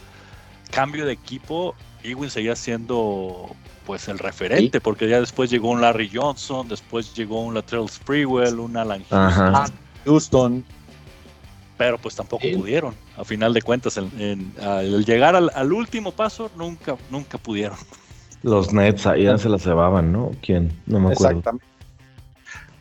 cambio 0.71 1.05
de 1.05 1.11
equipo, 1.11 1.75
Ewing 2.01 2.29
seguía 2.29 2.55
siendo 2.55 3.53
pues 3.85 4.07
el 4.07 4.19
referente, 4.19 4.79
porque 4.79 5.09
ya 5.09 5.19
después 5.19 5.49
llegó 5.49 5.71
un 5.71 5.81
Larry 5.81 6.09
Johnson, 6.13 6.69
después 6.69 7.13
llegó 7.13 7.41
un 7.41 7.53
Latrell 7.53 7.89
Sprewell, 7.89 8.57
un 8.57 8.77
Alan 8.77 9.03
Houston. 10.05 10.63
Pero 11.81 11.97
pues 11.97 12.15
tampoco 12.15 12.45
pudieron. 12.55 12.93
A 13.17 13.23
final 13.23 13.55
de 13.55 13.63
cuentas, 13.63 13.97
en, 13.97 14.53
al 14.61 15.03
llegar 15.03 15.35
al, 15.35 15.73
último 15.73 16.11
paso, 16.11 16.51
nunca, 16.55 16.95
nunca 17.09 17.39
pudieron. 17.39 17.75
Los 18.43 18.71
Nets 18.71 19.07
ahí 19.07 19.23
ya 19.23 19.35
se 19.39 19.49
la 19.49 19.57
cebaban, 19.57 20.11
¿no? 20.11 20.29
¿Quién? 20.43 20.71
No 20.85 20.99
me 20.99 21.13
acuerdo. 21.13 21.39
Exactamente. 21.39 21.65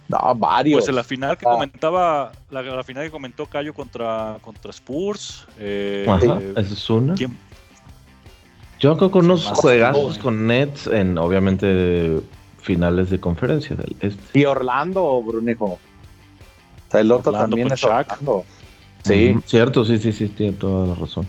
No, 0.07 0.35
varios. 0.35 0.81
Pues 0.81 0.89
en 0.91 0.97
la 0.97 1.05
final 1.05 1.39
que 1.39 1.47
ah. 1.49 1.53
comentaba, 1.53 2.33
la, 2.51 2.85
final 2.85 3.05
que 3.05 3.11
comentó 3.11 3.47
Cayo 3.47 3.73
contra, 3.73 4.37
contra 4.43 4.71
Spurs. 4.71 5.47
Eh, 5.59 6.07
esa 6.59 6.75
es 6.75 6.91
una. 6.91 7.15
Yo 7.15 8.99
creo 8.99 9.11
con 9.11 9.25
unos 9.25 9.47
juegazos 9.47 10.19
con 10.19 10.47
Nets 10.47 10.89
en, 10.89 11.17
obviamente, 11.17 12.21
finales 12.61 13.09
de 13.09 13.19
conferencia 13.19 13.75
del 13.77 13.97
este. 14.01 14.39
Y 14.39 14.45
Orlando, 14.45 15.23
Brunejo. 15.23 15.65
O 15.65 15.79
sea, 16.91 17.01
el 17.01 17.11
otro 17.13 17.33
también 17.33 17.73
es 17.73 17.83
Orlando. 17.83 18.45
Sí. 19.05 19.37
cierto, 19.47 19.85
sí, 19.85 19.99
sí, 19.99 20.13
sí, 20.13 20.29
tiene 20.29 20.53
toda 20.53 20.87
la 20.87 20.95
razón. 20.95 21.27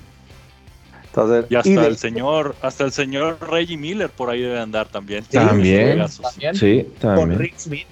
Entonces, 1.06 1.46
y 1.50 1.56
hasta 1.56 1.88
el 1.88 1.98
señor, 1.98 2.56
hasta 2.62 2.86
el 2.86 2.92
señor 2.92 3.38
Reggie 3.42 3.78
Miller 3.78 4.10
por 4.10 4.30
ahí 4.30 4.42
debe 4.42 4.60
andar 4.60 4.88
también. 4.88 5.26
también, 5.26 6.08
sí, 6.54 6.88
también. 7.00 7.30
Con 7.30 7.40
Rick 7.40 7.58
Smith 7.58 7.88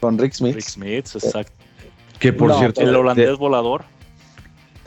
con 0.00 0.18
Rick 0.18 0.32
Smith. 0.34 0.54
Rick 0.54 0.68
Smith, 0.68 1.06
exacto. 1.14 1.52
Que 2.18 2.32
por 2.32 2.54
cierto. 2.54 2.80
El 2.80 2.94
holandés 2.94 3.36
volador. 3.36 3.84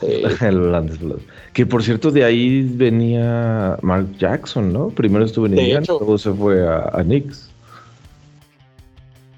el 0.00 0.56
holandés 0.56 0.98
volador. 0.98 1.22
Que 1.52 1.66
por 1.66 1.82
cierto, 1.82 2.10
de 2.10 2.24
ahí 2.24 2.62
venía 2.62 3.78
Mark 3.82 4.16
Jackson, 4.18 4.72
¿no? 4.72 4.88
Primero 4.88 5.24
estuvo 5.24 5.46
en 5.46 5.58
Indiana, 5.58 5.86
luego 5.88 6.18
se 6.18 6.32
fue 6.32 6.66
a, 6.66 7.02
Knicks. 7.02 7.49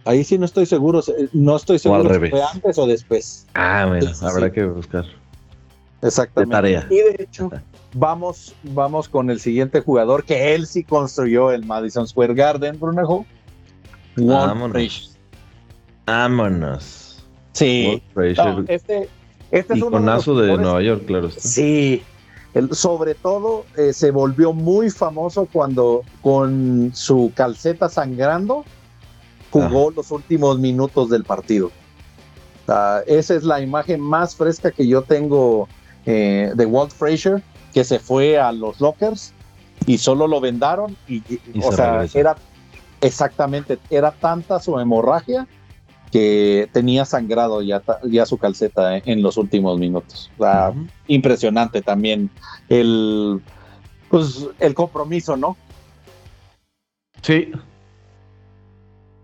Ahí 0.04 0.24
sí 0.24 0.36
no 0.36 0.46
estoy 0.46 0.66
seguro, 0.66 1.00
no 1.32 1.56
estoy 1.56 1.78
seguro 1.78 2.12
si 2.12 2.30
fue 2.30 2.42
antes 2.42 2.78
o 2.78 2.86
después. 2.86 3.46
Ah, 3.54 3.86
bueno, 3.88 4.10
habrá 4.22 4.50
que 4.50 4.64
buscar. 4.64 5.04
Exactamente. 6.02 6.52
tarea. 6.52 6.86
Y 6.90 6.96
de 6.96 7.16
hecho, 7.20 7.50
vamos, 7.94 8.54
vamos 8.64 9.08
con 9.08 9.30
el 9.30 9.38
siguiente 9.38 9.80
jugador 9.80 10.24
que 10.24 10.54
él 10.54 10.66
sí 10.66 10.82
construyó 10.82 11.52
el 11.52 11.64
Madison 11.64 12.08
Square 12.08 12.34
Garden, 12.34 12.80
Brunejo. 12.80 13.24
Vámonos. 14.16 15.16
Vámonos. 16.06 17.24
Sí. 17.52 18.02
este, 18.68 19.08
este 19.52 19.72
es 19.74 19.78
Iconazo 19.78 20.34
de, 20.34 20.48
de 20.48 20.56
Nueva 20.56 20.82
York, 20.82 21.04
claro. 21.06 21.30
Sí. 21.30 22.02
sobre 22.72 23.14
todo 23.14 23.64
eh, 23.76 23.92
se 23.92 24.10
volvió 24.10 24.52
muy 24.52 24.90
famoso 24.90 25.46
cuando 25.52 26.02
con 26.22 26.90
su 26.92 27.30
calceta 27.36 27.88
sangrando 27.88 28.64
jugó 29.52 29.90
los 29.90 30.10
últimos 30.10 30.58
minutos 30.58 31.10
del 31.10 31.24
partido. 31.24 31.70
esa 33.06 33.34
es 33.34 33.44
la 33.44 33.60
imagen 33.60 34.00
más 34.00 34.34
fresca 34.34 34.70
que 34.70 34.86
yo 34.86 35.02
tengo 35.02 35.68
eh, 36.06 36.52
de 36.54 36.66
Walt 36.66 36.92
Frazier, 36.92 37.42
que 37.74 37.84
se 37.84 37.98
fue 37.98 38.38
a 38.38 38.50
los 38.50 38.80
lockers 38.80 39.32
y 39.86 39.98
solo 39.98 40.26
lo 40.26 40.40
vendaron. 40.40 40.96
Y, 41.06 41.22
o 41.62 41.72
sea, 41.72 42.06
era 42.14 42.36
exactamente, 43.00 43.78
era 43.90 44.10
tanta 44.10 44.58
su 44.58 44.78
hemorragia 44.78 45.46
que 46.10 46.68
tenía 46.72 47.04
sangrado 47.04 47.62
ya, 47.62 47.82
ya 48.04 48.26
su 48.26 48.36
calceta 48.36 48.98
en 48.98 49.22
los 49.22 49.36
últimos 49.36 49.78
minutos. 49.78 50.30
Impresionante 51.06 51.82
también 51.82 52.30
el, 52.68 53.40
pues, 54.10 54.46
el 54.60 54.74
compromiso, 54.74 55.36
¿no? 55.36 55.56
Sí. 57.22 57.52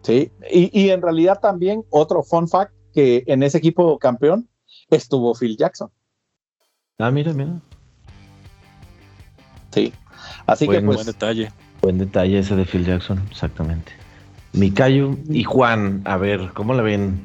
Sí, 0.03 0.31
y, 0.51 0.91
en 0.91 1.03
realidad 1.03 1.41
también 1.41 1.85
otro 1.91 2.23
fun 2.23 2.49
fact 2.49 2.73
que 2.95 3.25
en 3.27 3.43
ese 3.43 3.59
equipo 3.59 3.99
campeón 3.99 4.49
estuvo 4.91 5.35
Phil 5.35 5.57
Jackson. 5.57 5.91
Ah, 6.99 7.11
mira, 7.11 7.33
mira. 7.33 7.61
Sí, 9.73 9.93
así 10.47 10.67
que 10.67 10.81
pues... 10.81 10.97
Buen 10.97 11.07
detalle. 11.07 11.53
Buen 11.83 11.99
detalle 11.99 12.39
ese 12.39 12.57
de 12.57 12.65
Phil 12.65 12.85
Jackson, 12.85 13.23
exactamente. 13.31 13.93
Micayo 14.53 15.17
y 15.29 15.45
Juan, 15.45 16.03
a 16.05 16.17
ver, 16.17 16.51
¿cómo 16.55 16.75
la 16.75 16.83
ven? 16.83 17.21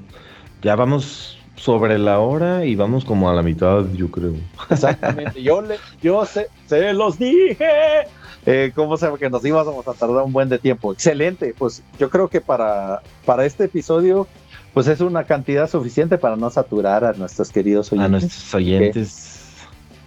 Ya 0.61 0.75
vamos 0.75 1.37
sobre 1.55 1.97
la 1.97 2.19
hora 2.19 2.65
y 2.65 2.75
vamos 2.75 3.05
como 3.05 3.29
a 3.29 3.33
la 3.33 3.41
mitad, 3.41 3.85
yo 3.93 4.11
creo. 4.11 4.33
Exactamente, 4.69 5.41
yo, 5.41 5.61
le, 5.61 5.77
yo 6.01 6.25
se, 6.25 6.47
se 6.67 6.93
los 6.93 7.17
dije. 7.17 8.05
Eh, 8.45 8.71
¿Cómo 8.75 8.97
se 8.97 9.09
que 9.19 9.29
nos 9.29 9.45
íbamos 9.45 9.87
a 9.87 9.93
tardar 9.93 10.23
un 10.23 10.33
buen 10.33 10.49
de 10.49 10.59
tiempo? 10.59 10.91
Excelente, 10.91 11.55
pues 11.57 11.81
yo 11.97 12.09
creo 12.09 12.27
que 12.27 12.41
para, 12.41 13.01
para 13.25 13.45
este 13.45 13.65
episodio 13.65 14.27
pues 14.73 14.87
es 14.87 15.01
una 15.01 15.23
cantidad 15.23 15.69
suficiente 15.69 16.17
para 16.17 16.35
no 16.35 16.49
saturar 16.49 17.05
a 17.05 17.13
nuestros 17.13 17.51
queridos 17.51 17.91
oyentes. 17.91 18.05
A 18.05 18.09
nuestros 18.09 18.53
oyentes. 18.55 19.51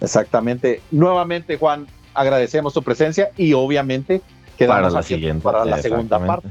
exactamente. 0.01 0.81
Nuevamente, 0.91 1.57
Juan, 1.57 1.87
agradecemos 2.13 2.73
tu 2.73 2.83
presencia 2.83 3.31
y 3.37 3.53
obviamente 3.53 4.21
quedamos 4.57 4.81
para 4.81 4.89
la, 4.89 5.03
siguiente, 5.03 5.41
para 5.41 5.65
la 5.65 5.81
segunda 5.81 6.19
parte. 6.19 6.49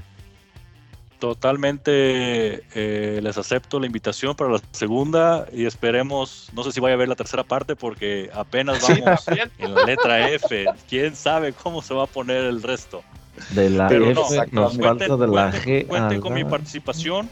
Totalmente 1.18 2.62
eh, 2.74 3.20
les 3.22 3.38
acepto 3.38 3.80
la 3.80 3.86
invitación 3.86 4.36
para 4.36 4.51
la 4.51 4.60
segunda 4.72 5.47
y 5.51 5.64
esperemos, 5.64 6.51
no 6.52 6.62
sé 6.62 6.72
si 6.72 6.80
vaya 6.80 6.94
a 6.94 6.98
ver 6.98 7.09
la 7.09 7.14
tercera 7.14 7.43
parte 7.43 7.74
porque 7.74 8.30
apenas 8.34 8.82
vamos 8.82 9.26
en 9.59 9.74
la 9.74 9.84
letra 9.84 10.28
F. 10.28 10.66
¿Quién 10.88 11.16
sabe 11.16 11.55
cómo 11.55 11.80
se 11.80 11.94
va 11.94 12.05
a 12.05 12.06
poner 12.06 12.44
el 12.44 12.62
resto? 12.62 13.02
De 13.51 13.70
la 13.70 13.88
F 13.88 14.47
nos 14.52 14.76
falta 14.76 15.16
de 15.16 15.26
la 15.26 15.52
G. 15.52 15.86
Cuenten 15.86 16.20
con 16.20 16.34
mi 16.34 16.44
participación 16.44 17.30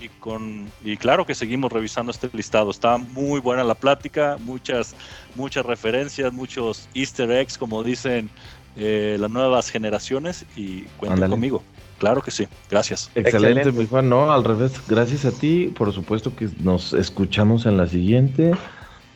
y 0.00 0.08
con 0.08 0.70
y 0.82 0.96
claro 0.96 1.26
que 1.26 1.34
seguimos 1.34 1.70
revisando 1.70 2.12
este 2.12 2.30
listado. 2.32 2.70
Está 2.70 2.96
muy 2.96 3.40
buena 3.40 3.62
la 3.62 3.74
plática, 3.74 4.38
muchas 4.40 4.94
muchas 5.34 5.66
referencias, 5.66 6.32
muchos 6.32 6.88
Easter 6.94 7.30
eggs 7.30 7.58
como 7.58 7.82
dicen 7.82 8.30
eh, 8.76 9.18
las 9.20 9.30
nuevas 9.30 9.68
generaciones 9.68 10.46
y 10.56 10.82
cuenten 10.96 11.28
conmigo. 11.28 11.62
Claro 12.02 12.20
que 12.20 12.32
sí, 12.32 12.48
gracias. 12.68 13.12
Excelente, 13.14 13.70
mi 13.70 13.86
Juan. 13.86 14.08
No, 14.08 14.32
al 14.32 14.42
revés, 14.42 14.72
gracias 14.88 15.24
a 15.24 15.30
ti. 15.30 15.68
Por 15.68 15.92
supuesto 15.92 16.34
que 16.34 16.48
nos 16.58 16.94
escuchamos 16.94 17.64
en 17.64 17.76
la 17.76 17.86
siguiente. 17.86 18.50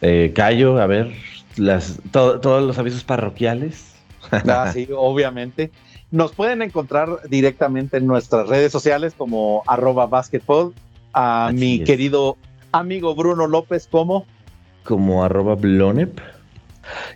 Eh, 0.02 0.30
Cayo, 0.32 0.80
a 0.80 0.86
ver, 0.86 1.12
las, 1.56 1.98
todos 2.12 2.62
los 2.62 2.78
avisos 2.78 3.02
parroquiales. 3.02 3.96
Ah, 4.30 4.70
sí, 4.72 4.88
obviamente. 4.96 5.72
Nos 6.12 6.30
pueden 6.32 6.62
encontrar 6.62 7.28
directamente 7.28 7.96
en 7.96 8.06
nuestras 8.06 8.48
redes 8.48 8.70
sociales 8.70 9.14
como 9.18 9.64
arroba 9.66 10.06
basketball. 10.06 10.72
A 11.12 11.50
mi 11.52 11.82
querido 11.82 12.36
amigo 12.70 13.16
Bruno 13.16 13.48
López 13.48 13.88
como... 13.90 14.26
Como 14.84 15.24
arroba 15.24 15.56
blonep. 15.56 16.20